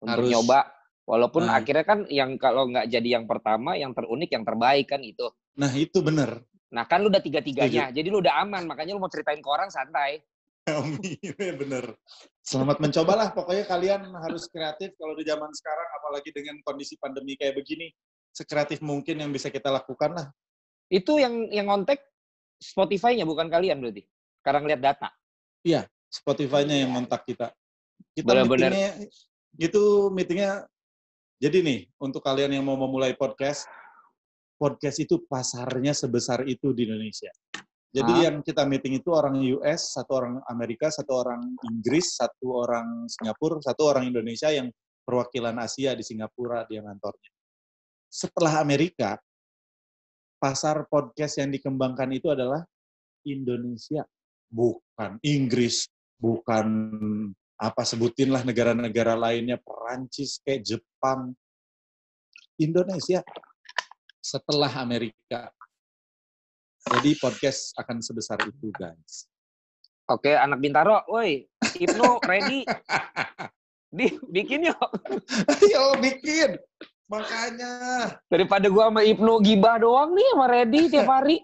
untuk 0.00 0.24
Harus. 0.24 0.32
nyoba. 0.32 0.60
Walaupun 1.06 1.46
Nah. 1.46 1.62
akhirnya 1.62 1.86
kan 1.86 2.02
yang 2.10 2.34
kalau 2.34 2.66
nggak 2.66 2.90
jadi 2.90 3.08
yang 3.20 3.30
pertama, 3.30 3.78
yang 3.78 3.94
terunik, 3.94 4.26
yang 4.32 4.42
terbaik 4.42 4.90
kan 4.90 5.00
itu. 5.06 5.30
Nah 5.54 5.70
itu 5.70 6.02
bener. 6.02 6.42
Nah 6.74 6.82
kan 6.82 6.98
lu 6.98 7.08
udah 7.08 7.22
tiga-tiganya, 7.22 7.94
jadi 7.94 8.08
lu 8.10 8.18
udah 8.18 8.42
aman. 8.42 8.66
Makanya 8.66 8.96
lu 8.96 9.00
mau 9.00 9.12
ceritain 9.12 9.38
ke 9.38 9.46
orang 9.46 9.70
santai. 9.70 10.18
Amin, 10.66 10.98
bener. 11.62 11.94
Selamat 12.42 12.82
mencobalah. 12.82 13.30
Pokoknya 13.30 13.70
kalian 13.70 14.02
harus 14.18 14.50
kreatif 14.50 14.98
kalau 14.98 15.14
di 15.14 15.22
zaman 15.22 15.46
sekarang, 15.54 15.88
apalagi 15.94 16.34
dengan 16.34 16.58
kondisi 16.66 16.98
pandemi 16.98 17.38
kayak 17.38 17.54
begini. 17.54 17.86
Sekreatif 18.36 18.84
mungkin 18.84 19.24
yang 19.24 19.32
bisa 19.32 19.48
kita 19.48 19.72
lakukan 19.72 20.12
lah. 20.12 20.28
Itu 20.92 21.16
yang 21.16 21.48
yang 21.48 21.72
ngontek 21.72 22.04
Spotify-nya 22.60 23.24
bukan 23.24 23.48
kalian 23.48 23.80
berarti. 23.80 24.04
Sekarang 24.44 24.68
lihat 24.68 24.84
data. 24.84 25.08
Spotify-nya 26.12 26.84
yang 26.84 26.92
Iya. 26.92 26.96
kontak 27.00 27.22
kita. 27.24 27.48
Kita 28.12 28.28
Bener-bener. 28.28 28.70
meetingnya, 28.72 28.92
gitu 29.56 29.84
meetingnya. 30.12 30.52
Jadi 31.36 31.58
nih, 31.60 31.80
untuk 32.00 32.24
kalian 32.24 32.56
yang 32.56 32.64
mau 32.64 32.80
memulai 32.80 33.12
podcast, 33.12 33.68
podcast 34.56 35.04
itu 35.04 35.20
pasarnya 35.28 35.92
sebesar 35.92 36.48
itu 36.48 36.72
di 36.72 36.88
Indonesia. 36.88 37.28
Jadi 37.92 38.12
Hah? 38.12 38.22
yang 38.28 38.40
kita 38.40 38.64
meeting 38.64 39.00
itu 39.00 39.12
orang 39.12 39.36
US, 39.56 39.96
satu 39.96 40.12
orang 40.16 40.34
Amerika, 40.48 40.88
satu 40.88 41.12
orang 41.12 41.40
Inggris, 41.68 42.16
satu 42.16 42.56
orang 42.56 43.04
Singapura, 43.08 43.60
satu 43.60 43.82
orang 43.88 44.08
Indonesia 44.08 44.48
yang 44.48 44.72
perwakilan 45.04 45.56
Asia 45.60 45.92
di 45.92 46.04
Singapura 46.04 46.64
dia 46.64 46.80
ngantornya. 46.80 47.35
Setelah 48.16 48.64
Amerika, 48.64 49.20
pasar 50.40 50.88
podcast 50.88 51.36
yang 51.36 51.52
dikembangkan 51.52 52.08
itu 52.16 52.32
adalah 52.32 52.64
Indonesia, 53.28 54.08
bukan 54.48 55.20
Inggris, 55.20 55.84
bukan 56.16 56.64
apa 57.60 57.84
sebutinlah 57.84 58.40
negara-negara 58.48 59.20
lainnya, 59.20 59.60
Perancis 59.60 60.40
kayak 60.40 60.64
Jepang, 60.64 61.36
Indonesia 62.56 63.20
setelah 64.24 64.72
Amerika. 64.80 65.52
Jadi 66.88 67.20
podcast 67.20 67.76
akan 67.76 68.00
sebesar 68.00 68.40
itu, 68.48 68.72
guys. 68.72 69.28
Oke, 70.08 70.32
anak 70.32 70.64
Bintaro, 70.64 71.04
woi, 71.12 71.44
Ibnu 71.60 72.24
ready? 72.24 72.64
Di, 73.96 74.08
bikin 74.32 74.72
yuk. 74.72 74.80
Ayo 75.52 76.00
bikin. 76.00 76.56
Makanya 77.06 77.72
Daripada 78.26 78.66
gua 78.66 78.90
sama 78.90 79.02
Ibnu 79.02 79.32
gibah 79.40 79.78
doang 79.78 80.10
nih 80.12 80.28
sama 80.34 80.46
ready 80.46 80.80
tiap 80.90 81.06
hari. 81.06 81.38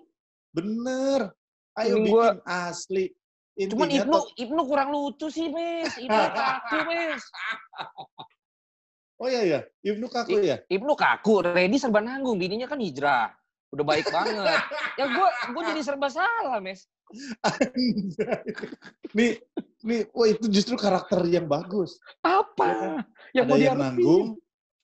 bener. 0.50 1.30
Ayo 1.72 1.96
bikin 1.98 2.10
gua- 2.10 2.36
asli. 2.44 3.08
Cuman 3.52 3.88
Intinya 3.88 4.04
Ibnu, 4.04 4.16
tuh- 4.16 4.28
Ibnu 4.36 4.60
kurang 4.64 4.88
lucu 4.90 5.26
sih, 5.28 5.48
Mes. 5.48 5.92
Ibnu 6.04 6.22
kaku, 6.34 6.76
Mes. 6.84 7.22
Oh 9.16 9.28
iya 9.30 9.42
ya, 9.46 9.60
Ibnu 9.86 10.06
kaku 10.08 10.42
ya. 10.42 10.56
Ibnu 10.66 10.92
kaku, 10.92 11.46
ready 11.46 11.78
serba 11.78 12.02
nanggung. 12.02 12.36
Bininya 12.36 12.66
kan 12.66 12.76
hijrah. 12.76 13.30
Udah 13.70 13.84
baik 13.86 14.10
banget. 14.10 14.60
Ya 14.98 15.06
gua 15.08 15.28
gua 15.54 15.62
jadi 15.64 15.80
serba 15.80 16.10
salah, 16.10 16.58
Mes. 16.60 16.84
nih, 19.12 19.36
nih, 19.84 20.00
wah 20.12 20.28
itu 20.28 20.48
justru 20.48 20.74
karakter 20.76 21.22
yang 21.28 21.44
bagus. 21.44 21.96
Apa? 22.20 23.00
Yang 23.32 23.46
ada 23.46 23.52
mau 23.52 23.56
yang 23.60 23.78
nanggung, 23.78 24.26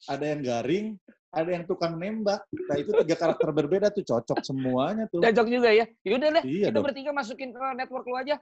ada 0.07 0.25
yang 0.25 0.41
garing, 0.45 0.87
ada 1.35 1.51
yang 1.51 1.65
tukang 1.67 1.99
nembak. 1.99 2.47
Nah 2.55 2.77
itu 2.79 2.91
tiga 3.03 3.15
karakter 3.19 3.49
berbeda 3.51 3.91
tuh 3.91 4.07
cocok 4.07 4.39
semuanya 4.47 5.11
tuh. 5.11 5.19
Cocok 5.25 5.47
juga 5.51 5.75
ya. 5.75 5.91
Yaudah 6.07 6.29
deh, 6.39 6.45
Iya 6.47 6.71
kita 6.71 6.79
dong. 6.79 6.87
bertiga 6.87 7.11
masukin 7.11 7.51
ke 7.51 7.65
network 7.75 8.07
lu 8.07 8.15
aja. 8.15 8.37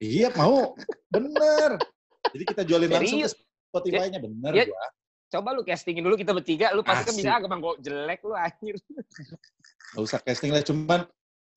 Iya 0.00 0.28
mau, 0.36 0.72
bener. 1.12 1.80
Jadi 2.32 2.44
kita 2.44 2.62
jualin 2.64 2.90
langsung 2.92 3.20
ke? 3.20 3.30
Spotify-nya 3.72 4.20
bener 4.22 4.52
Ya. 4.56 4.64
gua. 4.68 4.86
Coba 5.26 5.48
lu 5.58 5.66
castingin 5.66 6.06
dulu 6.06 6.14
kita 6.14 6.30
bertiga, 6.30 6.70
lu 6.70 6.86
pasti 6.86 7.10
kan 7.10 7.14
bisa 7.18 7.30
ah 7.34 7.38
gampang 7.42 7.58
kok 7.58 7.76
jelek 7.82 8.20
lu 8.22 8.34
anjir. 8.38 8.78
Gak 9.92 10.02
usah 10.06 10.20
casting 10.22 10.54
lah, 10.54 10.62
cuman 10.62 11.02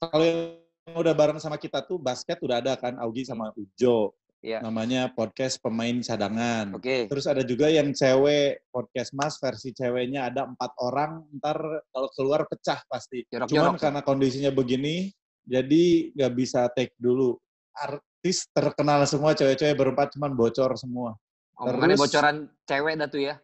kalau 0.02 0.26
yang 0.26 0.98
udah 0.98 1.14
bareng 1.14 1.38
sama 1.38 1.54
kita 1.62 1.86
tuh 1.86 2.02
basket 2.02 2.42
udah 2.42 2.66
ada 2.66 2.74
kan 2.74 2.98
Augie 2.98 3.22
sama 3.22 3.54
Ujo. 3.54 4.18
Iya. 4.40 4.64
Namanya 4.64 5.12
podcast 5.12 5.60
pemain 5.60 6.00
cadangan. 6.00 6.72
Oke. 6.72 7.12
Terus 7.12 7.28
ada 7.28 7.44
juga 7.44 7.68
yang 7.68 7.92
cewek 7.92 8.72
podcast 8.72 9.12
mas 9.12 9.36
versi 9.36 9.76
ceweknya 9.76 10.32
ada 10.32 10.48
empat 10.48 10.72
orang. 10.80 11.28
Ntar 11.36 11.60
kalau 11.92 12.10
keluar 12.16 12.48
pecah 12.48 12.80
pasti. 12.88 13.28
Jorok-jorok 13.28 13.52
Cuman 13.52 13.76
tuh. 13.76 13.84
karena 13.84 14.02
kondisinya 14.02 14.52
begini, 14.56 15.12
jadi 15.44 15.84
nggak 16.16 16.34
bisa 16.40 16.72
take 16.72 16.96
dulu. 16.96 17.36
Artis 17.76 18.48
terkenal 18.52 19.04
semua 19.04 19.36
cewek-cewek 19.36 19.76
berempat 19.76 20.16
cuman 20.16 20.32
bocor 20.32 20.72
semua. 20.80 21.20
Omongannya 21.60 22.00
Terus- 22.00 22.04
bocoran 22.08 22.36
cewek 22.64 22.94
dah 22.96 23.10
tuh 23.12 23.22
ya. 23.28 23.36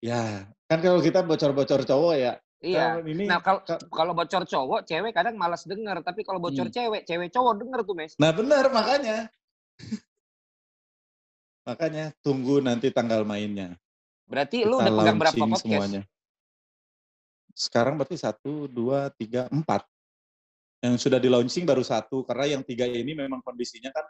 Ya, 0.00 0.22
kan 0.64 0.78
kalau 0.80 1.00
kita 1.00 1.20
bocor-bocor 1.20 1.84
cowok 1.84 2.14
ya. 2.16 2.32
Iya. 2.64 3.04
Ini 3.04 3.28
Nah, 3.28 3.40
kalau 3.44 3.60
ka- 3.60 3.84
kalau 3.92 4.12
bocor 4.16 4.48
cowok, 4.48 4.88
cewek 4.88 5.12
kadang 5.12 5.36
malas 5.36 5.68
denger, 5.68 6.00
tapi 6.00 6.24
kalau 6.24 6.40
bocor 6.40 6.68
Hmm. 6.68 6.72
cewek, 6.72 7.04
cewek 7.04 7.28
cowok 7.28 7.60
denger 7.60 7.80
tuh, 7.84 7.92
Mes. 7.96 8.12
Nah 8.16 8.32
benar 8.32 8.72
makanya. 8.72 9.28
Makanya 11.68 12.14
tunggu 12.22 12.62
nanti 12.62 12.88
tanggal 12.94 13.26
mainnya. 13.26 13.74
Berarti 14.26 14.66
lu 14.66 14.78
Kita 14.78 14.90
udah 14.90 14.94
pegang 14.98 15.18
berapa 15.18 15.36
podcast? 15.38 15.62
semuanya. 15.62 16.02
Sekarang 17.56 17.94
berarti 17.96 18.18
satu, 18.20 18.68
dua, 18.68 19.08
tiga, 19.16 19.48
empat. 19.48 19.86
Yang 20.84 21.08
sudah 21.08 21.18
di 21.18 21.26
launching 21.32 21.64
baru 21.64 21.80
satu 21.80 22.22
karena 22.26 22.58
yang 22.58 22.62
tiga 22.62 22.84
ini 22.84 23.16
memang 23.16 23.40
kondisinya 23.40 23.88
kan 23.90 24.06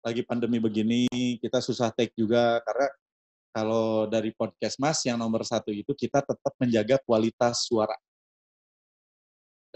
lagi 0.00 0.22
pandemi 0.22 0.62
begini 0.62 1.04
kita 1.42 1.58
susah 1.58 1.90
take 1.90 2.14
juga 2.14 2.62
karena 2.62 2.88
kalau 3.50 4.06
dari 4.08 4.30
podcast 4.32 4.76
Mas 4.80 5.02
yang 5.04 5.16
nomor 5.16 5.42
satu 5.42 5.72
itu 5.72 5.92
kita 5.92 6.20
tetap 6.24 6.52
menjaga 6.60 6.96
kualitas 7.04 7.64
suara. 7.64 7.96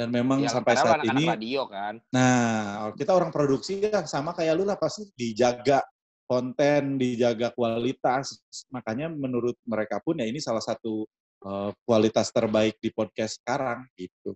Dan 0.00 0.08
memang 0.16 0.40
Ya, 0.40 0.48
sampai 0.48 0.80
saat 0.80 1.04
ini 1.04 1.28
radio 1.28 1.68
kan. 1.68 2.00
Nah, 2.08 2.88
kita 2.96 3.12
orang 3.12 3.28
produksi 3.28 3.84
ya 3.84 4.08
sama 4.08 4.32
kayak 4.32 4.56
lu 4.56 4.64
lah 4.64 4.80
pasti 4.80 5.12
dijaga 5.12 5.84
konten, 6.24 6.96
dijaga 6.96 7.52
kualitas. 7.52 8.40
Makanya 8.72 9.12
menurut 9.12 9.60
mereka 9.68 10.00
pun 10.00 10.16
ya 10.16 10.24
ini 10.24 10.40
salah 10.40 10.64
satu 10.64 11.04
eh, 11.44 11.70
kualitas 11.84 12.32
terbaik 12.32 12.80
di 12.80 12.88
podcast 12.88 13.44
sekarang 13.44 13.84
gitu. 13.92 14.32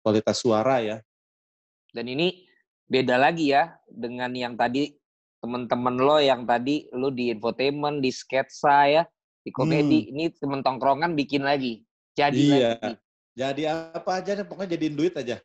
Kualitas 0.00 0.40
suara 0.40 0.80
ya. 0.80 0.96
Dan 1.92 2.08
ini 2.08 2.48
beda 2.88 3.20
lagi 3.20 3.52
ya 3.52 3.76
dengan 3.84 4.32
yang 4.32 4.56
tadi 4.56 4.96
temen-temen 5.44 6.00
lo 6.00 6.24
yang 6.24 6.48
tadi 6.48 6.88
lo 6.96 7.12
di 7.12 7.36
infotainment, 7.36 8.00
di 8.00 8.08
sketsa 8.08 8.88
ya, 8.88 9.04
di 9.44 9.52
komedi, 9.52 10.08
hmm. 10.08 10.10
ini 10.16 10.24
temen 10.32 10.64
tongkrongan 10.64 11.12
bikin 11.12 11.44
lagi. 11.44 11.84
Jadi 12.16 12.40
iya. 12.48 12.80
lagi. 12.80 12.96
Jadi 13.36 13.68
apa 13.68 14.10
aja 14.16 14.32
deh, 14.32 14.46
pokoknya 14.48 14.80
jadiin 14.80 14.96
duit 14.96 15.12
aja. 15.12 15.36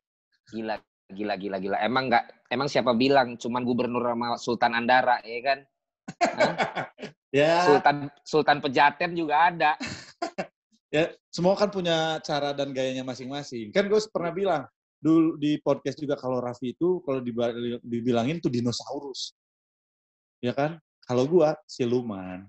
Gila, 0.47 0.79
gila, 1.11 1.35
gila, 1.35 1.57
gila. 1.59 1.77
Emang 1.83 2.07
nggak, 2.07 2.47
emang 2.47 2.71
siapa 2.71 2.95
bilang 2.95 3.35
cuman 3.35 3.67
gubernur 3.67 4.01
sama 4.07 4.39
Sultan 4.39 4.73
Andara, 4.79 5.19
ya 5.27 5.39
kan? 5.43 5.59
ya. 7.35 7.53
Sultan 7.67 7.97
Sultan 8.23 8.57
Pejaten 8.63 9.11
juga 9.11 9.51
ada. 9.51 9.71
ya, 10.95 11.11
semua 11.27 11.59
kan 11.59 11.67
punya 11.67 12.23
cara 12.23 12.55
dan 12.55 12.71
gayanya 12.71 13.03
masing-masing. 13.03 13.75
Kan 13.75 13.91
gue 13.91 13.99
pernah 14.07 14.31
bilang, 14.31 14.63
dulu 15.01 15.35
di 15.35 15.57
podcast 15.57 15.97
juga 15.97 16.13
kalau 16.13 16.37
Raffi 16.37 16.77
itu 16.77 17.01
kalau 17.03 17.19
dibilangin 17.83 18.37
tuh 18.37 18.53
dinosaurus. 18.53 19.33
Ya 20.39 20.53
kan? 20.53 20.77
Kalau 21.09 21.25
gua 21.25 21.57
siluman. 21.65 22.45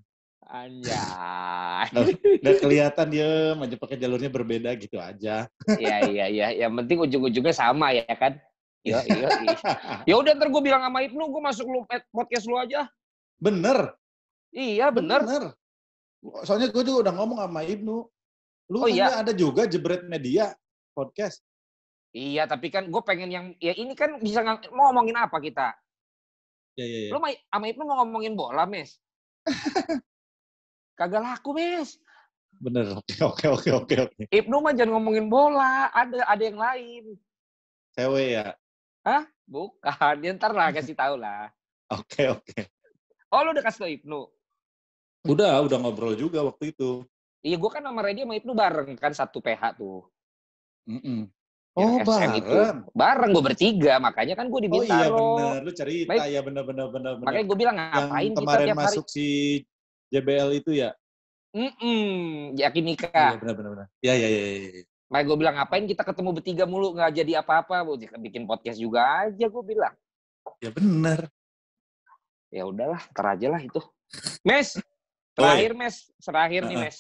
Anjay. 0.53 1.89
Nggak 2.45 2.57
kelihatan 2.61 3.07
dia 3.09 3.57
aja 3.57 3.77
pakai 3.81 3.97
jalurnya 3.97 4.29
berbeda 4.29 4.77
gitu 4.77 5.01
aja. 5.01 5.49
Iya 5.65 5.97
iya 6.13 6.27
iya. 6.29 6.47
Yang 6.53 6.73
penting 6.85 6.99
ujung-ujungnya 7.09 7.57
sama 7.57 7.97
ya 7.97 8.05
kan. 8.13 8.37
Iya 8.85 9.01
iya. 9.09 9.29
iya. 9.49 9.57
Ya 10.13 10.15
udah 10.21 10.37
ntar 10.37 10.53
gue 10.53 10.63
bilang 10.63 10.85
sama 10.85 11.01
Ibnu, 11.09 11.25
gue 11.25 11.43
masuk 11.43 11.67
lu 11.73 11.81
eh, 11.89 12.05
podcast 12.13 12.45
lu 12.45 12.61
aja. 12.61 12.85
Bener. 13.41 13.97
Iya 14.53 14.93
bener. 14.93 15.25
Bener. 15.25 15.45
Soalnya 16.45 16.69
gue 16.69 16.85
juga 16.85 17.09
udah 17.09 17.15
ngomong 17.17 17.39
sama 17.41 17.65
Ibnu. 17.65 17.97
Lu 18.69 18.77
oh, 18.77 18.87
kan 18.87 18.93
iya. 18.93 19.25
ada 19.25 19.33
juga 19.33 19.65
jebret 19.65 20.05
media 20.05 20.53
podcast. 20.93 21.41
Iya, 22.13 22.45
tapi 22.45 22.69
kan 22.69 22.93
gue 22.93 23.03
pengen 23.09 23.33
yang 23.33 23.47
ya 23.57 23.73
ini 23.73 23.97
kan 23.97 24.21
bisa 24.21 24.45
mau 24.69 24.93
ngomongin 24.93 25.17
apa 25.17 25.41
kita? 25.41 25.73
Ya, 26.77 26.85
ya, 26.85 26.99
ya. 27.09 27.11
Lu 27.17 27.25
sama 27.25 27.67
Ibnu 27.73 27.83
mau 27.89 28.05
ngomongin 28.05 28.37
bola, 28.37 28.69
Mes? 28.69 29.01
Kagak 31.03 31.19
laku, 31.19 31.51
Mes. 31.59 31.99
Bener. 32.63 32.95
Oke, 33.03 33.19
oke, 33.27 33.47
oke, 33.51 33.71
oke, 33.75 33.95
oke. 34.07 34.23
Ibnu 34.31 34.63
mah 34.63 34.71
jangan 34.71 34.95
ngomongin 34.95 35.27
bola, 35.27 35.91
ada 35.91 36.23
ada 36.31 36.43
yang 36.47 36.63
lain. 36.63 37.19
Cewek 37.99 38.39
ya? 38.39 38.55
Hah? 39.03 39.27
Bukan, 39.51 40.15
dia 40.23 40.31
ntar 40.39 40.55
lah 40.55 40.71
kasih 40.71 40.95
tahu 40.95 41.19
lah. 41.19 41.51
Oke, 41.99 42.25
oke. 42.25 42.73
Oh, 43.29 43.45
lu 43.45 43.53
udah 43.53 43.65
kasih 43.69 43.81
tau 43.85 43.91
Ibnu? 43.91 44.21
Udah, 45.29 45.61
udah 45.61 45.77
ngobrol 45.77 46.17
juga 46.17 46.41
waktu 46.41 46.73
itu. 46.73 47.05
Iya, 47.45 47.61
gue 47.61 47.69
kan 47.69 47.85
sama 47.85 48.01
Reddy 48.01 48.25
sama 48.25 48.39
Ibnu 48.41 48.53
bareng 48.57 48.97
kan 48.97 49.13
satu 49.13 49.45
PH 49.45 49.77
tuh. 49.77 50.09
Mm 50.89 51.01
-mm. 51.05 51.21
Oh, 51.77 52.01
bareng. 52.01 52.41
itu. 52.41 52.57
Bareng 52.97 53.31
gue 53.37 53.45
bertiga, 53.45 54.01
makanya 54.01 54.41
kan 54.41 54.49
gue 54.49 54.61
di 54.65 54.71
Bintaro. 54.73 54.89
Oh 54.89 54.97
iya 54.97 55.09
bener, 55.13 55.61
lu 55.69 55.73
cerita 55.77 56.11
Baik. 56.17 56.33
ya 56.33 56.41
bener 56.41 56.65
bener 56.65 56.87
bener. 56.89 57.13
Makanya 57.21 57.45
gue 57.45 57.59
bilang 57.61 57.77
ngapain 57.77 58.25
Yang 58.25 58.37
kemarin 58.41 58.67
kita 58.71 58.79
masuk 58.79 59.05
hari? 59.05 59.13
si 59.13 59.27
JBL 60.13 60.61
itu 60.61 60.71
ya? 60.77 60.93
Mm 61.57 61.73
-mm, 61.73 62.21
yakin 62.61 62.85
nikah. 62.85 63.37
Iya 63.37 63.41
bener 63.41 63.55
bener 63.57 63.71
bener. 63.73 63.87
Iya 64.05 64.15
iya 64.17 64.29
iya. 64.29 64.43
Ya. 64.45 64.83
Makanya 65.13 65.25
gue 65.29 65.37
bilang 65.37 65.55
ngapain 65.61 65.85
kita 65.85 66.03
ketemu 66.05 66.31
bertiga 66.33 66.65
mulu 66.65 66.97
nggak 66.97 67.13
jadi 67.13 67.33
apa-apa, 67.45 67.85
bikin 68.21 68.49
podcast 68.49 68.81
juga 68.81 69.29
aja 69.29 69.45
gue 69.49 69.65
bilang. 69.65 69.93
Ya 70.65 70.73
bener. 70.73 71.29
Ya 72.49 72.65
udahlah, 72.65 73.01
ter 73.13 73.25
aja 73.25 73.47
lah 73.53 73.61
itu. 73.61 73.81
Mes, 74.45 74.77
terakhir 75.37 75.73
Mes, 75.77 75.97
terakhir 76.21 76.63
nih 76.69 76.79
Mes. 76.81 76.97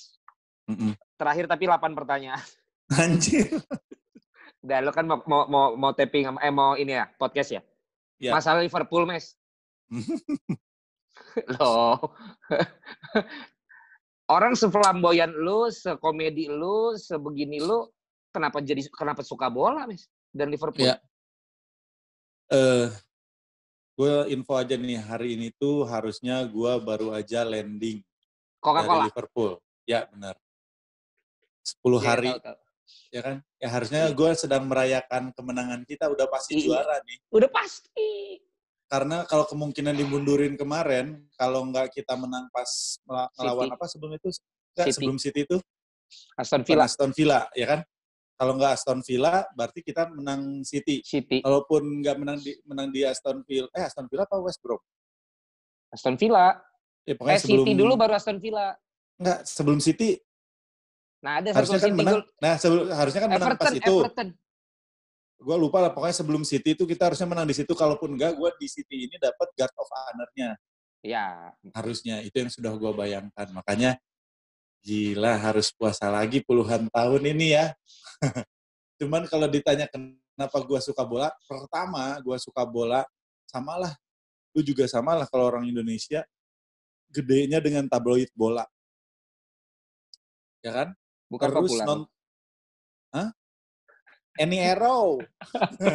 Terakhir 1.16 1.44
tapi 1.48 1.64
8 1.68 1.92
pertanyaan. 1.92 2.44
Anjir. 2.92 3.48
Udah 4.60 4.78
lo 4.84 4.92
kan 4.92 5.04
mau 5.08 5.20
mau 5.24 5.42
mau, 5.48 5.66
mau 5.76 5.92
taping 5.96 6.28
eh 6.40 6.52
mau 6.52 6.76
ini 6.76 6.96
ya 6.96 7.08
podcast 7.16 7.56
ya. 7.56 7.62
ya. 8.20 8.32
Masalah 8.32 8.60
Liverpool, 8.60 9.08
Mes. 9.08 9.36
Loh. 11.58 11.98
Orang 14.34 14.56
seflamboyan 14.56 15.34
lu, 15.34 15.68
sekomedi 15.68 16.48
lu, 16.48 16.96
sebegini 16.96 17.60
lu, 17.60 17.90
kenapa 18.32 18.64
jadi 18.64 18.80
kenapa 18.94 19.20
suka 19.20 19.52
bola, 19.52 19.84
Mes? 19.84 20.08
Dan 20.32 20.48
Liverpool? 20.48 20.88
Ya. 20.88 20.96
Eh 22.48 22.56
uh, 22.56 22.88
gue 23.92 24.32
info 24.32 24.56
aja 24.56 24.72
nih 24.72 24.96
hari 24.96 25.36
ini 25.36 25.52
tuh 25.52 25.84
harusnya 25.84 26.40
gue 26.48 26.72
baru 26.80 27.12
aja 27.12 27.44
landing 27.44 28.00
Coca-Cola. 28.56 29.04
dari 29.04 29.12
Liverpool. 29.12 29.52
Ya 29.84 30.08
benar. 30.08 30.40
10 31.62 31.78
ya, 31.78 32.00
hari 32.00 32.30
tahu, 32.32 32.40
tahu 32.40 32.62
ya 33.12 33.20
kan? 33.20 33.36
Ya 33.60 33.68
harusnya 33.68 34.02
gue 34.10 34.30
sedang 34.34 34.64
merayakan 34.66 35.30
kemenangan 35.36 35.84
kita 35.84 36.08
udah 36.08 36.26
pasti 36.32 36.58
iya. 36.58 36.64
juara 36.64 36.96
nih. 37.04 37.18
Udah 37.28 37.50
pasti. 37.52 38.40
Karena 38.92 39.24
kalau 39.24 39.48
kemungkinan 39.48 39.96
dimundurin 39.96 40.52
kemarin, 40.52 41.24
kalau 41.40 41.64
nggak 41.64 41.96
kita 41.96 42.12
menang 42.12 42.44
pas 42.52 43.00
melawan 43.40 43.72
apa 43.72 43.88
sebelum 43.88 44.20
itu? 44.20 44.28
City. 44.76 44.92
sebelum 44.92 45.16
City 45.16 45.48
itu? 45.48 45.56
Aston 46.36 46.60
Villa. 46.60 46.84
Aston 46.84 47.12
Villa, 47.16 47.40
ya 47.56 47.72
kan? 47.72 47.80
Kalau 48.36 48.52
nggak 48.60 48.72
Aston 48.76 49.00
Villa, 49.00 49.48
berarti 49.56 49.80
kita 49.80 50.12
menang 50.12 50.60
City. 50.60 51.00
City. 51.08 51.40
Kalaupun 51.40 52.04
nggak 52.04 52.16
menang 52.20 52.36
di 52.44 52.52
menang 52.68 52.92
di 52.92 53.00
Aston 53.00 53.40
Villa, 53.48 53.72
eh 53.72 53.80
Aston 53.88 54.04
Villa 54.12 54.28
apa 54.28 54.36
West 54.44 54.60
Brom? 54.60 54.80
Aston 55.88 56.20
Villa. 56.20 56.60
Ya, 57.08 57.16
eh, 57.16 57.38
sebelum, 57.40 57.64
City 57.64 57.72
dulu 57.72 57.96
baru 57.96 58.12
Aston 58.20 58.44
Villa. 58.44 58.76
Enggak, 59.16 59.40
sebelum 59.48 59.80
City 59.80 60.20
Nah, 61.22 61.38
ada 61.38 61.48
harusnya 61.54 61.78
kan 61.78 61.92
menang. 61.94 62.20
Nah, 62.42 62.54
sebelum, 62.58 62.84
harusnya 62.90 63.20
kan 63.22 63.30
menang 63.30 63.48
Everton, 63.54 63.72
pas 63.72 63.78
itu. 63.78 63.96
Everton. 64.02 64.28
Gue 65.42 65.56
lupa 65.58 65.82
lah, 65.82 65.90
pokoknya 65.90 66.16
sebelum 66.16 66.46
City 66.46 66.78
itu 66.78 66.86
kita 66.86 67.10
harusnya 67.10 67.26
menang 67.26 67.50
di 67.50 67.56
situ. 67.58 67.74
Kalaupun 67.74 68.14
enggak, 68.14 68.38
gue 68.38 68.50
di 68.62 68.70
City 68.70 69.10
ini 69.10 69.18
dapat 69.18 69.50
guard 69.58 69.74
of 69.74 69.90
honor-nya. 69.90 70.50
Ya. 71.02 71.50
Harusnya, 71.74 72.22
itu 72.22 72.38
yang 72.38 72.50
sudah 72.50 72.70
gue 72.78 72.92
bayangkan. 72.94 73.50
Makanya, 73.50 73.98
gila 74.86 75.34
harus 75.38 75.74
puasa 75.74 76.06
lagi 76.06 76.42
puluhan 76.46 76.86
tahun 76.90 77.22
ini 77.34 77.58
ya. 77.58 77.66
Cuman 79.02 79.26
kalau 79.26 79.50
ditanya 79.50 79.90
kenapa 79.90 80.58
gue 80.62 80.78
suka 80.78 81.02
bola, 81.02 81.34
pertama 81.50 82.22
gue 82.22 82.38
suka 82.38 82.62
bola, 82.62 83.02
samalah. 83.50 83.98
Lu 84.54 84.62
juga 84.62 84.86
samalah 84.86 85.26
kalau 85.26 85.50
orang 85.50 85.66
Indonesia, 85.66 86.22
gedenya 87.10 87.58
dengan 87.58 87.90
tabloid 87.90 88.30
bola. 88.38 88.62
Ya 90.62 90.70
kan? 90.70 90.88
Bukan 91.26 91.48
Terus 91.50 91.58
populer. 91.66 91.86
Non... 91.90 92.00
Hah? 93.10 93.28
Any 94.40 94.64
Arrow. 94.64 95.20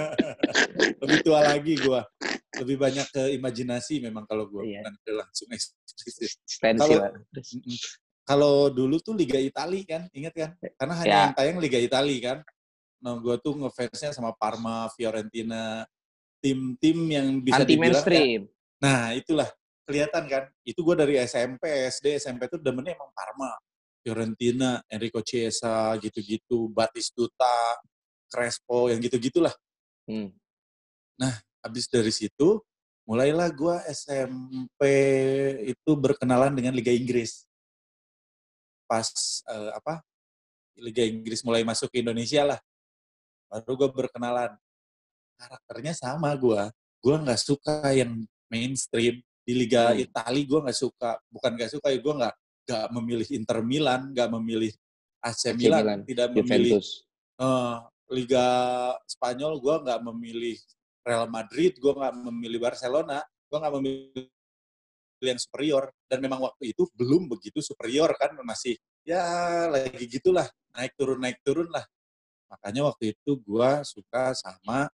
Lebih 1.02 1.20
tua 1.26 1.42
lagi 1.42 1.74
gue. 1.74 2.02
Lebih 2.58 2.78
banyak 2.78 3.08
ke 3.10 3.24
imajinasi 3.38 4.02
memang 4.02 4.30
kalau 4.30 4.46
gue. 4.46 4.78
Iya. 4.78 4.86
Bukan 4.86 5.14
langsung 5.18 5.48
eksplisit. 5.50 6.38
Kalau, 6.62 6.98
kalau 8.28 8.56
dulu 8.70 9.02
tuh 9.02 9.18
Liga 9.18 9.42
Italia 9.42 9.84
kan, 9.88 10.02
ingat 10.14 10.34
kan? 10.38 10.52
Karena 10.78 10.94
hanya 11.02 11.10
ya. 11.10 11.22
yang 11.30 11.36
tayang 11.38 11.58
Liga 11.58 11.80
Italia 11.82 12.20
kan. 12.22 12.38
Nah, 13.02 13.14
gue 13.22 13.36
tuh 13.42 13.54
ngefansnya 13.58 14.14
sama 14.14 14.34
Parma, 14.34 14.90
Fiorentina, 14.94 15.86
tim-tim 16.42 16.98
yang 17.10 17.28
bisa 17.42 17.62
Anti 17.62 17.74
dibilang 17.78 17.94
mainstream. 17.94 18.42
Ya, 18.46 18.82
nah, 18.82 19.02
itulah 19.14 19.50
kelihatan 19.86 20.24
kan. 20.30 20.44
Itu 20.66 20.82
gue 20.86 20.96
dari 20.98 21.16
SMP, 21.26 21.90
SD, 21.90 22.22
SMP 22.22 22.50
tuh 22.50 22.62
demennya 22.62 22.98
emang 22.98 23.14
Parma. 23.14 23.54
Fiorentina, 24.02 24.80
Enrico 24.88 25.20
Chiesa, 25.20 25.92
gitu-gitu, 26.00 26.72
Batistuta, 26.72 27.76
Crespo, 28.28 28.91
yang 28.91 28.99
gitu-gitulah. 28.99 29.53
Hmm. 30.07 30.32
Nah, 31.17 31.34
habis 31.63 31.88
dari 31.89 32.11
situ, 32.13 32.61
mulailah 33.07 33.47
gue 33.51 33.75
SMP 33.91 34.84
itu 35.67 35.91
berkenalan 35.95 36.53
dengan 36.53 36.75
Liga 36.75 36.91
Inggris. 36.91 37.47
Pas 38.88 39.07
uh, 39.47 39.75
apa 39.75 40.03
Liga 40.80 41.03
Inggris 41.03 41.41
mulai 41.41 41.65
masuk 41.65 41.89
ke 41.91 42.03
Indonesia 42.03 42.43
lah, 42.45 42.59
baru 43.49 43.88
gue 43.88 43.89
berkenalan. 44.05 44.53
Karakternya 45.38 45.93
sama 45.93 46.34
gue. 46.36 46.61
Gue 47.01 47.15
nggak 47.15 47.41
suka 47.41 47.93
yang 47.95 48.13
mainstream. 48.51 49.23
Di 49.47 49.55
Liga 49.55 49.95
hmm. 49.95 50.03
Italia 50.03 50.43
gue 50.43 50.59
nggak 50.67 50.80
suka. 50.80 51.11
Bukan 51.32 51.51
nggak 51.55 51.71
suka, 51.80 51.88
ya 51.91 51.99
gue 52.03 52.13
nggak 52.13 52.36
nggak 52.67 52.86
memilih 52.99 53.28
Inter 53.32 53.59
Milan, 53.63 54.11
nggak 54.11 54.30
memilih 54.36 54.71
AC 55.23 55.55
Milan, 55.55 55.84
Milan. 55.84 55.99
tidak 56.03 56.28
memilih 56.36 56.84
uh, 57.39 57.80
Liga 58.08 58.47
Spanyol, 59.03 59.60
gue 59.60 59.76
nggak 59.84 59.99
memilih 60.08 60.58
Real 61.03 61.28
Madrid, 61.28 61.76
gue 61.80 61.93
nggak 61.93 62.14
memilih 62.24 62.60
Barcelona, 62.60 63.20
gue 63.24 63.58
nggak 63.58 63.76
memilih 63.80 64.28
yang 65.24 65.39
superior. 65.39 65.91
Dan 66.08 66.24
memang 66.24 66.43
waktu 66.43 66.72
itu 66.76 66.88
belum 66.95 67.28
begitu 67.28 67.60
superior 67.60 68.12
kan, 68.16 68.36
masih 68.43 68.80
ya 69.08 69.68
lagi 69.72 70.08
gitulah, 70.08 70.47
naik 70.76 70.95
turun 70.95 71.20
naik 71.20 71.39
turun 71.43 71.68
lah. 71.72 71.84
Makanya 72.47 72.88
waktu 72.91 73.16
itu 73.16 73.39
gue 73.43 73.70
suka 73.84 74.32
sama 74.36 74.88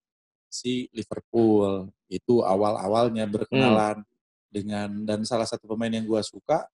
si 0.54 0.90
Liverpool. 0.94 1.90
Itu 2.10 2.46
awal-awalnya 2.46 3.26
berkenalan 3.26 4.06
hmm. 4.06 4.10
dengan 4.54 4.90
dan 5.06 5.26
salah 5.26 5.50
satu 5.50 5.66
pemain 5.74 5.90
yang 5.90 6.06
gue 6.06 6.22
suka 6.22 6.66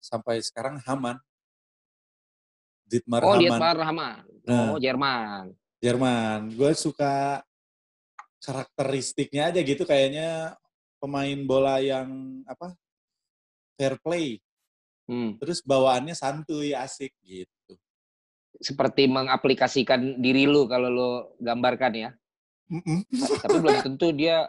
sampai 0.00 0.40
sekarang 0.40 0.80
Haman. 0.84 1.20
Dietmar 2.88 3.20
oh. 3.22 3.36
Dietmar 3.36 3.76
Haman. 3.84 4.24
Nah, 4.48 4.72
oh, 4.72 4.76
Jerman. 4.80 5.52
Jerman. 5.84 6.40
Gue 6.56 6.72
suka 6.72 7.44
karakteristiknya 8.40 9.52
aja 9.52 9.60
gitu 9.60 9.84
kayaknya 9.84 10.56
pemain 10.96 11.38
bola 11.44 11.78
yang 11.84 12.40
apa 12.48 12.72
fair 13.76 14.00
play. 14.00 14.40
Hmm. 15.08 15.36
Terus 15.40 15.60
bawaannya 15.60 16.16
santuy, 16.16 16.72
asik 16.72 17.12
gitu. 17.24 17.76
Seperti 18.58 19.06
mengaplikasikan 19.06 20.18
diri 20.18 20.48
lu 20.48 20.66
kalau 20.66 20.88
lu 20.88 21.10
gambarkan 21.38 21.92
ya. 21.94 22.10
Mm 22.68 22.84
-mm. 22.84 23.00
Tapi 23.40 23.56
belum 23.64 23.76
tentu 23.80 24.12
dia 24.12 24.44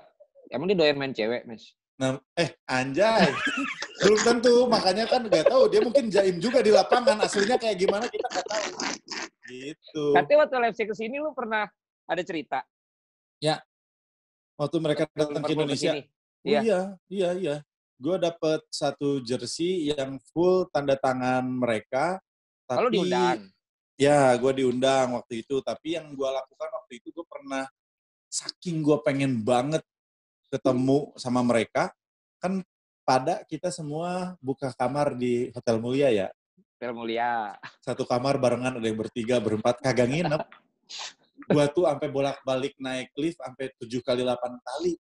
emang 0.51 0.67
dia 0.67 0.75
doyan 0.75 0.99
main 0.99 1.15
cewek, 1.15 1.47
Mas. 1.47 1.71
Nah, 1.99 2.15
eh 2.39 2.55
anjay. 2.63 3.29
belum 3.99 4.19
tentu, 4.23 4.55
makanya 4.71 5.03
kan 5.11 5.27
nggak 5.27 5.51
tahu 5.51 5.67
dia 5.67 5.83
mungkin 5.83 6.07
jaim 6.07 6.39
juga 6.39 6.63
di 6.63 6.71
lapangan 6.71 7.19
aslinya 7.19 7.59
kayak 7.59 7.75
gimana 7.75 8.07
kita 8.07 8.27
nggak 8.31 8.47
tahu. 8.47 8.69
Gitu. 9.51 10.05
Katanya 10.15 10.37
waktu 10.47 10.55
live 10.63 10.77
ke 10.79 10.95
sini 10.95 11.15
lu 11.19 11.35
pernah 11.35 11.67
ada 12.07 12.23
cerita. 12.23 12.63
Ya. 13.43 13.59
Waktu 14.55 14.77
mereka 14.79 15.03
datang 15.11 15.43
ke 15.43 15.51
Indonesia. 15.51 15.91
Oh, 15.99 16.47
iya, 16.47 16.61
iya, 16.63 16.81
iya. 17.11 17.31
iya 17.35 17.55
gue 17.99 18.15
dapet 18.15 18.63
satu 18.71 19.19
jersey 19.19 19.91
yang 19.91 20.15
full 20.31 20.71
tanda 20.71 20.95
tangan 20.95 21.43
mereka. 21.43 22.23
Tapi, 22.63 22.79
Kalau 22.79 22.89
diundang? 22.89 23.39
Ya, 23.99 24.31
gue 24.39 24.51
diundang 24.55 25.19
waktu 25.19 25.43
itu. 25.43 25.59
Tapi 25.59 25.99
yang 25.99 26.15
gue 26.15 26.29
lakukan 26.31 26.69
waktu 26.71 27.03
itu 27.03 27.11
gue 27.11 27.25
pernah 27.27 27.67
saking 28.31 28.79
gue 28.79 28.97
pengen 29.03 29.43
banget 29.43 29.83
ketemu 30.49 31.13
sama 31.15 31.45
mereka, 31.45 31.93
kan 32.41 32.61
pada 33.05 33.41
kita 33.45 33.73
semua 33.73 34.37
buka 34.37 34.69
kamar 34.73 35.17
di 35.17 35.49
Hotel 35.53 35.77
Mulia 35.81 36.09
ya. 36.09 36.27
Hotel 36.77 36.91
Mulia. 36.93 37.57
Satu 37.81 38.05
kamar 38.05 38.37
barengan 38.37 38.77
ada 38.77 38.85
yang 38.85 38.99
bertiga, 38.99 39.41
berempat, 39.41 39.81
kagak 39.81 40.09
nginep. 40.09 40.43
gua 41.49 41.65
tuh 41.71 41.89
sampai 41.89 42.09
bolak-balik 42.11 42.77
naik 42.77 43.09
lift 43.17 43.41
sampai 43.41 43.73
tujuh 43.81 44.03
kali 44.05 44.21
delapan 44.21 44.59
kali. 44.61 44.93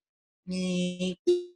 Nih, 0.49 1.13
ting 1.25 1.49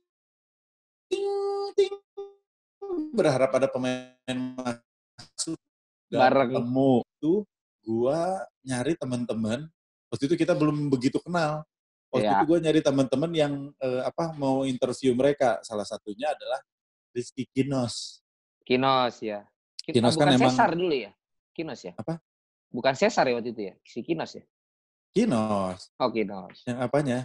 berharap 3.14 3.50
ada 3.58 3.68
pemain 3.70 4.38
masuk 4.58 5.58
bareng 6.10 6.52
temu 6.54 7.02
tuh 7.18 7.46
gua 7.82 8.46
nyari 8.62 8.94
teman-teman 8.98 9.66
waktu 10.14 10.24
itu 10.30 10.36
kita 10.38 10.54
belum 10.54 10.89
begitu 10.94 11.18
kenal 11.22 11.66
waktu 12.14 12.30
ya. 12.30 12.38
itu 12.38 12.45
gua 12.45 12.59
nyari 12.61 12.80
teman-teman 12.86 13.32
yang 13.34 13.53
eh, 13.82 14.01
apa 14.05 14.38
mau 14.38 14.61
interview 14.70 15.18
mereka. 15.18 15.57
Salah 15.66 15.84
satunya 15.84 16.30
adalah 16.30 16.61
Rizky 17.09 17.49
Kinos. 17.49 18.22
Kinos 18.64 19.20
ya 19.20 19.43
Kinos 19.84 20.16
kan 20.16 20.32
bukan 20.32 20.39
emang 20.39 20.53
Cesar 20.55 20.72
dulu 20.78 20.95
ya? 20.95 21.11
Kinos 21.51 21.82
ya? 21.84 21.93
Apa? 21.99 22.16
Bukan 22.72 22.93
Cesar 22.95 23.26
ya 23.28 23.36
waktu 23.36 23.51
itu 23.51 23.61
ya? 23.68 23.74
Si 23.84 23.99
Kinos 23.99 24.32
ya? 24.39 24.43
Kinos. 25.11 25.91
Oh 25.99 26.09
Kinos. 26.14 26.64
Yang 26.64 26.80
apanya? 26.80 27.18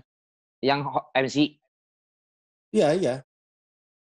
Yang 0.59 0.81
MC 1.15 1.37
iya 2.75 2.93
iya. 2.93 3.15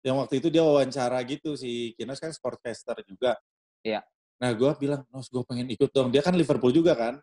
Yang 0.06 0.16
waktu 0.26 0.34
itu 0.40 0.48
dia 0.54 0.64
wawancara 0.64 1.20
gitu 1.28 1.60
si 1.60 1.92
Kinos 2.00 2.22
kan 2.24 2.32
sportcaster 2.32 2.96
juga. 3.04 3.36
Iya. 3.84 4.02
Nah 4.40 4.52
gue 4.56 4.72
bilang, 4.80 5.04
Nos 5.12 5.28
gue 5.28 5.44
pengen 5.44 5.68
ikut 5.70 5.92
dong. 5.92 6.10
Dia 6.16 6.24
kan 6.24 6.34
Liverpool 6.34 6.72
juga 6.72 6.96
kan. 6.96 7.20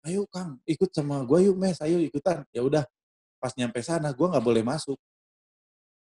Ayo 0.00 0.24
Kang, 0.32 0.56
ikut 0.64 0.88
sama 0.96 1.20
gue 1.28 1.44
yuk 1.44 1.56
Mes, 1.60 1.76
ayo 1.84 2.00
ikutan. 2.00 2.40
Ya 2.56 2.64
udah, 2.64 2.88
pas 3.36 3.52
nyampe 3.52 3.84
sana 3.84 4.08
gue 4.16 4.26
nggak 4.26 4.44
boleh 4.44 4.64
masuk. 4.64 4.96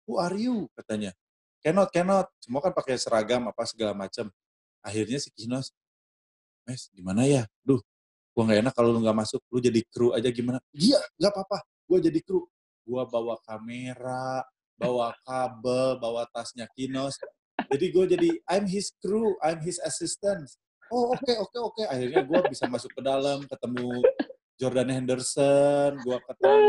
Who 0.05 0.19
are 0.19 0.35
you? 0.35 0.67
Katanya. 0.75 1.15
Cannot, 1.63 1.89
cannot. 1.89 2.27
Semua 2.43 2.61
kan 2.61 2.75
pakai 2.75 2.99
seragam 2.99 3.47
apa 3.47 3.63
segala 3.65 3.95
macam. 3.95 4.29
Akhirnya 4.85 5.17
si 5.17 5.31
Kinos, 5.33 5.73
Mes, 6.67 6.91
gimana 6.93 7.25
ya? 7.25 7.47
Duh, 7.63 7.79
gue 8.35 8.43
nggak 8.43 8.59
enak 8.67 8.73
kalau 8.75 8.93
lu 8.93 8.99
nggak 9.01 9.17
masuk. 9.17 9.41
Lu 9.49 9.57
jadi 9.63 9.81
kru 9.89 10.11
aja 10.11 10.29
gimana? 10.29 10.59
Iya, 10.75 10.99
nggak 11.17 11.31
apa-apa. 11.31 11.63
Gue 11.87 11.99
jadi 12.03 12.19
kru. 12.21 12.45
Gue 12.85 13.01
bawa 13.09 13.39
kamera, 13.47 14.45
bawa 14.77 15.15
kabel, 15.25 15.97
bawa 15.97 16.27
tasnya 16.29 16.67
Kinos. 16.75 17.17
Jadi 17.71 17.85
gue 17.89 18.05
jadi 18.13 18.29
I'm 18.51 18.67
his 18.67 18.91
crew, 18.99 19.39
I'm 19.41 19.63
his 19.63 19.79
assistant. 19.81 20.45
Oh 20.93 21.13
oke 21.13 21.21
okay, 21.23 21.35
oke 21.37 21.49
okay, 21.49 21.59
oke. 21.61 21.73
Okay. 21.81 21.85
Akhirnya 21.89 22.21
gue 22.25 22.39
bisa 22.51 22.65
masuk 22.69 22.91
ke 22.93 23.01
dalam, 23.01 23.41
ketemu 23.49 23.89
Jordan 24.55 24.89
Henderson, 24.93 25.91
gue 25.99 26.17
ketemu 26.31 26.63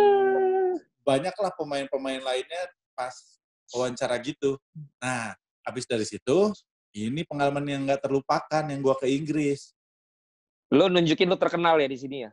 banyaklah 1.07 1.53
pemain-pemain 1.55 2.23
lainnya 2.25 2.63
pas 2.99 3.15
wawancara 3.71 4.19
gitu. 4.25 4.59
Nah, 4.99 5.39
habis 5.63 5.87
dari 5.87 6.03
situ, 6.03 6.51
ini 6.97 7.23
pengalaman 7.23 7.63
yang 7.67 7.87
nggak 7.87 8.03
terlupakan 8.03 8.65
yang 8.67 8.81
gue 8.83 8.95
ke 8.99 9.07
Inggris. 9.07 9.77
Lo 10.75 10.91
nunjukin 10.91 11.31
lo 11.31 11.39
terkenal 11.39 11.79
ya 11.79 11.87
di 11.87 11.99
sini 11.99 12.27
ya? 12.27 12.31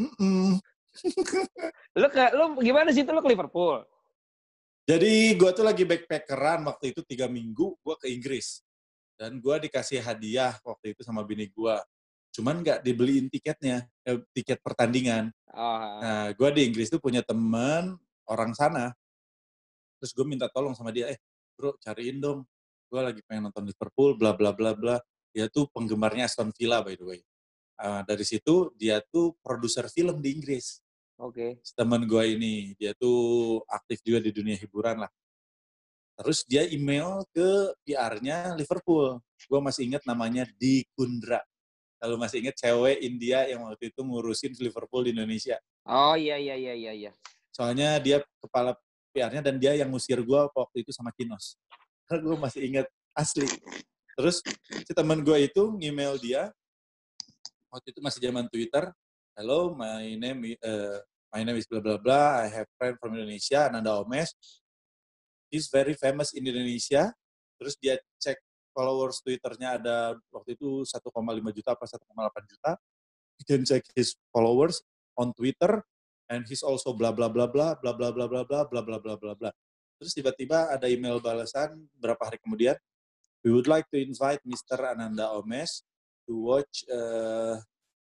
Mm 0.00 0.12
-mm. 0.16 0.48
lo 2.00 2.08
ke, 2.08 2.22
lo 2.32 2.44
gimana 2.64 2.88
sih 2.94 3.04
itu 3.04 3.12
lo 3.12 3.20
ke 3.20 3.28
Liverpool? 3.28 3.84
Jadi 4.86 5.34
gue 5.34 5.50
tuh 5.50 5.66
lagi 5.66 5.82
backpackeran 5.82 6.62
waktu 6.64 6.94
itu 6.94 7.02
tiga 7.02 7.26
minggu 7.26 7.74
gue 7.82 7.96
ke 7.98 8.06
Inggris. 8.08 8.62
Dan 9.16 9.40
gue 9.40 9.56
dikasih 9.68 10.04
hadiah 10.04 10.54
waktu 10.60 10.92
itu 10.92 11.00
sama 11.00 11.24
bini 11.24 11.48
gue. 11.48 11.76
Cuman 12.36 12.60
nggak 12.60 12.84
dibeliin 12.84 13.32
tiketnya, 13.32 13.88
eh, 14.04 14.20
tiket 14.36 14.60
pertandingan. 14.60 15.32
Oh. 15.56 15.98
Nah, 16.04 16.28
gue 16.36 16.48
di 16.52 16.68
Inggris 16.68 16.92
tuh 16.92 17.00
punya 17.00 17.24
temen 17.24 17.96
orang 18.28 18.52
sana. 18.52 18.92
Terus 19.96 20.12
gue 20.12 20.26
minta 20.28 20.44
tolong 20.52 20.76
sama 20.76 20.92
dia, 20.92 21.08
eh 21.08 21.18
bro 21.56 21.72
cariin 21.80 22.20
dong. 22.20 22.44
Gue 22.92 23.00
lagi 23.00 23.24
pengen 23.24 23.48
nonton 23.48 23.64
Liverpool, 23.64 24.20
bla 24.20 24.36
bla 24.36 24.52
bla 24.52 24.76
bla. 24.76 25.00
Dia 25.32 25.48
tuh 25.48 25.64
penggemarnya 25.72 26.28
Aston 26.28 26.52
Villa 26.52 26.84
by 26.84 26.94
the 27.00 27.06
way. 27.08 27.20
Uh, 27.76 28.04
dari 28.04 28.24
situ 28.24 28.72
dia 28.76 29.00
tuh 29.00 29.32
produser 29.40 29.88
film 29.88 30.20
di 30.20 30.36
Inggris. 30.36 30.84
Oke. 31.16 31.64
Okay. 31.64 31.72
Teman 31.72 32.04
gue 32.04 32.22
ini, 32.36 32.76
dia 32.76 32.92
tuh 32.92 33.64
aktif 33.72 34.04
juga 34.04 34.20
di 34.20 34.28
dunia 34.36 34.60
hiburan 34.60 35.00
lah. 35.08 35.10
Terus 36.16 36.48
dia 36.48 36.64
email 36.64 37.20
ke 37.28 37.76
PR-nya 37.84 38.56
Liverpool. 38.56 39.20
Gue 39.44 39.60
masih 39.60 39.84
ingat 39.84 40.02
namanya 40.08 40.48
Di 40.56 40.88
Kundra. 40.96 41.44
Kalau 42.00 42.16
masih 42.16 42.44
ingat 42.44 42.56
cewek 42.56 43.04
India 43.04 43.44
yang 43.48 43.68
waktu 43.68 43.92
itu 43.92 44.00
ngurusin 44.00 44.52
Liverpool 44.60 45.04
di 45.04 45.12
Indonesia. 45.12 45.60
Oh 45.84 46.16
iya 46.16 46.40
iya 46.40 46.56
iya 46.56 46.72
iya. 46.72 46.92
iya. 46.92 47.12
Soalnya 47.52 48.00
dia 48.00 48.20
kepala 48.40 48.76
PR-nya 49.12 49.40
dan 49.40 49.56
dia 49.56 49.72
yang 49.76 49.88
ngusir 49.92 50.20
gue 50.20 50.40
waktu 50.52 50.76
itu 50.84 50.92
sama 50.92 51.12
Kinos. 51.12 51.56
Karena 52.08 52.20
gue 52.24 52.36
masih 52.36 52.60
ingat 52.64 52.86
asli. 53.16 53.48
Terus 54.16 54.40
si 54.68 54.92
teman 54.96 55.20
gue 55.20 55.36
itu 55.44 55.76
email 55.80 56.16
dia, 56.16 56.48
waktu 57.68 57.92
itu 57.92 58.00
masih 58.00 58.20
zaman 58.24 58.48
Twitter, 58.48 58.88
hello, 59.36 59.76
my 59.76 60.16
name 60.16 60.56
uh, 60.64 60.96
my 61.32 61.44
name 61.44 61.60
is 61.60 61.68
blah 61.68 61.84
blah 61.84 62.00
blah. 62.00 62.44
I 62.44 62.48
have 62.48 62.68
friend 62.80 62.96
from 62.96 63.12
Indonesia, 63.12 63.68
Ananda 63.68 64.00
Omes. 64.00 64.32
He's 65.48 65.70
very 65.70 65.94
famous 65.94 66.34
in 66.34 66.46
Indonesia. 66.46 67.14
Terus 67.56 67.74
dia 67.80 67.96
cek 68.20 68.36
followers 68.76 69.24
Twitternya 69.24 69.80
ada 69.80 69.96
waktu 70.28 70.58
itu 70.58 70.84
1,5 70.84 71.56
juta 71.56 71.70
apa 71.72 71.84
1,8 71.88 72.52
juta. 72.52 72.72
You 73.40 73.44
can 73.48 73.62
check 73.64 73.84
his 73.96 74.16
followers 74.32 74.84
on 75.16 75.32
Twitter 75.32 75.80
and 76.28 76.44
he's 76.44 76.60
also 76.60 76.92
blah 76.92 77.14
blah 77.14 77.32
blah 77.32 77.48
blah 77.48 77.78
blah 77.78 77.94
blah 77.94 78.12
blah 78.12 78.28
blah 78.28 78.44
blah 78.44 78.64
blah 78.68 78.82
blah 78.84 79.00
blah 79.00 79.16
blah 79.16 79.34
blah. 79.36 79.54
Terus 79.96 80.12
tiba-tiba 80.12 80.68
ada 80.68 80.84
email 80.92 81.16
balasan 81.24 81.88
berapa 81.96 82.20
hari 82.20 82.36
kemudian, 82.44 82.76
we 83.40 83.48
would 83.48 83.64
like 83.64 83.88
to 83.88 83.96
invite 83.96 84.44
Mr. 84.44 84.76
Ananda 84.92 85.32
Omes 85.32 85.80
to 86.28 86.36
watch 86.36 86.84
uh, 86.92 87.56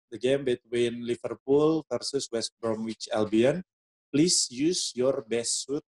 the 0.09 0.17
game 0.17 0.41
between 0.41 1.05
Liverpool 1.05 1.85
versus 1.85 2.25
West 2.33 2.57
Bromwich 2.57 3.05
Albion. 3.13 3.61
Please 4.09 4.49
use 4.49 4.95
your 4.97 5.21
best 5.27 5.67
suit. 5.67 5.85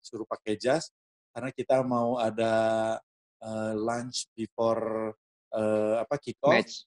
Suruh 0.00 0.26
pakai 0.26 0.56
jas 0.58 0.90
karena 1.34 1.50
kita 1.54 1.84
mau 1.86 2.18
ada 2.18 2.54
uh, 3.42 3.72
lunch 3.78 4.26
before 4.34 5.14
uh, 5.54 6.02
apa 6.02 6.14
kick 6.18 6.38
off. 6.42 6.54
Match. 6.58 6.84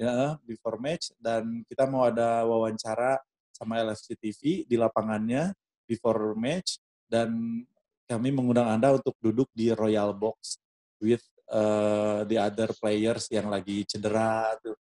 Ya, 0.00 0.40
before 0.48 0.80
match 0.80 1.12
dan 1.20 1.60
kita 1.68 1.84
mau 1.84 2.08
ada 2.08 2.48
wawancara 2.48 3.20
sama 3.52 3.84
LFC 3.84 4.16
TV 4.16 4.64
di 4.64 4.80
lapangannya 4.80 5.52
before 5.84 6.32
match 6.40 6.80
dan 7.04 7.60
kami 8.08 8.32
mengundang 8.32 8.64
Anda 8.72 8.96
untuk 8.96 9.12
duduk 9.20 9.52
di 9.52 9.68
Royal 9.76 10.16
Box 10.16 10.56
with 11.04 11.20
uh, 11.52 12.24
the 12.24 12.40
other 12.40 12.72
players 12.80 13.28
yang 13.28 13.52
lagi 13.52 13.84
cedera 13.84 14.56
tuh 14.64 14.78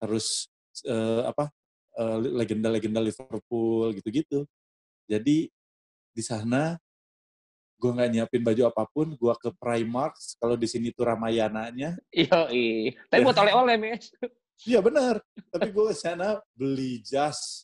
terus 0.00 0.48
uh, 0.88 1.28
apa 1.28 1.52
legenda 1.98 2.70
legenda-legenda 2.70 3.00
Liverpool 3.02 3.90
gitu-gitu. 3.98 4.46
Jadi 5.10 5.50
di 6.14 6.22
sana 6.22 6.78
gue 7.78 7.90
nggak 7.94 8.10
nyiapin 8.10 8.42
baju 8.42 8.62
apa 8.68 8.84
pun, 8.90 9.14
gue 9.14 9.34
ke 9.38 9.50
Primark, 9.54 10.18
kalau 10.42 10.58
di 10.58 10.66
sini 10.66 10.90
tuh 10.90 11.06
Ramayananya. 11.06 11.94
Iya. 12.10 12.50
Tapi 13.06 13.20
buat 13.22 13.38
oleh-oleh, 13.38 13.78
Mes. 13.78 14.10
Iya 14.66 14.82
benar. 14.82 15.22
Tapi 15.54 15.70
gue 15.70 15.94
sana 15.94 16.42
beli 16.58 16.98
jas, 17.06 17.62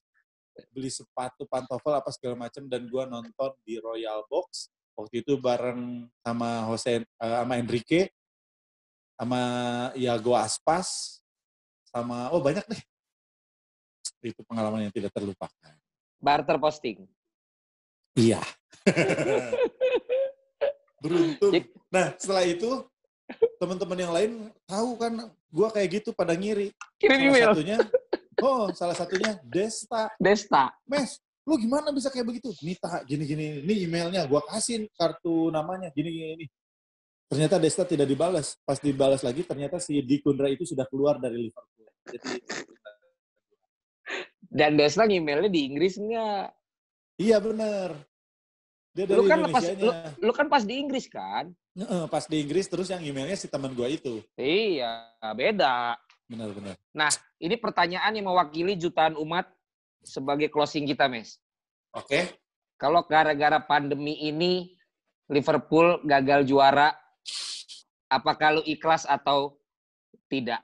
beli 0.71 0.87
sepatu, 0.87 1.43
pantofel 1.51 1.99
apa 1.99 2.15
segala 2.15 2.47
macam 2.47 2.71
dan 2.71 2.87
gue 2.87 3.05
nonton 3.11 3.51
di 3.67 3.83
Royal 3.83 4.23
Box. 4.31 4.71
Waktu 4.95 5.27
itu 5.27 5.35
bareng 5.43 6.07
sama 6.23 6.71
Jose, 6.71 7.03
uh, 7.19 7.43
sama 7.43 7.59
Enrique, 7.59 8.15
sama 9.19 9.43
Iago 9.99 10.39
Aspas, 10.39 11.19
sama 11.91 12.31
oh 12.31 12.39
banyak 12.39 12.63
deh 12.71 12.83
itu 14.25 14.41
pengalaman 14.49 14.89
yang 14.89 14.95
tidak 14.95 15.13
terlupakan. 15.13 15.75
Barter 16.17 16.57
posting. 16.57 17.05
Iya. 18.17 18.41
Beruntung. 21.05 21.53
Nah, 21.93 22.17
setelah 22.17 22.45
itu 22.49 22.71
teman-teman 23.61 23.99
yang 24.01 24.13
lain 24.13 24.33
tahu 24.65 24.97
kan 24.97 25.13
gue 25.29 25.69
kayak 25.69 25.89
gitu 26.01 26.11
pada 26.17 26.33
ngiri. 26.33 26.73
Kirim 26.97 27.19
salah 27.21 27.29
email. 27.29 27.49
satunya, 27.53 27.77
oh 28.41 28.65
salah 28.73 28.97
satunya 28.97 29.31
Desta. 29.45 30.09
Desta. 30.17 30.73
Mes, 30.89 31.21
lu 31.45 31.61
gimana 31.61 31.93
bisa 31.93 32.09
kayak 32.09 32.25
begitu? 32.25 32.49
Nita, 32.65 33.05
gini-gini, 33.05 33.61
ini 33.61 33.85
emailnya, 33.85 34.25
gue 34.25 34.41
kasih 34.49 34.89
kartu 34.97 35.53
namanya, 35.53 35.93
gini-gini. 35.93 36.49
Ternyata 37.29 37.61
Desta 37.61 37.85
tidak 37.85 38.09
dibalas. 38.09 38.57
Pas 38.65 38.81
dibalas 38.81 39.21
lagi, 39.21 39.45
ternyata 39.45 39.77
si 39.77 40.01
Dikundra 40.01 40.49
itu 40.49 40.65
sudah 40.65 40.89
keluar 40.89 41.21
dari 41.21 41.49
Liverpool. 41.49 41.89
Jadi, 42.05 42.33
Dan 44.55 44.79
Desta 44.81 45.05
emailnya 45.05 45.51
di 45.51 45.61
Inggris 45.69 46.01
enggak? 46.01 46.53
iya 47.15 47.39
bener. 47.39 48.14
Dia 48.95 49.11
dari 49.11 49.19
Lu 49.19 49.27
kan 49.27 49.43
pas 49.51 49.65
lu, 49.75 49.91
lu 50.23 50.33
kan 50.33 50.47
pas 50.47 50.63
di 50.63 50.79
Inggris 50.79 51.11
kan? 51.11 51.51
Pas 52.07 52.31
di 52.31 52.47
Inggris, 52.47 52.71
terus 52.71 52.95
yang 52.95 53.03
emailnya 53.03 53.35
si 53.35 53.51
teman 53.51 53.75
gue 53.75 53.89
itu. 53.91 54.23
Iya, 54.39 55.11
beda. 55.35 55.99
Benar-benar. 56.31 56.79
Ini 57.43 57.59
pertanyaan 57.59 58.15
yang 58.15 58.31
mewakili 58.31 58.79
jutaan 58.79 59.19
umat 59.19 59.51
sebagai 60.07 60.47
closing 60.47 60.87
kita, 60.87 61.11
Mes. 61.11 61.43
Oke. 61.91 62.39
Kalau 62.79 63.03
gara-gara 63.03 63.59
pandemi 63.59 64.31
ini 64.31 64.79
Liverpool 65.27 65.99
gagal 66.07 66.47
juara, 66.47 66.95
apakah 68.07 68.61
lu 68.61 68.63
ikhlas 68.63 69.11
atau 69.11 69.59
tidak? 70.31 70.63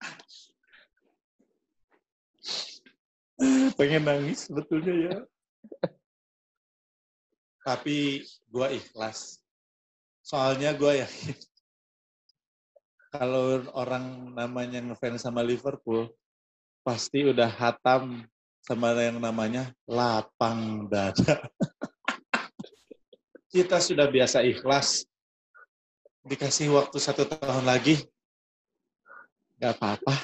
Pengen 3.76 4.08
nangis 4.08 4.48
sebetulnya 4.48 4.94
ya. 4.96 5.20
Tapi 7.62 8.26
gue 8.26 8.66
ikhlas. 8.74 9.38
Soalnya 10.22 10.74
gue 10.74 11.02
yakin 11.02 11.38
kalau 13.14 13.62
orang 13.74 14.34
namanya 14.34 14.82
ngefans 14.82 15.22
sama 15.22 15.46
Liverpool, 15.46 16.10
pasti 16.82 17.26
udah 17.26 17.46
hatam 17.46 18.26
sama 18.62 18.94
yang 18.98 19.18
namanya 19.18 19.74
lapang 19.86 20.86
dada. 20.86 21.42
Kita 23.52 23.82
sudah 23.82 24.08
biasa 24.08 24.46
ikhlas. 24.46 25.04
Dikasih 26.22 26.70
waktu 26.70 27.02
satu 27.02 27.26
tahun 27.26 27.66
lagi, 27.66 27.98
nggak 29.58 29.74
apa-apa. 29.74 30.14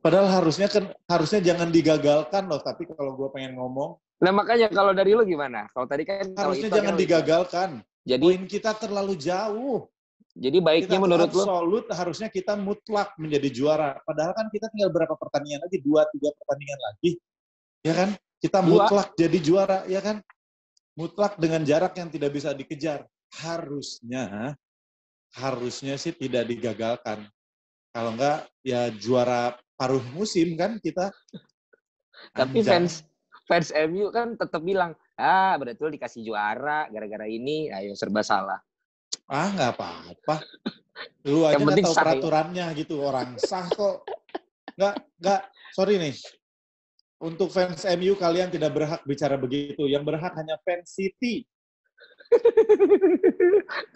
Padahal 0.00 0.28
harusnya 0.32 0.64
kan 0.66 0.88
harusnya 1.04 1.40
jangan 1.44 1.68
digagalkan 1.68 2.48
loh. 2.48 2.60
Tapi 2.60 2.88
kalau 2.88 3.12
gue 3.16 3.28
pengen 3.32 3.56
ngomong, 3.56 4.00
Nah 4.20 4.32
makanya 4.36 4.68
kalau 4.68 4.92
dari 4.92 5.16
lu 5.16 5.24
gimana? 5.24 5.64
Kalau 5.72 5.88
tadi 5.88 6.04
kan 6.04 6.28
harusnya 6.36 6.68
jangan 6.68 6.92
kan- 6.96 7.00
digagalkan. 7.00 7.70
Jadi 8.04 8.24
Poin 8.24 8.44
kita 8.48 8.72
terlalu 8.76 9.16
jauh. 9.16 9.84
jadi 10.30 10.56
baiknya 10.62 10.96
Kita 10.96 11.02
menurut 11.04 11.28
lu 11.32 11.42
absolut 11.44 11.84
harusnya 11.92 12.28
kita 12.32 12.56
mutlak 12.56 13.12
menjadi 13.20 13.48
juara. 13.52 13.98
Padahal 14.04 14.32
kan 14.32 14.46
kita 14.48 14.72
tinggal 14.72 14.88
berapa 14.88 15.12
pertandingan 15.18 15.60
lagi, 15.68 15.78
dua 15.84 16.06
tiga 16.08 16.32
pertandingan 16.32 16.80
lagi, 16.80 17.10
ya 17.84 17.92
kan? 17.92 18.08
Kita 18.40 18.58
Dua. 18.64 18.68
mutlak 18.88 19.08
jadi 19.20 19.38
juara, 19.42 19.78
ya 19.84 20.00
kan? 20.00 20.24
Mutlak 20.96 21.36
dengan 21.36 21.60
jarak 21.60 21.92
yang 21.98 22.08
tidak 22.08 22.30
bisa 22.32 22.56
dikejar. 22.56 23.04
Harusnya, 23.36 24.56
harusnya 25.36 26.00
sih 26.00 26.16
tidak 26.16 26.48
digagalkan. 26.48 27.28
Kalau 27.92 28.16
enggak, 28.16 28.48
ya 28.64 28.88
juara 28.88 29.58
paruh 29.80 30.04
musim 30.12 30.60
kan 30.60 30.76
kita. 30.76 31.08
tapi 32.36 32.60
Anjay. 32.60 32.68
fans 32.68 32.92
fans 33.48 33.72
MU 33.88 34.12
kan 34.12 34.36
tetap 34.36 34.60
bilang, 34.60 34.92
ah 35.16 35.56
berarti 35.56 35.80
lu 35.80 35.88
dikasih 35.96 36.20
juara 36.20 36.84
gara-gara 36.92 37.24
ini, 37.24 37.72
ayo 37.72 37.96
serba 37.96 38.20
salah. 38.20 38.60
Ah, 39.24 39.48
nggak 39.56 39.72
apa-apa. 39.80 40.36
Lu 41.24 41.48
aja 41.48 41.56
nggak 41.56 41.80
tahu 41.80 41.94
ya. 41.96 42.02
peraturannya 42.04 42.66
gitu. 42.76 43.00
Orang 43.00 43.40
sah 43.40 43.64
kok. 43.72 44.04
Nggak, 44.76 44.94
nggak. 45.16 45.40
Sorry 45.72 45.96
nih. 45.96 46.14
Untuk 47.20 47.48
fans 47.48 47.88
MU 47.96 48.20
kalian 48.20 48.52
tidak 48.52 48.76
berhak 48.76 49.00
bicara 49.08 49.40
begitu. 49.40 49.88
Yang 49.88 50.04
berhak 50.12 50.32
hanya 50.36 50.60
fans 50.62 50.92
City. 50.92 51.46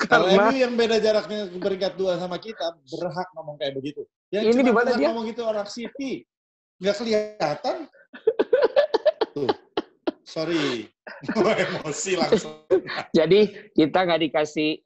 Kalau 0.05 0.26
MU 0.28 0.55
yang 0.55 0.74
beda 0.74 0.99
jaraknya 0.99 1.47
peringkat 1.51 1.95
dua 1.95 2.18
sama 2.18 2.37
kita 2.37 2.74
berhak 2.91 3.28
ngomong 3.35 3.57
kayak 3.57 3.74
begitu. 3.74 4.03
Yang 4.28 4.45
Ini 4.51 4.61
di 4.61 4.72
mana 4.72 4.91
dia? 4.93 5.09
ngomong 5.11 5.24
gitu 5.26 5.43
orang 5.43 5.66
City. 5.66 6.26
Nggak 6.78 6.97
kelihatan. 6.99 7.76
Tuh. 9.32 9.51
Sorry. 10.24 10.89
Gue 11.37 11.53
emosi 11.53 12.12
langsung. 12.16 12.64
jadi 13.12 13.41
kita 13.70 13.99
nggak 14.03 14.22
dikasih 14.24 14.80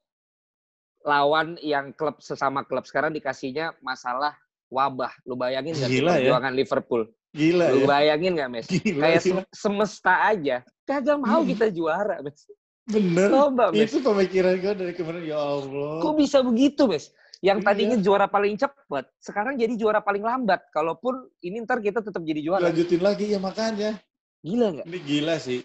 lawan 1.01 1.57
yang 1.63 1.95
klub 1.95 2.19
sesama 2.19 2.67
klub 2.67 2.85
sekarang 2.85 3.15
dikasihnya 3.15 3.73
masalah 3.81 4.35
wabah. 4.69 5.15
Lu 5.25 5.35
bayangin 5.35 5.73
nggak 5.73 5.89
ya. 5.89 6.03
perjuangan 6.05 6.53
Liverpool? 6.53 7.03
Gila 7.29 7.67
Lu 7.71 7.85
ya. 7.85 7.87
bayangin 7.87 8.33
nggak, 8.35 8.51
Mes? 8.51 8.67
Gila, 8.67 9.03
Kayak 9.05 9.21
gila. 9.21 9.33
sem- 9.45 9.51
semesta 9.53 10.13
aja. 10.27 10.57
Kagak 10.85 11.17
mau 11.17 11.41
Hmm. 11.41 11.49
kita 11.49 11.67
juara, 11.69 12.21
Mes. 12.21 12.41
Bener. 12.89 13.29
Coba. 13.29 13.69
Itu 13.77 14.01
pemikiran 14.01 14.57
gue 14.59 14.73
dari 14.73 14.93
kemarin. 14.97 15.23
Ya 15.29 15.37
Allah. 15.37 16.01
Kok 16.01 16.15
bisa 16.17 16.41
begitu, 16.41 16.89
Mes? 16.89 17.13
Yang 17.39 17.59
Iya. 17.63 17.67
tadinya 17.71 17.97
juara 18.03 18.27
paling 18.27 18.59
cepat, 18.59 19.07
sekarang 19.23 19.55
jadi 19.55 19.71
juara 19.79 20.03
paling 20.03 20.27
lambat. 20.27 20.59
Kalaupun 20.75 21.31
ini 21.39 21.63
ntar 21.63 21.79
kita 21.79 22.03
tetap 22.03 22.19
jadi 22.27 22.43
juara. 22.43 22.67
Lanjutin 22.67 22.99
lagi 22.99 23.31
ya 23.31 23.39
makanya. 23.39 23.95
Gila 24.43 24.67
nggak? 24.75 24.87
Ini 24.91 24.99
gila 25.07 25.35
sih. 25.39 25.63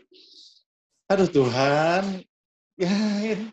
Aduh 1.10 1.30
Tuhan. 1.30 2.22
Ya, 2.78 2.90
ini. 3.22 3.50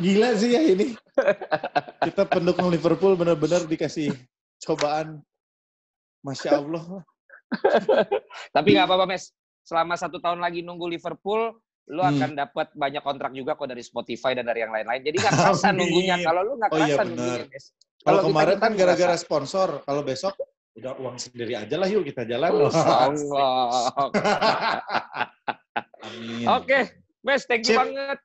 gila 0.00 0.32
sih 0.36 0.50
ya 0.52 0.60
ini. 0.64 0.96
Kita 2.08 2.24
pendukung 2.28 2.68
Liverpool 2.72 3.16
benar-benar 3.16 3.64
dikasih 3.64 4.12
cobaan. 4.60 5.20
Masya 6.24 6.60
Allah. 6.60 6.84
lah. 7.00 7.04
Tapi 8.56 8.68
nggak 8.76 8.88
apa-apa, 8.88 9.08
Mes. 9.08 9.32
Selama 9.64 9.94
satu 9.96 10.20
tahun 10.20 10.40
lagi 10.40 10.60
nunggu 10.64 10.88
Liverpool, 10.88 11.52
lu 11.84 11.98
Hmm. 11.98 12.14
akan 12.14 12.30
dapat 12.38 12.66
banyak 12.72 13.02
kontrak 13.02 13.32
juga 13.32 13.54
kok 13.54 13.66
dari 13.66 13.80
Spotify 13.80 14.32
dan 14.32 14.46
dari 14.46 14.60
yang 14.60 14.70
lain-lain. 14.70 15.02
Jadi 15.02 15.16
nggak 15.18 15.34
kerasa 15.40 15.68
nunggunya. 15.70 16.16
Kalau 16.20 16.40
lu 16.42 16.52
nggak 16.54 16.70
Oh 16.70 16.78
iya, 16.78 16.94
kerasa 16.94 17.02
nunggunya. 17.04 17.44
Kalau 18.02 18.20
kemarin 18.24 18.54
kita 18.54 18.60
kan 18.60 18.72
gara-gara 18.74 19.16
sponsor. 19.16 19.68
Kalau 19.82 20.02
besok 20.02 20.34
udah 20.72 20.96
uang 20.96 21.20
sendiri 21.20 21.52
aja 21.52 21.76
lah 21.76 21.84
yuk 21.84 22.02
kita 22.02 22.24
jalan. 22.24 22.48
Allah. 22.48 22.72
Amin. 26.02 26.46
Oke, 26.48 26.78
Mes, 27.22 27.42
thank 27.44 27.62
you 27.62 27.74
Sip. 27.74 27.78
banget. 27.78 28.18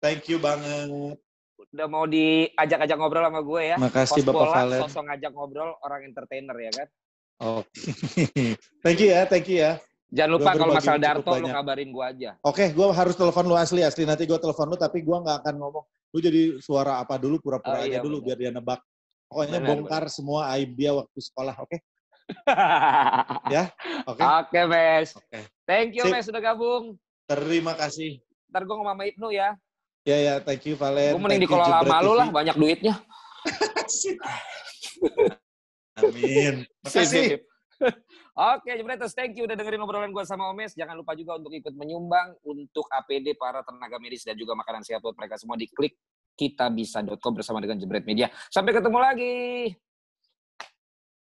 Thank 0.00 0.22
you 0.26 0.38
banget. 0.38 0.88
Udah 1.70 1.86
mau 1.86 2.02
diajak-ajak 2.02 2.96
ngobrol 2.96 3.22
sama 3.22 3.40
gue 3.40 3.62
ya. 3.64 3.76
Makasih 3.78 4.22
Bapak 4.24 4.34
bola, 4.34 4.54
Valen. 4.56 4.80
sosok 4.82 5.02
ngajak 5.06 5.30
ngobrol, 5.30 5.70
orang 5.82 6.00
entertainer 6.02 6.56
ya 6.56 6.72
kan. 6.72 6.88
Oke. 7.40 7.70
thank 8.82 8.98
you 8.98 9.08
ya, 9.12 9.22
thank 9.24 9.46
you 9.46 9.58
ya. 9.60 9.72
Jangan 10.10 10.30
lupa 10.34 10.50
Gua 10.50 10.58
kalau 10.58 10.72
masalah 10.74 10.98
Darto, 10.98 11.30
lu 11.38 11.46
kabarin 11.46 11.90
gue 11.94 12.04
aja. 12.04 12.30
Oke, 12.42 12.74
gue 12.74 12.86
harus 12.90 13.14
telepon 13.14 13.46
lu 13.46 13.54
asli 13.54 13.86
asli. 13.86 14.02
Nanti 14.02 14.26
gue 14.26 14.38
telepon 14.42 14.66
lu, 14.66 14.74
tapi 14.74 15.06
gue 15.06 15.16
nggak 15.16 15.46
akan 15.46 15.54
ngomong. 15.54 15.84
Lu 16.10 16.18
jadi 16.18 16.58
suara 16.58 16.98
apa 16.98 17.14
dulu, 17.14 17.38
pura-pura 17.38 17.78
Oh, 17.78 17.86
aja 17.86 17.98
iya, 17.98 18.02
dulu 18.02 18.18
benar. 18.18 18.34
biar 18.34 18.38
dia 18.42 18.50
nebak. 18.50 18.80
Pokoknya 19.30 19.58
Benar, 19.62 19.70
bongkar 19.70 20.04
semua 20.10 20.50
aib 20.58 20.74
dia 20.74 20.90
waktu 20.90 21.18
sekolah. 21.22 21.54
Oke, 21.62 21.78
oke, 24.10 24.22
Oke, 24.42 24.60
Mes. 24.66 25.14
oke. 25.14 25.38
Thank 25.62 25.94
you, 25.94 26.02
Sip. 26.02 26.10
Mes, 26.10 26.26
sudah 26.26 26.42
gabung. 26.42 26.98
Terima 27.30 27.78
kasih. 27.78 28.18
Ntar 28.50 28.66
gue 28.66 28.74
ngomong 28.74 28.98
sama 28.98 29.06
Ibnu 29.06 29.30
ya. 29.30 29.54
Ya 30.02 30.18
ya, 30.18 30.34
thank 30.42 30.66
you 30.66 30.74
Valen. 30.74 31.14
Gue 31.14 31.22
mending 31.22 31.46
dikelola 31.46 31.86
sama 31.86 32.02
lu 32.02 32.18
lah, 32.18 32.26
banyak 32.34 32.58
duitnya. 32.58 32.98
Amin. 36.00 36.64
Sip, 36.90 37.06
sip, 37.06 37.38
sip. 37.38 37.42
Oke, 38.40 38.72
Jebreters, 38.72 39.12
thank 39.12 39.36
you 39.36 39.44
udah 39.44 39.52
dengerin 39.52 39.84
obrolan 39.84 40.16
gue 40.16 40.24
sama 40.24 40.48
Omes. 40.48 40.72
Jangan 40.72 40.96
lupa 40.96 41.12
juga 41.12 41.36
untuk 41.36 41.52
ikut 41.52 41.76
menyumbang 41.76 42.40
untuk 42.48 42.88
APD 42.88 43.36
para 43.36 43.60
tenaga 43.60 44.00
medis 44.00 44.24
dan 44.24 44.32
juga 44.32 44.56
makanan 44.56 44.80
sehat 44.80 45.04
buat 45.04 45.12
mereka 45.12 45.36
semua 45.36 45.60
di 45.60 45.68
klik 45.68 46.00
kitabisa.com 46.40 47.36
bersama 47.36 47.60
dengan 47.60 47.76
Jebret 47.76 48.08
Media. 48.08 48.32
Sampai 48.48 48.72
ketemu 48.72 48.96
lagi. 48.96 49.36